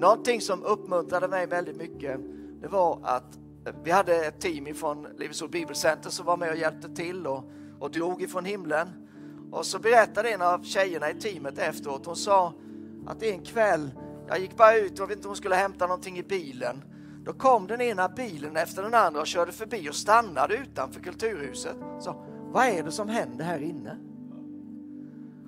Någonting 0.00 0.40
som 0.40 0.62
uppmuntrade 0.62 1.28
mig 1.28 1.46
väldigt 1.46 1.76
mycket 1.76 2.20
det 2.60 2.68
var 2.68 2.98
att 3.02 3.38
vi 3.84 3.90
hade 3.90 4.26
ett 4.26 4.40
team 4.40 4.74
från 4.74 5.06
Livets 5.18 5.42
Ord 5.42 5.50
Bibelcenter 5.50 6.10
som 6.10 6.26
var 6.26 6.36
med 6.36 6.50
och 6.50 6.56
hjälpte 6.56 6.88
till 6.88 7.26
och, 7.26 7.44
och 7.80 7.90
drog 7.90 8.22
ifrån 8.22 8.44
himlen. 8.44 9.05
Och 9.50 9.66
så 9.66 9.78
berättade 9.78 10.30
en 10.30 10.42
av 10.42 10.62
tjejerna 10.62 11.10
i 11.10 11.14
teamet 11.14 11.58
efteråt, 11.58 12.06
hon 12.06 12.16
sa 12.16 12.54
att 13.06 13.22
en 13.22 13.44
kväll, 13.44 13.90
jag 14.28 14.38
gick 14.38 14.56
bara 14.56 14.76
ut 14.76 15.00
och 15.00 15.10
vet 15.10 15.16
inte 15.16 15.28
om 15.28 15.30
hon 15.30 15.36
skulle 15.36 15.54
hämta 15.54 15.86
någonting 15.86 16.18
i 16.18 16.22
bilen. 16.22 16.84
Då 17.24 17.32
kom 17.32 17.66
den 17.66 17.80
ena 17.80 18.08
bilen 18.08 18.56
efter 18.56 18.82
den 18.82 18.94
andra 18.94 19.20
och 19.20 19.26
körde 19.26 19.52
förbi 19.52 19.90
och 19.90 19.94
stannade 19.94 20.56
utanför 20.56 21.00
Kulturhuset. 21.00 21.76
Så, 22.00 22.24
vad 22.52 22.66
är 22.66 22.82
det 22.82 22.92
som 22.92 23.08
händer 23.08 23.44
här 23.44 23.62
inne? 23.62 23.98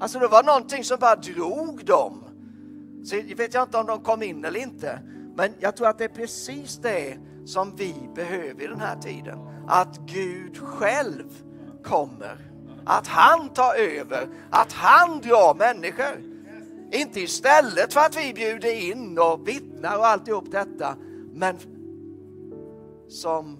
Alltså 0.00 0.18
det 0.18 0.28
var 0.28 0.42
någonting 0.42 0.84
som 0.84 0.98
bara 1.00 1.16
drog 1.16 1.84
dem. 1.84 2.24
Så 3.04 3.16
vet 3.36 3.54
jag 3.54 3.62
inte 3.62 3.78
om 3.78 3.86
de 3.86 4.00
kom 4.00 4.22
in 4.22 4.44
eller 4.44 4.60
inte. 4.60 5.00
Men 5.36 5.54
jag 5.58 5.76
tror 5.76 5.88
att 5.88 5.98
det 5.98 6.04
är 6.04 6.08
precis 6.08 6.76
det 6.76 7.18
som 7.44 7.76
vi 7.76 7.94
behöver 8.14 8.62
i 8.62 8.66
den 8.66 8.80
här 8.80 8.96
tiden. 8.96 9.38
Att 9.68 9.98
Gud 9.98 10.58
själv 10.58 11.42
kommer. 11.84 12.47
Att 12.90 13.06
han 13.06 13.48
tar 13.48 13.74
över, 13.74 14.28
att 14.50 14.72
han 14.72 15.20
drar 15.20 15.54
människor. 15.54 16.22
Inte 16.92 17.20
istället 17.20 17.92
för 17.92 18.00
att 18.00 18.16
vi 18.16 18.34
bjuder 18.34 18.90
in 18.90 19.18
och 19.18 19.48
vittnar 19.48 19.98
och 19.98 20.06
alltihop 20.06 20.50
detta. 20.50 20.96
Men 21.32 21.56
som 23.08 23.58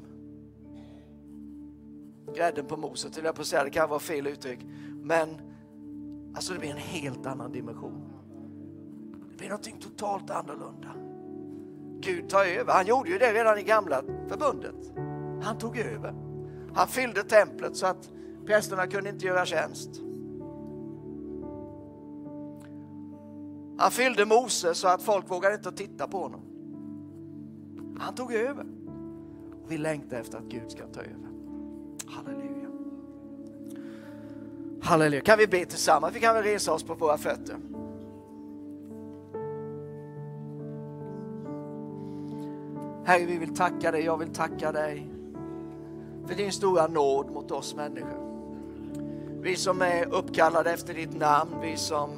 grädden 2.35 2.67
på 2.67 2.77
moset, 2.77 3.19
vill 3.19 3.25
jag 3.25 3.35
på 3.35 3.45
säga. 3.45 3.65
Det 3.65 3.71
kan 3.71 3.89
vara 3.89 4.01
fel 4.01 4.27
uttryck. 4.27 4.61
Men 5.03 5.29
alltså 6.35 6.53
det 6.53 6.59
blir 6.59 6.71
en 6.71 6.77
helt 6.77 7.27
annan 7.27 7.53
dimension. 7.53 8.13
Det 9.31 9.37
blir 9.39 9.49
någonting 9.49 9.79
totalt 9.81 10.31
annorlunda. 10.31 10.89
Gud 12.01 12.29
tar 12.29 12.45
över. 12.45 12.73
Han 12.73 12.87
gjorde 12.87 13.11
ju 13.11 13.19
det 13.19 13.33
redan 13.33 13.59
i 13.59 13.63
gamla 13.63 14.03
förbundet. 14.29 14.93
Han 15.43 15.59
tog 15.59 15.79
över. 15.79 16.15
Han 16.75 16.89
fyllde 16.89 17.23
templet 17.23 17.77
så 17.77 17.87
att 17.87 18.11
prästerna 18.49 18.87
kunde 18.87 19.11
inte 19.11 19.27
göra 19.27 19.47
tjänst. 19.47 19.91
Han 23.79 23.91
fyllde 23.91 24.25
Mose 24.25 24.75
så 24.75 24.89
att 24.89 25.03
folk 25.03 25.31
vågade 25.31 25.55
inte 25.55 25.73
titta 25.73 26.09
på 26.09 26.19
honom. 26.19 26.41
Han 27.99 28.15
tog 28.15 28.33
över. 28.33 28.67
Vi 29.69 29.79
längtar 29.79 30.17
efter 30.17 30.39
att 30.39 30.45
Gud 30.45 30.71
ska 30.71 30.87
ta 30.87 31.01
över. 31.01 31.29
Halleluja. 32.07 32.69
Halleluja. 34.83 35.23
Kan 35.23 35.39
vi 35.39 35.47
be 35.47 35.65
tillsammans? 35.65 36.17
Vi 36.17 36.21
kan 36.21 36.35
väl 36.35 36.45
resa 36.45 36.73
oss 36.73 36.83
på 36.83 36.95
våra 36.95 37.19
fötter. 37.19 37.57
Herre, 43.05 43.27
vi 43.27 43.39
vill 43.39 43.57
tacka 43.57 43.91
dig, 43.91 44.05
jag 44.05 44.17
vill 44.19 44.35
tacka 44.35 44.73
dig 44.73 45.11
för 46.27 46.35
din 46.35 46.53
stora 46.53 46.87
nåd 46.87 47.31
mot 47.31 47.51
oss 47.51 47.75
människor. 47.75 48.28
Vi 49.43 49.57
som 49.57 49.83
är 49.83 50.15
uppkallade 50.15 50.71
efter 50.73 50.95
ditt 50.95 51.17
namn, 51.17 51.51
vi 51.63 51.77
som 51.77 52.11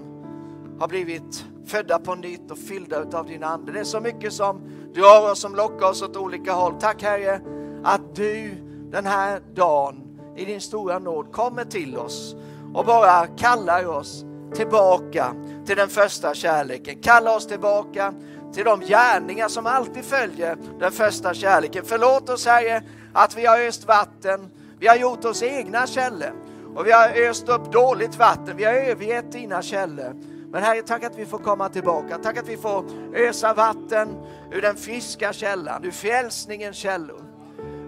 har 0.80 0.88
blivit 0.88 1.44
födda 1.66 1.98
på 1.98 2.14
nytt 2.14 2.50
och 2.50 2.58
fyllda 2.58 3.18
av 3.18 3.26
din 3.26 3.44
ande. 3.44 3.72
Det 3.72 3.80
är 3.80 3.84
så 3.84 4.00
mycket 4.00 4.32
som 4.32 4.60
drar 4.94 5.30
oss, 5.30 5.40
som 5.40 5.54
lockar 5.54 5.90
oss 5.90 6.02
åt 6.02 6.16
olika 6.16 6.52
håll. 6.52 6.74
Tack 6.80 7.02
Herre 7.02 7.40
att 7.84 8.14
du 8.14 8.54
den 8.90 9.06
här 9.06 9.40
dagen 9.54 10.18
i 10.36 10.44
din 10.44 10.60
stora 10.60 10.98
nåd 10.98 11.32
kommer 11.32 11.64
till 11.64 11.96
oss 11.96 12.36
och 12.74 12.84
bara 12.84 13.26
kallar 13.26 13.86
oss 13.86 14.24
tillbaka 14.54 15.34
till 15.66 15.76
den 15.76 15.88
första 15.88 16.34
kärleken. 16.34 17.02
Kalla 17.02 17.36
oss 17.36 17.46
tillbaka 17.46 18.14
till 18.52 18.64
de 18.64 18.80
gärningar 18.80 19.48
som 19.48 19.66
alltid 19.66 20.04
följer 20.04 20.56
den 20.78 20.92
första 20.92 21.34
kärleken. 21.34 21.84
Förlåt 21.86 22.28
oss 22.28 22.46
Herre 22.46 22.82
att 23.12 23.36
vi 23.36 23.46
har 23.46 23.58
öst 23.58 23.88
vatten, 23.88 24.50
vi 24.78 24.86
har 24.86 24.96
gjort 24.96 25.24
oss 25.24 25.42
egna 25.42 25.86
källor 25.86 26.49
och 26.76 26.86
vi 26.86 26.92
har 26.92 27.28
öst 27.30 27.48
upp 27.48 27.72
dåligt 27.72 28.18
vatten, 28.18 28.56
vi 28.56 28.64
har 28.64 28.72
övergett 28.72 29.32
dina 29.32 29.62
källor. 29.62 30.16
Men 30.52 30.62
Herre, 30.62 30.82
tack 30.82 31.04
att 31.04 31.18
vi 31.18 31.26
får 31.26 31.38
komma 31.38 31.68
tillbaka. 31.68 32.18
Tack 32.18 32.38
att 32.38 32.48
vi 32.48 32.56
får 32.56 32.84
ösa 33.14 33.54
vatten 33.54 34.08
ur 34.52 34.62
den 34.62 34.76
friska 34.76 35.32
källan, 35.32 35.84
ur 35.84 35.90
frälsningens 35.90 36.76
källor. 36.76 37.22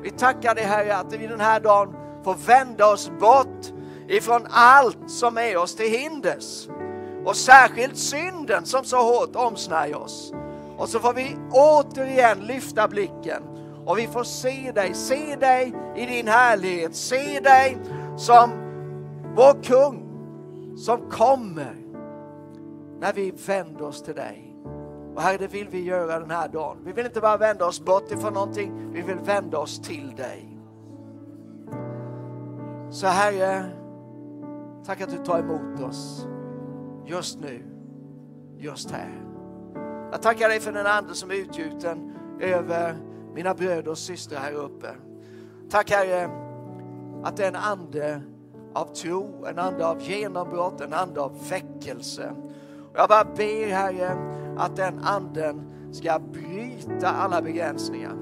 Vi 0.02 0.10
tackar 0.10 0.54
dig 0.54 0.64
Herre 0.64 0.96
att 0.96 1.12
vi 1.12 1.26
den 1.26 1.40
här 1.40 1.60
dagen 1.60 1.94
får 2.24 2.34
vända 2.34 2.86
oss 2.86 3.10
bort 3.20 3.72
ifrån 4.08 4.46
allt 4.50 5.10
som 5.10 5.38
är 5.38 5.56
oss 5.56 5.76
till 5.76 5.90
hinders. 5.90 6.68
Och 7.24 7.36
särskilt 7.36 7.96
synden 7.96 8.66
som 8.66 8.84
så 8.84 8.96
hårt 8.96 9.36
omsnärjer 9.36 9.96
oss. 9.96 10.32
Och 10.76 10.88
så 10.88 10.98
får 10.98 11.12
vi 11.12 11.36
återigen 11.50 12.40
lyfta 12.40 12.88
blicken 12.88 13.42
och 13.86 13.98
vi 13.98 14.06
får 14.06 14.24
se 14.24 14.72
dig, 14.74 14.94
se 14.94 15.36
dig 15.36 15.74
i 15.96 16.06
din 16.06 16.28
härlighet, 16.28 16.94
se 16.94 17.40
dig 17.40 17.78
som 18.16 18.61
vår 19.36 19.62
kung 19.62 20.08
som 20.76 21.10
kommer 21.10 21.76
när 23.00 23.12
vi 23.12 23.30
vänder 23.46 23.82
oss 23.82 24.02
till 24.02 24.14
dig. 24.14 24.56
Och 25.14 25.22
Herre, 25.22 25.36
det 25.36 25.46
vill 25.46 25.68
vi 25.68 25.84
göra 25.84 26.20
den 26.20 26.30
här 26.30 26.48
dagen. 26.48 26.78
Vi 26.84 26.92
vill 26.92 27.06
inte 27.06 27.20
bara 27.20 27.36
vända 27.36 27.66
oss 27.66 27.80
bort 27.80 28.12
ifrån 28.12 28.34
någonting, 28.34 28.92
vi 28.92 29.02
vill 29.02 29.18
vända 29.18 29.58
oss 29.58 29.80
till 29.80 30.14
dig. 30.16 30.58
Så 32.90 33.06
Herre, 33.06 33.64
tack 34.84 35.00
att 35.00 35.10
du 35.10 35.16
tar 35.16 35.38
emot 35.38 35.80
oss 35.80 36.26
just 37.06 37.40
nu, 37.40 37.62
just 38.58 38.90
här. 38.90 39.22
Jag 40.12 40.22
tackar 40.22 40.48
dig 40.48 40.60
för 40.60 40.72
den 40.72 40.86
ande 40.86 41.14
som 41.14 41.30
är 41.30 41.34
utgjuten 41.34 42.12
över 42.40 42.96
mina 43.34 43.54
bröder 43.54 43.90
och 43.90 43.98
systrar 43.98 44.40
här 44.40 44.52
uppe. 44.52 44.88
Tack 45.70 45.90
Herre 45.90 46.30
att 47.24 47.36
den 47.36 47.56
ande 47.56 48.22
av 48.74 48.94
tro, 48.94 49.46
en 49.46 49.58
ande 49.58 49.86
av 49.86 50.02
genombrott, 50.02 50.80
en 50.80 50.92
ande 50.92 51.20
av 51.20 51.48
väckelse. 51.48 52.32
Och 52.92 52.98
jag 52.98 53.08
bara 53.08 53.24
ber 53.24 53.72
Herre 53.72 54.16
att 54.58 54.76
den 54.76 54.98
anden 55.04 55.72
ska 55.92 56.18
bryta 56.18 57.08
alla 57.08 57.42
begränsningar. 57.42 58.16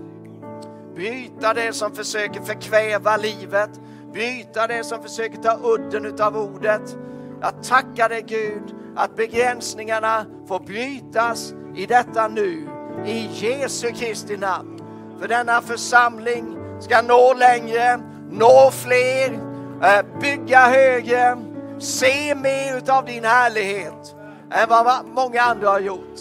Bryta 0.95 1.55
det 1.55 1.73
som 1.73 1.93
försöker 1.93 2.41
förkväva 2.41 3.17
livet, 3.17 3.71
bryta 4.13 4.67
det 4.67 4.85
som 4.85 5.03
försöker 5.03 5.43
ta 5.43 5.59
udden 5.63 6.07
utav 6.07 6.37
ordet. 6.37 6.97
Jag 7.41 7.63
tackar 7.63 8.09
dig 8.09 8.25
Gud 8.27 8.75
att 8.97 9.17
begränsningarna 9.17 10.27
får 10.49 10.61
brytas 10.61 11.55
i 11.77 11.87
detta 11.87 12.29
nu, 12.29 12.69
i 13.07 13.29
Jesu 13.33 13.91
Kristi 13.91 14.37
namn. 14.37 14.81
För 15.21 15.29
denna 15.29 15.61
församling 15.61 16.57
ska 16.81 17.03
nå 17.03 17.35
längre, 17.35 18.01
nå 18.31 18.71
fler, 18.73 19.50
Eh, 19.83 20.21
bygga 20.21 20.59
högre, 20.59 21.37
se 21.79 22.35
mer 22.35 22.77
utav 22.77 23.05
din 23.05 23.25
härlighet 23.25 24.17
än 24.51 24.69
vad 24.69 25.07
många 25.07 25.41
andra 25.41 25.69
har 25.69 25.81
gjort. 25.81 26.21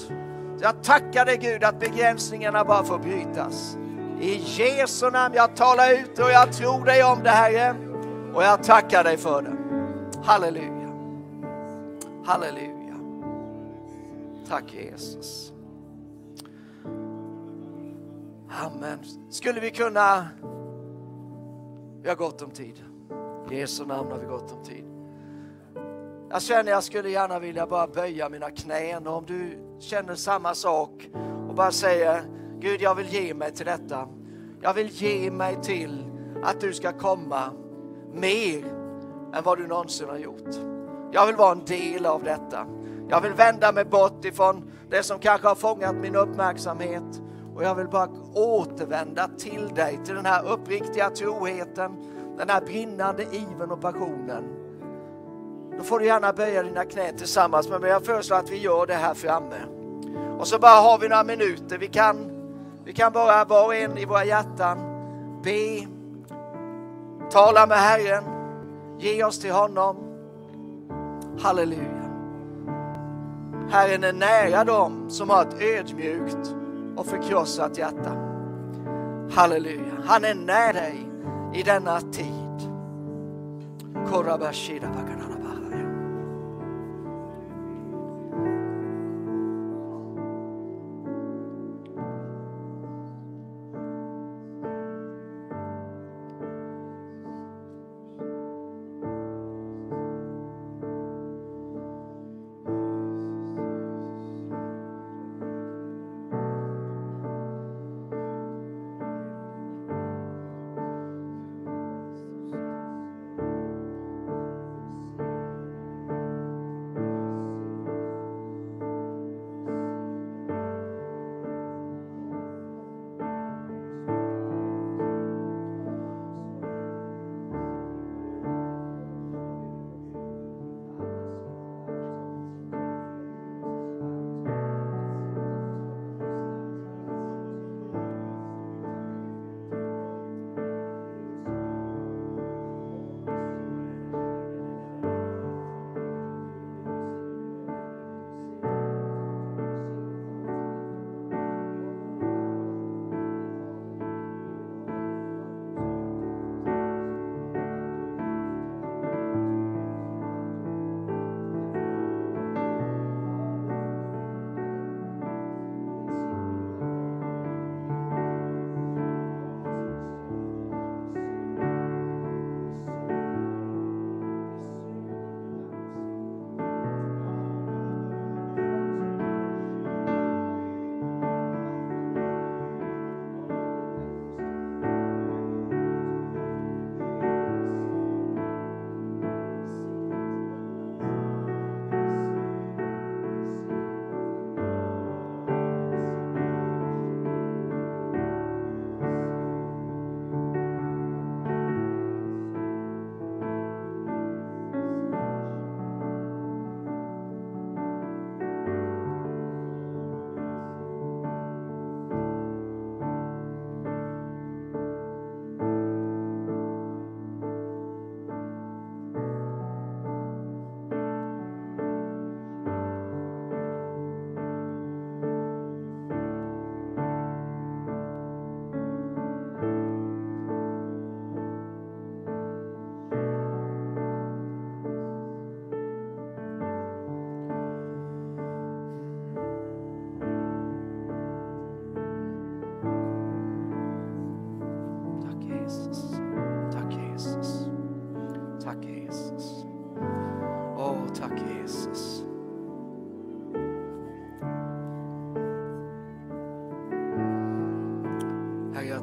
Jag 0.61 0.83
tackar 0.83 1.25
dig 1.25 1.37
Gud 1.37 1.63
att 1.63 1.79
begränsningarna 1.79 2.65
bara 2.65 2.83
får 2.83 2.99
brytas. 2.99 3.77
I 4.21 4.35
Jesu 4.35 5.09
namn, 5.09 5.35
jag 5.35 5.55
talar 5.55 5.93
ut 5.93 6.19
och 6.19 6.31
jag 6.31 6.53
tror 6.53 6.85
dig 6.85 7.03
om 7.03 7.23
det 7.23 7.29
Herre. 7.29 7.75
Och 8.33 8.43
jag 8.43 8.63
tackar 8.63 9.03
dig 9.03 9.17
för 9.17 9.41
det. 9.41 9.57
Halleluja. 10.23 10.89
Halleluja. 12.25 12.95
Tack 14.47 14.73
Jesus. 14.73 15.51
Amen. 18.65 18.99
Skulle 19.29 19.59
vi 19.59 19.71
kunna... 19.71 20.27
Vi 22.01 22.09
har 22.09 22.15
gott 22.15 22.41
om 22.41 22.51
tid. 22.51 22.83
I 23.51 23.59
Jesu 23.59 23.85
namn 23.85 24.11
har 24.11 24.19
vi 24.19 24.25
gott 24.25 24.51
om 24.51 24.63
tid. 24.63 24.85
Jag 26.29 26.41
känner 26.41 26.71
jag 26.71 26.83
skulle 26.83 27.09
gärna 27.09 27.39
vilja 27.39 27.67
bara 27.67 27.87
böja 27.87 28.29
mina 28.29 28.51
knän 28.51 29.07
och 29.07 29.17
om 29.17 29.25
du 29.25 29.57
känner 29.79 30.15
samma 30.15 30.55
sak 30.55 31.09
och 31.49 31.55
bara 31.55 31.71
säger 31.71 32.23
Gud 32.59 32.81
jag 32.81 32.95
vill 32.95 33.07
ge 33.07 33.33
mig 33.33 33.51
till 33.51 33.65
detta. 33.65 34.07
Jag 34.61 34.73
vill 34.73 34.87
ge 34.87 35.31
mig 35.31 35.57
till 35.61 36.05
att 36.43 36.61
du 36.61 36.73
ska 36.73 36.91
komma 36.91 37.51
mer 38.13 38.65
än 39.33 39.43
vad 39.43 39.57
du 39.57 39.67
någonsin 39.67 40.09
har 40.09 40.17
gjort. 40.17 40.55
Jag 41.11 41.27
vill 41.27 41.35
vara 41.35 41.51
en 41.51 41.65
del 41.65 42.05
av 42.05 42.23
detta. 42.23 42.65
Jag 43.09 43.21
vill 43.21 43.33
vända 43.33 43.71
mig 43.71 43.85
bort 43.85 44.25
ifrån 44.25 44.71
det 44.89 45.03
som 45.03 45.19
kanske 45.19 45.47
har 45.47 45.55
fångat 45.55 45.95
min 45.95 46.15
uppmärksamhet 46.15 47.21
och 47.55 47.63
jag 47.63 47.75
vill 47.75 47.87
bara 47.87 48.09
återvända 48.33 49.27
till 49.27 49.67
dig, 49.75 49.99
till 50.05 50.15
den 50.15 50.25
här 50.25 50.51
uppriktiga 50.51 51.09
troheten, 51.09 52.08
den 52.39 52.49
här 52.49 52.61
brinnande 52.61 53.23
iven 53.23 53.71
och 53.71 53.81
passionen. 53.81 54.43
Då 55.77 55.83
får 55.83 55.99
du 55.99 56.05
gärna 56.05 56.33
böja 56.33 56.63
dina 56.63 56.85
knän 56.85 57.17
tillsammans 57.17 57.69
med 57.69 57.81
mig. 57.81 57.89
Jag 57.89 58.05
föreslår 58.05 58.37
att 58.37 58.49
vi 58.49 58.57
gör 58.57 58.85
det 58.85 58.93
här 58.93 59.13
framme. 59.13 59.55
Och 60.39 60.47
så 60.47 60.59
bara 60.59 60.81
har 60.81 60.97
vi 60.97 61.09
några 61.09 61.23
minuter. 61.23 61.77
Vi 61.77 61.87
kan, 61.87 62.31
vi 62.83 62.93
kan 62.93 63.13
bara 63.13 63.45
var 63.45 63.65
och 63.65 63.75
en 63.75 63.97
i 63.97 64.05
våra 64.05 64.25
hjärtan 64.25 64.77
be, 65.43 65.87
tala 67.31 67.67
med 67.67 67.77
Herren, 67.77 68.23
ge 68.99 69.23
oss 69.23 69.39
till 69.39 69.51
honom. 69.51 69.97
Halleluja. 71.39 72.09
Herren 73.69 74.03
är 74.03 74.13
nära 74.13 74.63
dem 74.63 75.09
som 75.09 75.29
har 75.29 75.41
ett 75.41 75.61
ödmjukt 75.61 76.55
och 76.95 77.05
förkrossat 77.05 77.77
hjärta. 77.77 78.11
Halleluja. 79.31 79.93
Han 80.05 80.25
är 80.25 80.35
nära 80.35 80.73
dig 80.73 81.08
i 81.53 81.63
denna 81.63 82.01
tid. 82.01 82.69
Korabashida 84.09 84.87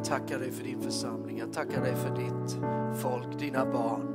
tackar 0.07 0.39
dig 0.39 0.51
för 0.51 0.65
din 0.65 0.81
församling. 0.81 1.39
Jag 1.39 1.53
tackar 1.53 1.83
dig 1.83 1.95
för 1.95 2.17
ditt 2.17 2.59
folk, 3.03 3.39
dina 3.39 3.67
barn, 3.67 4.09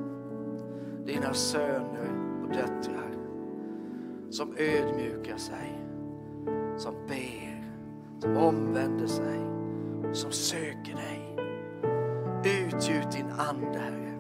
dina 1.06 1.34
söner 1.34 2.10
och 2.44 2.50
döttrar 2.50 3.12
som 4.30 4.56
ödmjukar 4.58 5.38
sig, 5.38 5.82
som 6.78 6.94
ber, 7.08 7.72
som 8.20 8.38
omvänder 8.38 9.08
sig, 9.08 9.40
som 10.14 10.32
söker 10.32 10.96
dig. 10.96 11.38
Utgjut 12.44 13.12
din 13.12 13.32
ande, 13.32 13.80
Herre. 13.80 14.14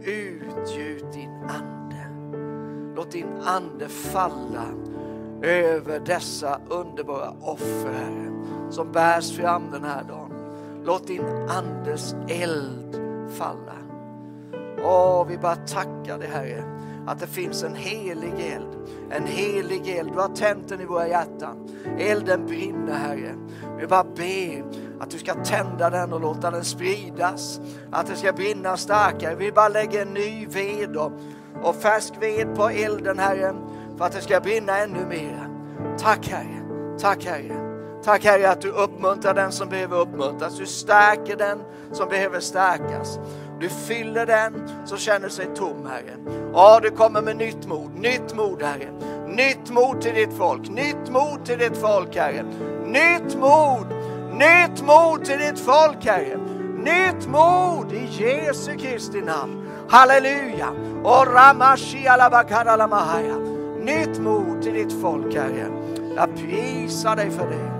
Utgjut 0.00 1.12
din 1.12 1.30
ande. 1.30 2.10
Låt 2.96 3.10
din 3.10 3.32
ande 3.44 3.88
falla 3.88 4.66
över 5.42 6.00
dessa 6.00 6.60
underbara 6.68 7.30
offer, 7.40 7.92
Herre, 7.92 8.32
som 8.70 8.92
bärs 8.92 9.36
fram 9.36 9.62
den 9.72 9.84
här 9.84 10.04
dagen. 10.04 10.29
Låt 10.84 11.06
din 11.06 11.24
andes 11.48 12.14
eld 12.28 13.00
falla. 13.38 13.76
Åh, 14.84 15.26
vi 15.26 15.38
bara 15.38 15.56
tackar 15.56 16.18
dig 16.18 16.28
Herre, 16.28 16.64
att 17.06 17.20
det 17.20 17.26
finns 17.26 17.62
en 17.62 17.74
helig 17.74 18.32
eld. 18.54 18.76
En 19.10 19.26
helig 19.26 19.88
eld. 19.88 20.12
Du 20.12 20.18
har 20.18 20.28
tänt 20.28 20.68
den 20.68 20.80
i 20.80 20.84
våra 20.84 21.08
hjärtan. 21.08 21.68
Elden 21.98 22.46
brinner 22.46 22.94
Herre. 22.94 23.34
Vi 23.80 23.86
bara 23.86 24.04
ber 24.04 24.64
att 25.00 25.10
du 25.10 25.18
ska 25.18 25.34
tända 25.34 25.90
den 25.90 26.12
och 26.12 26.20
låta 26.20 26.50
den 26.50 26.64
spridas. 26.64 27.60
Att 27.90 28.06
det 28.06 28.16
ska 28.16 28.32
brinna 28.32 28.76
starkare. 28.76 29.34
Vi 29.34 29.52
bara 29.52 29.68
lägger 29.68 30.02
en 30.02 30.14
ny 30.14 30.46
ved 30.46 30.96
och, 30.96 31.12
och 31.62 31.74
färsk 31.74 32.14
ved 32.20 32.56
på 32.56 32.68
elden 32.68 33.18
Herre. 33.18 33.54
För 33.98 34.04
att 34.04 34.12
det 34.12 34.20
ska 34.20 34.40
brinna 34.40 34.78
ännu 34.78 35.06
mer. 35.06 35.48
Tack 35.98 36.28
Herre. 36.28 36.62
Tack 36.98 37.24
Herre. 37.24 37.69
Tack 38.04 38.24
Herre 38.24 38.50
att 38.50 38.60
du 38.60 38.70
uppmuntrar 38.70 39.34
den 39.34 39.52
som 39.52 39.68
behöver 39.68 40.00
uppmuntras. 40.00 40.58
Du 40.58 40.66
stärker 40.66 41.36
den 41.36 41.58
som 41.92 42.08
behöver 42.08 42.40
stärkas. 42.40 43.18
Du 43.60 43.68
fyller 43.68 44.26
den 44.26 44.70
som 44.84 44.98
känner 44.98 45.28
sig 45.28 45.46
tom, 45.54 45.86
Herre. 45.86 46.16
Ja, 46.52 46.80
du 46.82 46.90
kommer 46.90 47.22
med 47.22 47.36
nytt 47.36 47.66
mod, 47.66 47.94
nytt 47.94 48.34
mod, 48.34 48.62
Herre. 48.62 48.90
Nytt 49.26 49.70
mod 49.70 50.00
till 50.00 50.14
ditt 50.14 50.32
folk, 50.32 50.68
nytt 50.68 51.10
mod 51.10 51.44
till 51.44 51.58
ditt 51.58 51.76
folk, 51.76 52.16
Herre. 52.16 52.44
Nytt 52.84 53.38
mod, 53.38 53.86
nytt 54.32 54.82
mod 54.86 55.24
till 55.24 55.38
ditt 55.38 55.58
folk, 55.58 56.04
Herre. 56.04 56.38
Nytt 56.76 57.28
mod 57.28 57.92
i 57.92 58.08
Jesu 58.10 58.76
Kristi 58.76 59.20
namn. 59.20 59.68
Halleluja! 59.88 60.68
Och 61.04 61.26
ramashi 61.26 62.06
alabakaramahaya. 62.06 63.36
Nytt 63.80 64.18
mod 64.18 64.62
till 64.62 64.74
ditt 64.74 65.00
folk, 65.02 65.34
Herre. 65.34 65.66
Jag 66.16 66.36
prisar 66.36 67.16
dig 67.16 67.30
för 67.30 67.50
det. 67.50 67.79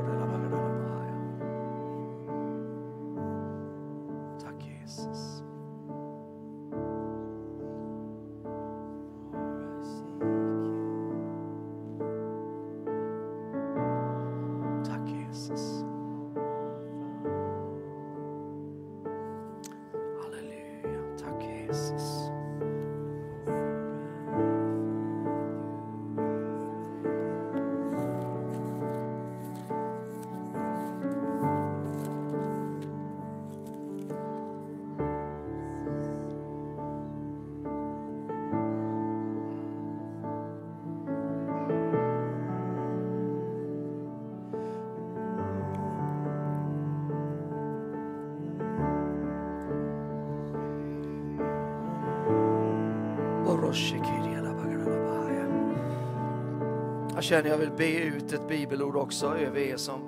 känner 57.31 57.49
jag 57.49 57.57
vill 57.57 57.71
be 57.71 57.97
ut 57.97 58.33
ett 58.33 58.47
bibelord 58.47 58.95
också 58.95 59.27
över 59.27 59.59
er 59.59 59.77
som, 59.77 60.01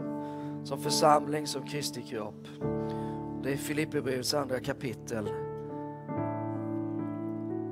som 0.64 0.80
församling, 0.80 1.48
som 1.48 1.66
Kristi 1.66 2.02
kropp. 2.02 2.48
Det 3.44 3.54
är 3.54 3.58
Filipperbrevets 3.58 4.34
andra 4.34 4.60
kapitel. 4.60 5.30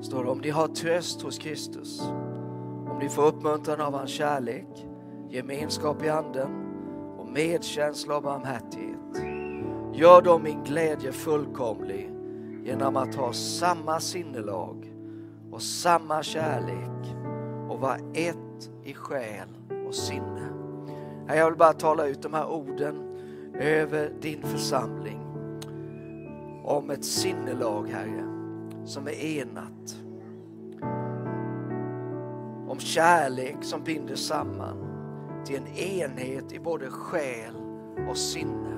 Står 0.01 0.23
det 0.23 0.29
om 0.29 0.39
ni 0.39 0.49
har 0.49 0.67
tröst 0.67 1.21
hos 1.21 1.37
Kristus, 1.37 2.01
om 2.89 2.99
ni 2.99 3.09
får 3.09 3.25
uppmuntran 3.25 3.81
av 3.81 3.93
hans 3.93 4.11
kärlek, 4.11 4.87
gemenskap 5.29 6.03
i 6.03 6.09
anden 6.09 6.49
och 7.17 7.27
medkänsla 7.27 8.17
och 8.17 8.23
barmhärtighet. 8.23 9.23
Gör 9.93 10.21
då 10.21 10.39
min 10.39 10.63
glädje 10.63 11.11
fullkomlig 11.11 12.11
genom 12.63 12.97
att 12.97 13.15
ha 13.15 13.33
samma 13.33 13.99
sinnelag 13.99 14.93
och 15.51 15.61
samma 15.61 16.23
kärlek 16.23 17.15
och 17.69 17.79
vara 17.79 17.97
ett 18.13 18.50
i 18.83 18.93
själ 18.93 19.47
och 19.87 19.95
sinne. 19.95 20.49
Jag 21.27 21.49
vill 21.49 21.57
bara 21.57 21.73
tala 21.73 22.07
ut 22.07 22.21
de 22.21 22.33
här 22.33 22.47
orden 22.47 22.95
över 23.59 24.11
din 24.21 24.43
församling 24.43 25.19
om 26.63 26.89
ett 26.89 27.05
sinnelag, 27.05 27.87
Herre, 27.87 28.23
som 28.85 29.07
är 29.07 29.23
enat. 29.23 30.01
Om 32.67 32.79
kärlek 32.79 33.57
som 33.61 33.83
binder 33.83 34.15
samman 34.15 34.77
till 35.45 35.55
en 35.55 35.67
enhet 35.67 36.51
i 36.51 36.59
både 36.59 36.89
själ 36.89 37.55
och 38.09 38.17
sinne. 38.17 38.77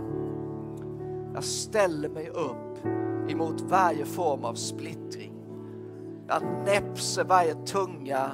Jag 1.34 1.44
ställer 1.44 2.10
mig 2.10 2.30
upp 2.30 2.86
emot 3.30 3.62
varje 3.62 4.06
form 4.06 4.44
av 4.44 4.54
splittring. 4.54 5.34
Jag 6.28 6.44
näpser 6.66 7.24
varje 7.24 7.54
tunga 7.54 8.32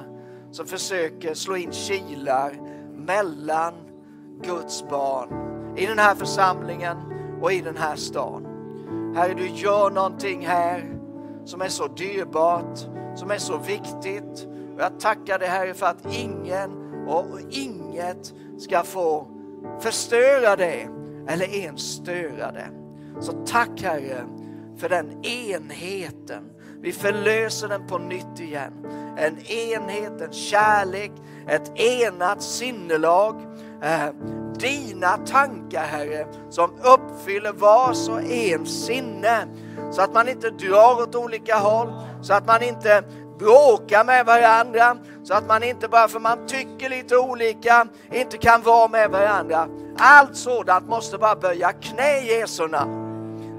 som 0.50 0.66
försöker 0.66 1.34
slå 1.34 1.56
in 1.56 1.72
kilar 1.72 2.52
mellan 2.94 3.74
Guds 4.42 4.84
barn 4.88 5.28
i 5.76 5.86
den 5.86 5.98
här 5.98 6.14
församlingen 6.14 6.96
och 7.40 7.52
i 7.52 7.60
den 7.60 7.76
här 7.76 7.96
stan. 7.96 8.46
Herre, 9.16 9.34
du 9.34 9.46
gör 9.46 9.90
någonting 9.90 10.46
här 10.46 10.98
som 11.44 11.60
är 11.60 11.68
så 11.68 11.86
dyrbart, 11.86 12.78
som 13.14 13.30
är 13.30 13.38
så 13.38 13.58
viktigt. 13.58 14.48
Och 14.74 14.80
jag 14.80 15.00
tackar 15.00 15.38
dig 15.38 15.48
Herre 15.48 15.74
för 15.74 15.86
att 15.86 16.14
ingen 16.14 16.70
och 17.08 17.40
inget 17.50 18.34
ska 18.58 18.82
få 18.82 19.28
förstöra 19.80 20.56
det 20.56 20.88
eller 21.28 21.54
ens 21.54 21.80
störa 21.80 22.52
det. 22.52 22.70
Så 23.20 23.32
tack 23.32 23.82
Herre 23.82 24.24
för 24.76 24.88
den 24.88 25.24
enheten. 25.24 26.50
Vi 26.82 26.92
förlöser 26.92 27.68
den 27.68 27.86
på 27.86 27.98
nytt 27.98 28.40
igen. 28.40 28.72
En 29.16 29.38
enhet, 29.38 30.20
en 30.20 30.32
kärlek, 30.32 31.12
ett 31.48 31.78
enat 31.80 32.42
sinnelag. 32.42 33.42
Eh, 33.82 34.14
dina 34.54 35.16
tankar 35.16 35.84
Herre 35.84 36.26
som 36.50 36.70
uppfyller 36.82 37.52
vars 37.52 38.08
och 38.08 38.22
ens 38.22 38.86
sinne. 38.86 39.46
Så 39.92 40.02
att 40.02 40.14
man 40.14 40.28
inte 40.28 40.50
drar 40.50 41.02
åt 41.02 41.14
olika 41.14 41.56
håll, 41.56 41.92
så 42.22 42.34
att 42.34 42.46
man 42.46 42.62
inte 42.62 43.02
bråkar 43.38 44.04
med 44.04 44.26
varandra, 44.26 44.96
så 45.24 45.34
att 45.34 45.48
man 45.48 45.62
inte 45.62 45.88
bara 45.88 46.08
för 46.08 46.20
man 46.20 46.46
tycker 46.46 46.88
lite 46.88 47.16
olika 47.16 47.86
inte 48.12 48.38
kan 48.38 48.62
vara 48.62 48.88
med 48.88 49.10
varandra. 49.10 49.68
Allt 49.98 50.36
sådant 50.36 50.88
måste 50.88 51.18
bara 51.18 51.36
böja 51.36 51.72
knä 51.72 52.20
i 52.20 52.38
Jesu 52.38 52.68
namn. 52.68 53.10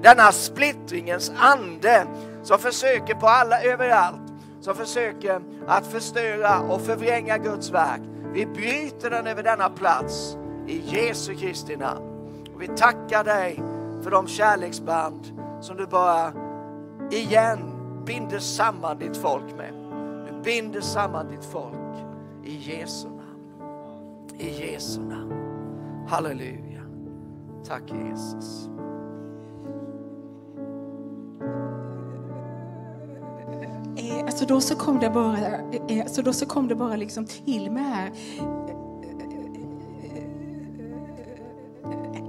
Denna 0.02 0.32
splittringens 0.32 1.32
ande 1.38 2.06
som 2.42 2.58
försöker 2.58 3.14
på 3.14 3.26
alla 3.26 3.62
överallt, 3.62 4.32
som 4.60 4.74
försöker 4.74 5.40
att 5.66 5.86
förstöra 5.86 6.60
och 6.60 6.80
förvränga 6.80 7.38
Guds 7.38 7.70
verk. 7.70 8.00
Vi 8.32 8.46
bryter 8.46 9.10
den 9.10 9.26
över 9.26 9.42
denna 9.42 9.68
plats 9.68 10.36
i 10.66 10.78
Jesu 10.78 11.34
Kristi 11.34 11.76
namn. 11.76 12.04
Och 12.54 12.62
vi 12.62 12.68
tackar 12.68 13.24
dig 13.24 13.62
för 14.02 14.10
de 14.10 14.26
kärleksband 14.26 15.40
som 15.60 15.76
du 15.76 15.86
bara 15.86 16.32
igen 17.10 17.58
binder 18.06 18.38
samman 18.38 18.98
ditt 18.98 19.16
folk 19.16 19.56
med. 19.56 19.74
Du 20.26 20.42
binder 20.42 20.80
samman 20.80 21.26
ditt 21.28 21.44
folk 21.44 22.06
i 22.44 22.56
Jesu 22.56 23.08
namn. 23.08 23.60
I 24.38 24.72
Jesu 24.72 25.00
namn. 25.00 25.32
Halleluja. 26.08 26.82
Tack 27.68 27.82
Jesus. 27.90 28.71
Alltså 34.32 34.46
då 34.46 34.60
så 34.60 34.74
kom 34.74 35.00
det 35.00 35.10
bara, 35.10 35.46
alltså 36.02 36.22
då 36.22 36.32
så 36.32 36.46
kom 36.46 36.68
det 36.68 36.74
bara 36.74 36.96
liksom 36.96 37.26
till 37.26 37.70
mig 37.70 37.82
här. 37.82 38.12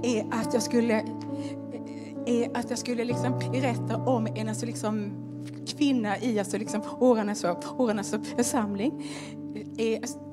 Eh, 0.02 0.24
Att 0.30 0.54
jag 0.54 0.62
skulle, 0.62 0.94
eh, 2.26 2.50
att 2.54 2.70
jag 2.70 2.78
skulle 2.78 3.04
liksom 3.04 3.38
berätta 3.38 3.96
om 3.96 4.26
en 4.26 4.48
alltså 4.48 4.66
liksom 4.66 5.10
kvinna 5.66 6.18
i 6.18 6.38
alltså 6.38 6.58
liksom 6.58 6.82
årarnas, 7.00 7.44
årarnas 7.78 8.14
församling. 8.36 9.04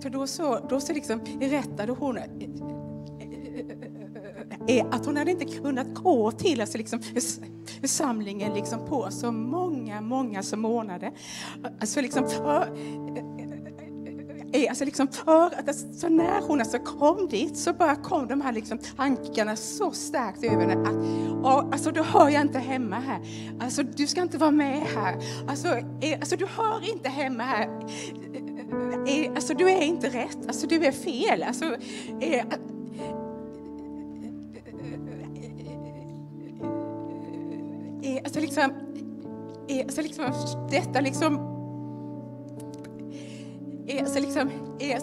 för 0.01 0.09
då 0.09 0.27
så, 0.27 0.59
då 0.69 0.79
så 0.79 0.93
liksom 0.93 1.19
rättade 1.39 1.91
hon 1.91 2.17
är 4.67 4.85
att 4.91 5.05
hon 5.05 5.17
hade 5.17 5.31
inte 5.31 5.45
kunnat 5.45 5.93
gå 5.93 6.31
till 6.31 6.61
alltså 6.61 6.77
liksom, 6.77 6.99
församlingen 7.81 8.53
liksom 8.53 8.85
på 8.85 9.11
så 9.11 9.31
många, 9.31 10.01
många 10.01 10.43
som 10.43 10.65
ordnade. 10.65 11.11
Alltså 11.79 12.01
liksom, 12.01 12.23
alltså 14.69 14.85
liksom 14.85 15.07
för 15.07 15.45
att 15.45 15.75
så 15.75 16.09
när 16.09 16.41
hon 16.41 16.59
alltså 16.59 16.79
kom 16.79 17.27
dit 17.27 17.57
så 17.57 17.73
bara 17.73 17.95
kom 17.95 18.27
de 18.27 18.41
här 18.41 18.51
liksom 18.51 18.77
tankarna 18.97 19.55
så 19.55 19.91
starkt 19.91 20.43
över 20.43 20.67
henne 20.67 20.89
att 20.89 21.31
och, 21.43 21.73
alltså, 21.73 21.91
du 21.91 22.01
hör 22.01 22.29
jag 22.29 22.41
inte 22.41 22.59
hemma 22.59 22.95
här. 22.99 23.21
Alltså, 23.59 23.83
du 23.83 24.07
ska 24.07 24.21
inte 24.21 24.37
vara 24.37 24.51
med 24.51 24.81
här. 24.95 25.15
Alltså, 25.47 25.67
är, 26.01 26.15
alltså, 26.15 26.35
du 26.35 26.45
hör 26.45 26.89
inte 26.93 27.09
hemma 27.09 27.43
här. 27.43 27.67
Är, 29.07 29.35
alltså, 29.35 29.53
du 29.53 29.69
är 29.69 29.81
inte 29.81 30.09
rätt. 30.09 30.37
Alltså, 30.47 30.67
du 30.67 30.85
är 30.85 30.91
fel. 30.91 31.43
Alltså, 31.43 31.65
är, 32.21 32.45
alltså 38.41 38.61
liksom, 39.71 39.83
så 39.89 40.01
liksom, 40.01 40.67
detta 40.71 41.01
liksom, 41.01 41.35
så 44.07 44.19
liksom, 44.19 44.49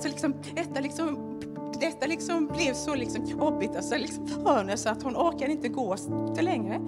så 0.03 0.09
liksom, 0.09 0.34
detta 0.55 0.80
liksom, 0.80 1.39
detta 1.80 2.07
liksom 2.07 2.47
blev 2.47 2.74
så 2.74 2.95
liksom 2.95 3.24
jobbigt 3.24 3.76
alltså 3.76 3.97
liksom 3.97 4.26
för 4.26 4.57
henne 4.57 4.66
så 4.66 4.70
alltså, 4.70 4.89
att 4.89 5.03
hon 5.03 5.16
orkade 5.16 5.53
inte 5.53 5.68
gå 5.68 5.97
längre. 6.41 6.80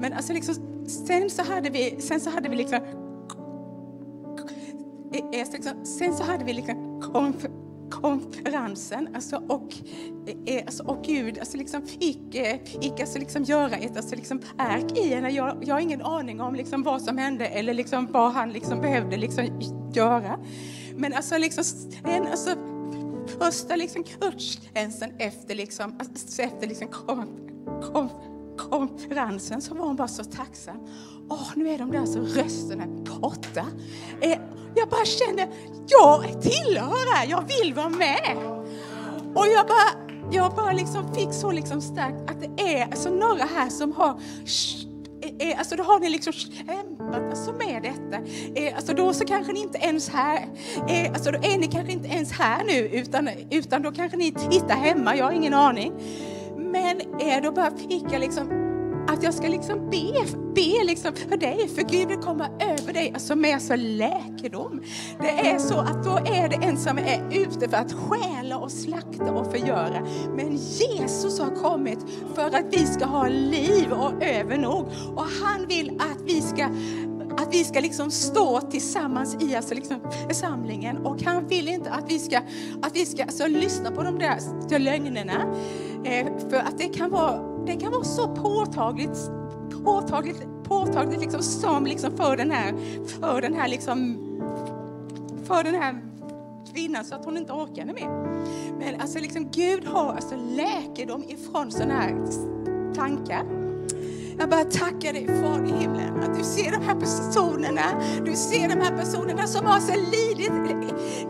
Men 0.00 0.12
alltså 0.12 0.32
liksom, 0.32 0.54
sen 0.86 1.30
så 1.30 1.42
hade 1.42 1.70
vi, 1.70 1.96
sen 2.00 2.20
så 2.20 2.30
hade 2.30 2.48
vi 2.48 2.56
liksom, 2.56 2.80
liksom- 5.32 5.84
sen 5.84 6.14
så 6.14 6.24
hade 6.24 6.44
vi 6.44 6.52
liksom 6.52 7.00
konferensen 7.90 9.08
alltså, 9.14 9.42
och, 9.48 9.74
eh, 10.46 10.62
alltså, 10.66 10.82
och 10.84 11.04
Gud 11.04 11.38
alltså, 11.38 11.56
liksom, 11.56 11.86
fick, 11.86 12.34
eh, 12.34 12.58
fick 12.64 13.00
alltså, 13.00 13.18
liksom, 13.18 13.42
göra 13.42 13.76
ett 13.76 13.96
alltså, 13.96 14.16
liksom, 14.16 14.40
verk 14.56 14.98
i 14.98 15.08
henne. 15.08 15.30
Jag, 15.30 15.58
jag 15.66 15.74
har 15.74 15.80
ingen 15.80 16.02
aning 16.02 16.40
om 16.40 16.54
liksom, 16.54 16.82
vad 16.82 17.02
som 17.02 17.18
hände 17.18 17.46
eller 17.46 17.74
liksom, 17.74 18.06
vad 18.12 18.32
han 18.32 18.52
liksom, 18.52 18.80
behövde 18.80 19.16
liksom, 19.16 19.60
göra. 19.94 20.38
Men 20.96 21.12
alltså, 21.12 21.38
liksom, 21.38 21.64
en, 22.04 22.26
alltså, 22.26 22.50
första 23.38 23.76
liksom, 23.76 24.04
gudstjänsten 24.20 25.12
efter, 25.18 25.54
liksom, 25.54 25.94
alltså, 25.98 26.42
efter 26.42 26.66
liksom, 26.66 26.88
kom, 26.88 27.26
kom, 27.82 28.08
konferensen 28.58 29.62
så 29.62 29.74
var 29.74 29.86
hon 29.86 29.96
bara 29.96 30.08
så 30.08 30.24
tacksam. 30.24 30.76
Åh, 31.30 31.50
nu 31.56 31.68
är 31.68 31.78
de 31.78 31.90
där 31.90 32.06
så 32.06 32.20
rösterna 32.20 32.86
borta. 32.86 33.66
Eh, 34.20 34.38
jag 34.74 34.88
bara 34.88 35.04
kände, 35.04 35.48
jag 35.86 36.42
tillhör 36.42 37.14
här, 37.14 37.26
jag 37.26 37.44
vill 37.60 37.74
vara 37.74 37.88
med. 37.88 38.36
Och 39.34 39.46
jag 39.46 39.66
bara, 39.66 40.14
jag 40.30 40.54
bara 40.54 40.72
liksom 40.72 41.14
fick 41.14 41.32
så 41.32 41.50
liksom 41.50 41.80
starkt 41.80 42.30
att 42.30 42.40
det 42.40 42.76
är 42.76 42.84
alltså 42.84 43.10
några 43.10 43.44
här 43.44 43.68
som 43.68 43.92
har 43.92 44.20
är, 45.38 45.58
alltså 45.58 45.76
då 45.76 45.82
har 45.82 46.00
ni 46.00 46.10
liksom 46.10 46.32
kämpat 46.32 47.30
alltså 47.30 47.52
med 47.52 47.82
detta. 47.82 48.22
Alltså 48.76 48.94
då 48.94 49.12
så 49.12 49.24
kanske 49.24 49.52
ni 49.52 49.60
inte 49.60 49.78
ens 49.78 50.08
här, 50.08 50.48
alltså 51.14 51.30
då 51.30 51.38
är 51.38 51.58
ni 51.58 51.66
kanske 51.66 51.92
inte 51.92 52.08
ens 52.08 52.32
här 52.32 52.64
nu 52.64 52.78
utan, 52.78 53.28
utan 53.50 53.82
då 53.82 53.92
kanske 53.92 54.16
ni 54.16 54.32
tittar 54.32 54.74
hemma, 54.74 55.16
jag 55.16 55.24
har 55.24 55.32
ingen 55.32 55.54
aning. 55.54 55.92
Men 56.56 57.00
då 57.42 57.52
bara 57.52 57.70
fick 57.70 58.04
jag 58.12 58.20
liksom 58.20 58.63
att 59.14 59.22
jag 59.22 59.34
ska 59.34 59.48
liksom 59.48 59.90
be, 59.90 60.24
be 60.54 60.84
liksom 60.84 61.14
för 61.14 61.36
dig, 61.36 61.68
för 61.68 61.82
Gud 61.82 62.08
vill 62.08 62.18
komma 62.18 62.48
över 62.60 62.92
dig 62.92 63.10
alltså 63.14 63.36
med 63.36 63.62
så 63.62 63.76
läkedom. 63.76 64.80
Det 65.20 65.50
är 65.50 65.58
så 65.58 65.78
att 65.78 66.04
då 66.04 66.10
är 66.10 66.48
det 66.48 66.66
en 66.66 66.76
som 66.76 66.98
är 66.98 67.22
ute 67.32 67.68
för 67.68 67.76
att 67.76 67.92
stjäla 67.92 68.58
och 68.58 68.72
slakta 68.72 69.32
och 69.32 69.52
förgöra. 69.52 70.06
Men 70.36 70.56
Jesus 70.56 71.40
har 71.40 71.50
kommit 71.50 71.98
för 72.34 72.46
att 72.46 72.64
vi 72.70 72.86
ska 72.86 73.04
ha 73.04 73.28
liv 73.28 73.92
och 73.92 74.22
övernog. 74.22 74.86
Och 75.16 75.26
han 75.42 75.66
vill 75.66 76.00
att 76.00 76.22
vi 76.24 76.40
ska 76.40 76.68
att 77.36 77.54
vi 77.54 77.64
ska 77.64 77.80
liksom 77.80 78.10
stå 78.10 78.60
tillsammans 78.60 79.36
i 79.40 79.56
alltså 79.56 79.74
liksom 79.74 80.00
församlingen 80.28 80.96
och 80.96 81.22
han 81.22 81.48
vill 81.48 81.68
inte 81.68 81.90
att 81.90 82.04
vi 82.10 82.18
ska, 82.18 82.38
att 82.82 82.96
vi 82.96 83.06
ska 83.06 83.22
alltså 83.22 83.46
lyssna 83.46 83.90
på 83.90 84.02
de 84.02 84.18
där 84.18 84.78
lögnerna. 84.78 85.54
Eh, 86.04 86.26
för 86.50 86.56
att 86.56 86.78
det 86.78 86.88
kan 86.88 87.10
vara 87.10 87.53
det 87.66 87.76
kan 87.76 87.92
vara 87.92 88.04
så 88.04 88.28
påtagligt, 88.28 89.30
påtagligt, 89.84 90.46
påtagligt 90.64 91.20
liksom, 91.20 91.42
som 91.42 91.86
liksom 91.86 92.16
för 92.16 92.36
den 92.36 92.50
här, 92.50 92.74
för 93.06 93.40
den 93.40 93.54
här, 93.54 93.68
liksom, 93.68 94.18
för 95.44 95.64
den 95.64 95.74
här 95.74 96.02
kvinnan 96.72 97.04
så 97.04 97.14
att 97.14 97.24
hon 97.24 97.36
inte 97.36 97.52
orkade 97.52 97.92
mer. 97.92 98.08
Men 98.78 99.00
alltså 99.00 99.18
liksom, 99.18 99.48
Gud 99.50 99.84
har 99.84 100.12
alltså 100.12 100.36
läkedom 100.36 101.24
ifrån 101.28 101.70
sådana 101.70 101.94
här 101.94 102.26
tankar. 102.94 103.63
Jag 104.38 104.50
bara 104.50 104.64
tackar 104.64 105.12
dig 105.12 105.26
Far 105.26 105.64
i 105.64 105.80
himlen 105.80 106.22
att 106.22 106.38
du 106.38 106.44
ser 106.44 106.70
de 106.70 106.84
här 106.86 106.94
personerna. 106.94 108.02
Du 108.24 108.32
ser 108.36 108.68
de 108.68 108.80
här 108.80 108.96
personerna 108.96 109.46
som 109.46 109.66
har 109.66 109.80
så 109.80 109.92
lidit, 109.92 110.52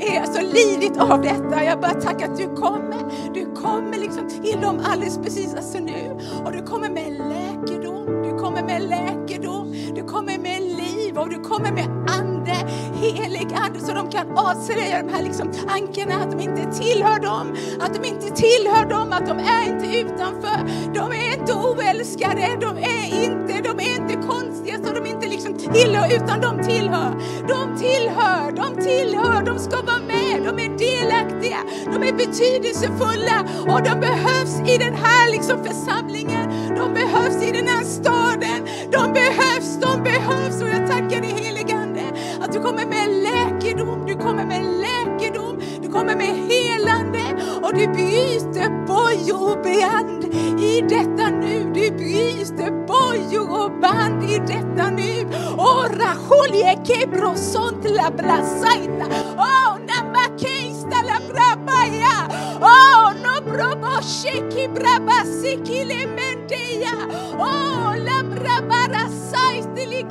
är 0.01 0.25
så 0.25 0.41
lidit 0.41 0.97
av 0.99 1.23
detta. 1.23 1.65
Jag 1.65 1.81
bara 1.81 1.95
tackar 1.95 2.33
att 2.33 2.39
du 2.39 2.47
kommer. 2.47 3.35
Du 3.35 3.45
kommer 3.55 3.99
liksom 3.99 4.29
till 4.29 4.61
dem 4.61 4.81
alldeles 4.85 5.19
precis 5.19 5.55
alltså 5.55 5.79
nu. 5.79 6.17
Och 6.45 6.53
du 6.53 6.63
kommer 6.63 6.91
med 6.91 7.13
läkedom. 7.13 8.23
Du 8.23 8.39
kommer 8.39 8.63
med 8.63 8.83
läkedom. 8.83 9.75
Du 9.95 10.03
kommer 10.03 10.39
med 10.39 10.63
liv 10.63 11.19
och 11.19 11.29
du 11.29 11.41
kommer 11.41 11.73
med 11.73 11.89
Herre, 12.55 12.69
Helig 13.01 13.49
ande 13.55 13.81
så 13.81 13.93
de 13.95 14.11
kan 14.11 14.39
avslöja 14.39 15.03
de 15.03 15.13
här 15.15 15.23
liksom 15.23 15.53
tankarna 15.69 16.15
att 16.15 16.31
de 16.31 16.41
inte 16.41 16.73
tillhör 16.73 17.19
dem. 17.19 17.57
Att 17.81 17.95
de 17.95 18.09
inte 18.09 18.31
tillhör 18.31 18.85
dem. 18.85 19.13
Att 19.13 19.27
de 19.27 19.39
är 19.39 19.63
inte 19.67 19.99
utanför. 19.99 20.59
De 20.95 21.13
är 21.13 21.41
inte 21.41 21.53
oälskade. 21.53 22.59
De 22.61 22.79
är 22.79 23.25
inte, 23.25 23.61
de 23.63 23.81
är 23.81 24.01
inte 24.01 24.15
konstiga 24.29 24.77
så 24.85 24.95
de 24.95 25.07
inte 25.07 25.29
liksom 25.29 25.55
tillhör, 25.55 26.17
utan 26.17 26.41
de 26.41 26.65
tillhör. 26.65 27.11
De 27.49 27.79
tillhör, 27.79 28.53
de 28.53 28.83
tillhör, 28.83 29.43
de 29.43 29.59
ska 29.59 29.83
vara 29.83 29.99
med, 29.99 30.43
de 30.43 30.65
är 30.65 30.79
delaktiga, 30.79 31.59
de 31.85 32.03
är 32.09 32.13
betydelsefulla 32.13 33.39
och 33.75 33.83
de 33.83 34.01
behövs 34.01 34.61
i 34.71 34.79
den 34.79 34.95
här 34.95 35.31
liksom 35.31 35.65
församlingen. 35.65 36.75
De 36.77 36.95
behövs 36.95 37.43
i 37.43 37.53
den 37.53 37.69
här 37.69 37.85
staden. 37.85 38.61
De 38.93 39.13
behövs, 39.13 39.81
de 39.81 40.03
behövs 40.03 40.63
och 40.63 40.69
jag 40.69 40.87
tackar 40.91 41.21
dig 41.21 41.31
heliga 41.31 41.74
att 42.45 42.53
du 42.53 42.61
kommer 42.61 42.87
med 42.87 43.09
läkedom, 43.23 44.07
du 44.07 44.15
kommer 44.15 44.45
med 44.47 44.65
läkedom, 44.65 45.61
du 45.83 45.89
kommer 45.89 46.17
med 46.17 46.27
helande 46.27 47.25
och 47.63 47.75
du 47.75 47.87
bryter 47.87 48.87
bojor 48.87 49.51
och 49.51 49.63
band 49.63 50.25
i 50.61 50.81
detta 50.81 51.31
nu. 51.31 51.73
Du 51.75 51.91
bryter 51.91 52.71
bojor 52.87 53.65
och 53.65 53.81
band 53.81 54.31
i 54.31 54.39
detta 54.39 54.91
nu. 54.91 55.27
Ora 55.57 55.89
Rajolie 55.89 56.85
Kebrosont 56.85 57.85
la 57.85 58.11
brasaita. 58.11 59.07
Oh, 59.37 59.79
namakeista 59.89 60.99
la 61.09 61.19
brabaya. 61.29 62.17
Oh, 62.61 63.13
no 63.25 63.53
brobo 63.53 64.03
sheki 64.03 64.69
brabasiki 64.69 65.85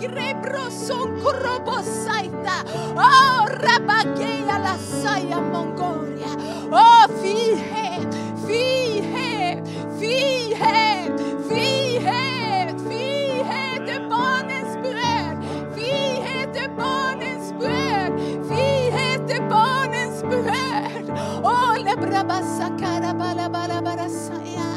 Grebroson 0.03 1.15
korobosaita. 1.23 2.57
Oh, 2.99 3.47
rabageya 3.47 4.59
la 4.59 4.75
saya 4.75 5.39
mongoria. 5.39 6.27
Oh, 6.67 7.07
frihet, 7.21 8.11
frihet, 8.43 9.63
frihet, 9.97 11.15
frihet, 11.47 12.75
frihet 12.83 13.87
är 13.87 14.09
barnens 14.09 14.75
bröd. 14.83 15.35
Frihet 15.73 16.55
är 16.55 16.69
barnens 16.75 17.53
bröd. 17.59 18.11
Frihet 18.47 19.31
är 19.31 19.49
barnens 19.49 20.21
bröd. 20.21 21.05
Oh, 21.43 21.77
lebrabasakara 21.79 23.13
balabalabasaya. 23.13 24.69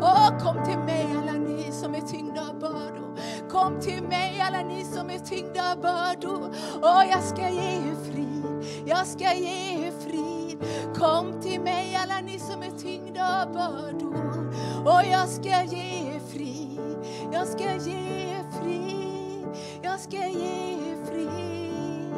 Oh, 0.00 0.28
kom 0.38 0.64
till 0.64 0.78
mig 0.78 1.06
alla 1.18 1.32
ni 1.32 1.72
som 1.72 1.94
är 1.94 2.00
tyngda 2.00 2.40
av 2.40 2.58
bördor. 2.58 3.02
Kom 3.50 3.80
till 3.80 4.02
mig 4.02 4.31
alla 4.52 4.68
ni 4.68 4.84
som 4.84 5.10
är 5.10 5.18
tyngda 5.18 5.72
av 5.72 5.80
bördor. 5.80 6.54
Åh, 6.82 7.04
jag 7.10 7.22
ska 7.22 7.48
ge 7.48 7.76
er 7.76 8.12
frid. 8.12 8.64
Jag 8.86 9.06
ska 9.06 9.34
ge 9.34 9.86
er 9.86 9.92
frid. 10.00 10.58
Kom 10.94 11.40
till 11.40 11.60
mig 11.60 11.98
alla 12.02 12.20
ni 12.20 12.38
som 12.38 12.62
är 12.62 12.70
tyngda 12.70 13.42
av 13.42 13.52
bördor. 13.52 14.54
Och 14.84 15.00
jag 15.12 15.28
ska 15.28 15.62
ge 15.64 16.14
er 16.14 16.20
frid. 16.28 16.96
Jag 17.32 17.46
ska 17.46 17.64
ge 17.64 18.30
er 18.30 18.44
frid. 18.62 19.46
Jag 19.82 20.00
ska 20.00 20.16
ge 20.16 20.72
er 20.90 21.04
frid. 21.06 22.14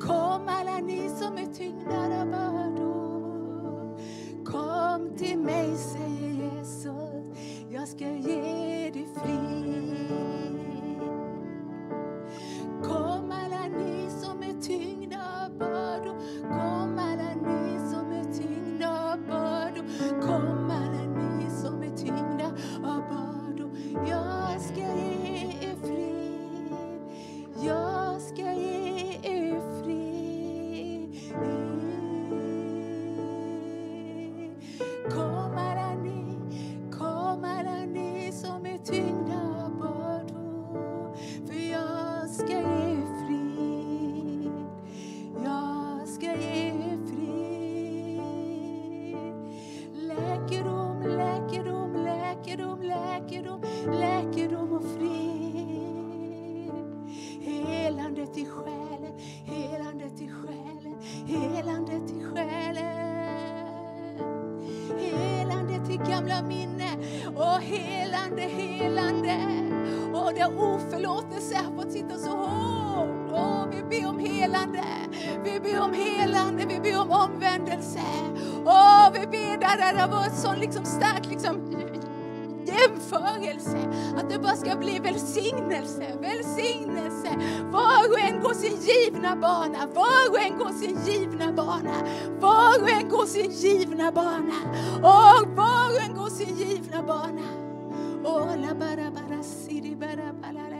Kom 0.00 0.48
alla 0.48 0.78
ni 0.78 1.08
som 1.08 1.38
är 1.38 1.54
tyngda 1.54 2.20
av 2.20 2.26
bördor. 2.26 3.98
Kom 4.44 5.16
till 5.18 5.38
mig, 5.38 5.76
säger 5.76 6.30
Jesus, 6.30 7.38
jag 7.70 7.88
ska 7.88 8.04
ge 8.04 8.90
dig 8.90 9.08
frid. 9.14 10.49
Kom 12.82 13.32
alla 13.32 13.68
ni 13.78 14.10
som 14.10 14.42
är 14.42 14.60
tyngda 14.62 15.16
av 15.44 15.58
bördor. 15.58 16.14
Kom 16.42 16.98
alla 16.98 17.34
ni 17.34 17.78
som 17.90 18.12
är 18.12 18.24
tyngda 18.34 19.12
av 19.12 19.18
bördor. 19.26 19.84
Kom 20.20 20.70
alla 20.70 21.04
ni 21.16 21.50
som 21.50 21.82
är 21.82 21.96
tyngda 21.96 22.46
av 22.84 23.02
bördor. 23.10 23.70
Jag 24.08 24.60
ska 24.60 24.80
ge 24.80 25.46
er 25.60 25.76
fred. 25.82 27.00
Jag 27.66 28.20
ska 28.20 28.52
ge 28.52 29.18
er 29.22 29.60
fred. 29.82 30.10
Kom 35.10 35.58
alla 35.58 35.94
ni, 35.94 36.36
kom 36.90 37.44
alla 37.44 37.84
ni 37.86 38.32
som 38.32 38.66
är 38.66 38.78
tyngda 38.78 39.29
helandet 58.20 58.38
i 58.38 58.46
själen, 58.46 59.14
helandet 59.44 60.20
i 60.20 60.28
själen, 60.28 60.96
helandet 61.26 62.10
i 62.10 62.24
själen. 62.24 63.19
Helande 64.98 65.86
till 65.86 65.98
gamla 65.98 66.42
minne 66.42 66.90
och 67.36 67.60
helande, 67.60 68.42
helande. 68.42 69.36
Och 70.12 70.34
där 70.34 70.58
oförlåtelse 70.58 71.56
har 71.56 71.82
fått 71.82 71.92
sitta 71.92 72.16
så 72.16 72.30
hårt. 72.30 73.32
Och 73.32 73.74
vi 73.74 73.82
ber 73.82 74.08
om 74.08 74.18
helande, 74.18 74.84
vi 75.44 75.60
ber 75.60 75.80
om 75.80 75.94
helande, 75.94 76.64
vi 76.68 76.80
ber 76.80 77.00
om 77.00 77.10
omvändelse. 77.10 78.00
Och 78.64 79.14
vi 79.14 79.26
ber 79.26 79.58
där 79.60 79.92
det 79.92 80.00
har 80.00 80.08
varit 80.08 80.34
sån 80.34 80.58
liksom 80.58 80.84
stark 80.84 81.26
liksom, 81.30 81.69
jämförelse. 82.74 83.78
Att 84.16 84.30
det 84.30 84.38
bara 84.38 84.56
ska 84.56 84.76
bli 84.76 84.98
välsignelse, 84.98 86.16
välsignelse. 86.20 87.30
Var 87.72 88.10
och 88.10 88.20
en 88.20 88.40
går 88.40 88.54
sin 88.54 88.78
givna 88.80 89.36
bana, 89.36 89.86
var 89.94 90.30
och 90.30 90.40
en 90.40 90.58
går 90.58 90.72
sin 90.72 90.98
givna 91.06 91.52
bana. 91.52 91.94
Var 92.40 92.82
och 92.82 92.90
en 92.90 93.08
går 93.08 93.26
sin 93.26 93.50
givna 93.50 94.12
bana. 94.12 94.54
Och 94.96 95.48
var 95.56 95.90
och 95.94 96.00
en 96.00 96.14
går 96.14 96.30
sin 96.30 96.56
givna 96.56 97.02
bana. 97.02 97.42
Oh, 98.24 98.56
la 98.60 98.74
bara 98.74 99.10
bara 99.10 99.42
siri 99.42 99.96
bara 99.96 100.32
bara 100.32 100.70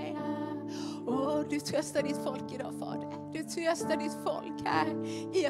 Åh, 1.07 1.41
du 1.51 1.61
tröstar 1.61 2.03
ditt 2.03 2.25
folk 2.25 2.53
idag, 2.53 2.73
Fader. 2.79 3.20
Du 3.33 3.43
tröstar 3.43 3.97
ditt 3.97 4.17
folk 4.25 4.65
här 4.65 5.07
i 5.35 5.47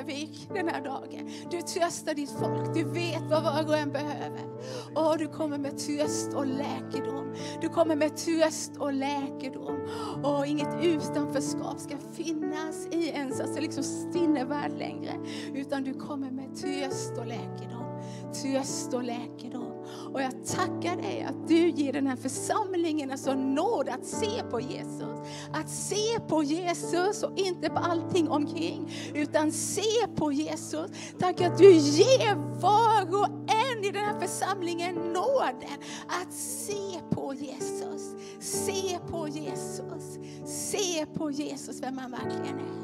Övik 0.00 0.48
den 0.54 0.68
här 0.68 0.84
dagen. 0.84 1.30
Du 1.50 1.62
tröstar 1.62 2.14
ditt 2.14 2.30
folk. 2.30 2.74
Du 2.74 2.84
vet 2.84 3.22
vad 3.30 3.42
var 3.42 3.68
och 3.68 3.76
en 3.76 3.92
behöver. 3.92 4.50
Och 4.94 5.18
du 5.18 5.28
kommer 5.28 5.58
med 5.58 5.78
tröst 5.78 6.34
och 6.34 6.46
läkedom. 6.46 7.34
Du 7.60 7.68
kommer 7.68 7.96
med 7.96 8.16
tröst 8.16 8.76
och 8.78 8.92
läkedom. 8.92 9.88
Och 10.24 10.46
inget 10.46 10.84
utanförskap 10.84 11.80
ska 11.80 11.96
finnas 12.12 12.86
i 12.86 13.08
ens 13.08 13.40
alltså 13.40 13.60
liksom 13.60 13.84
sinnevärld 13.84 14.78
längre. 14.78 15.12
Utan 15.54 15.84
du 15.84 15.94
kommer 15.94 16.30
med 16.30 16.56
tröst 16.56 17.18
och 17.18 17.26
läkedom. 17.26 18.02
Tröst 18.42 18.94
och 18.94 19.02
läkedom. 19.02 19.69
Och 20.12 20.22
jag 20.22 20.46
tackar 20.46 20.96
dig 20.96 21.22
att 21.22 21.48
du 21.48 21.70
ger 21.70 21.92
den 21.92 22.06
här 22.06 22.16
församlingen 22.16 23.10
en 23.10 23.18
sån 23.18 23.54
nåd 23.54 23.88
att 23.88 24.06
se 24.06 24.42
på 24.50 24.60
Jesus. 24.60 25.28
Att 25.52 25.68
se 25.68 26.20
på 26.28 26.42
Jesus 26.42 27.22
och 27.22 27.38
inte 27.38 27.70
på 27.70 27.78
allting 27.78 28.28
omkring. 28.28 28.92
Utan 29.14 29.52
se 29.52 30.06
på 30.16 30.32
Jesus. 30.32 30.90
Tack 31.18 31.40
att 31.40 31.58
du 31.58 31.72
ger 31.72 32.34
var 32.60 33.20
och 33.20 33.28
en 33.50 33.84
i 33.84 33.90
den 33.90 34.04
här 34.04 34.20
församlingen 34.20 34.94
nåden 34.94 35.78
att 36.22 36.32
se 36.32 37.00
på 37.10 37.34
Jesus. 37.34 38.14
Se 38.40 38.98
på 39.10 39.28
Jesus. 39.28 40.18
Se 40.46 41.06
på 41.06 41.30
Jesus, 41.30 41.82
vem 41.82 41.98
han 41.98 42.10
verkligen 42.10 42.58
är. 42.58 42.80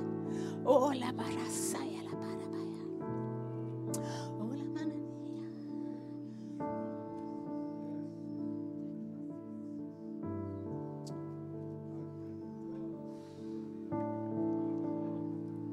Ola 0.64 1.06
barasaya 1.16 1.95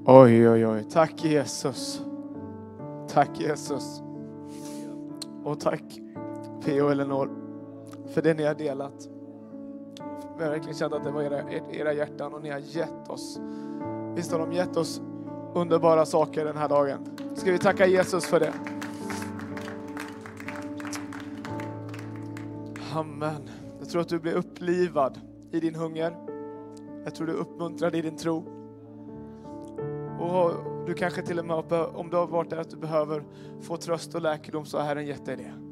Oj, 0.05 0.49
oj, 0.49 0.67
oj. 0.67 0.83
Tack 0.83 1.23
Jesus. 1.23 2.01
Tack 3.07 3.39
Jesus. 3.39 4.01
Och 5.43 5.59
tack 5.59 5.83
P.O. 6.65 6.85
och 6.85 6.91
Elinor 6.91 7.29
för 8.13 8.21
det 8.21 8.33
ni 8.33 8.43
har 8.43 8.55
delat. 8.55 9.09
Vi 10.37 10.43
har 10.43 10.51
verkligen 10.51 10.75
känt 10.75 10.93
att 10.93 11.03
det 11.03 11.11
var 11.11 11.21
era, 11.21 11.51
era 11.71 11.93
hjärtan 11.93 12.33
och 12.33 12.43
ni 12.43 12.49
har 12.49 12.59
gett 12.59 13.09
oss. 13.09 13.39
Visst 14.15 14.31
har 14.31 14.39
de 14.39 14.53
gett 14.53 14.77
oss 14.77 15.01
underbara 15.53 16.05
saker 16.05 16.45
den 16.45 16.57
här 16.57 16.69
dagen. 16.69 16.99
Ska 17.35 17.51
vi 17.51 17.59
tacka 17.59 17.87
Jesus 17.87 18.25
för 18.25 18.39
det? 18.39 18.53
Amen. 22.93 23.49
Jag 23.79 23.89
tror 23.89 24.01
att 24.01 24.09
du 24.09 24.19
blir 24.19 24.33
upplivad 24.33 25.19
i 25.51 25.59
din 25.59 25.75
hunger. 25.75 26.17
Jag 27.03 27.15
tror 27.15 27.27
du 27.27 27.33
är 27.33 27.37
uppmuntrad 27.37 27.95
i 27.95 28.01
din 28.01 28.17
tro. 28.17 28.62
Och 30.19 30.51
du 30.87 30.93
kanske 30.93 31.21
till 31.21 31.39
och 31.39 31.45
med, 31.45 31.73
om 31.73 32.09
du 32.09 32.17
har 32.17 32.27
varit 32.27 32.49
där 32.49 32.57
att 32.57 32.69
du 32.69 32.77
behöver 32.77 33.23
få 33.61 33.77
tröst 33.77 34.15
och 34.15 34.21
läkedom 34.21 34.65
så 34.65 34.77
har 34.77 34.85
Herren 34.85 35.05
gett 35.05 35.25
dig 35.25 35.35
det. 35.35 35.62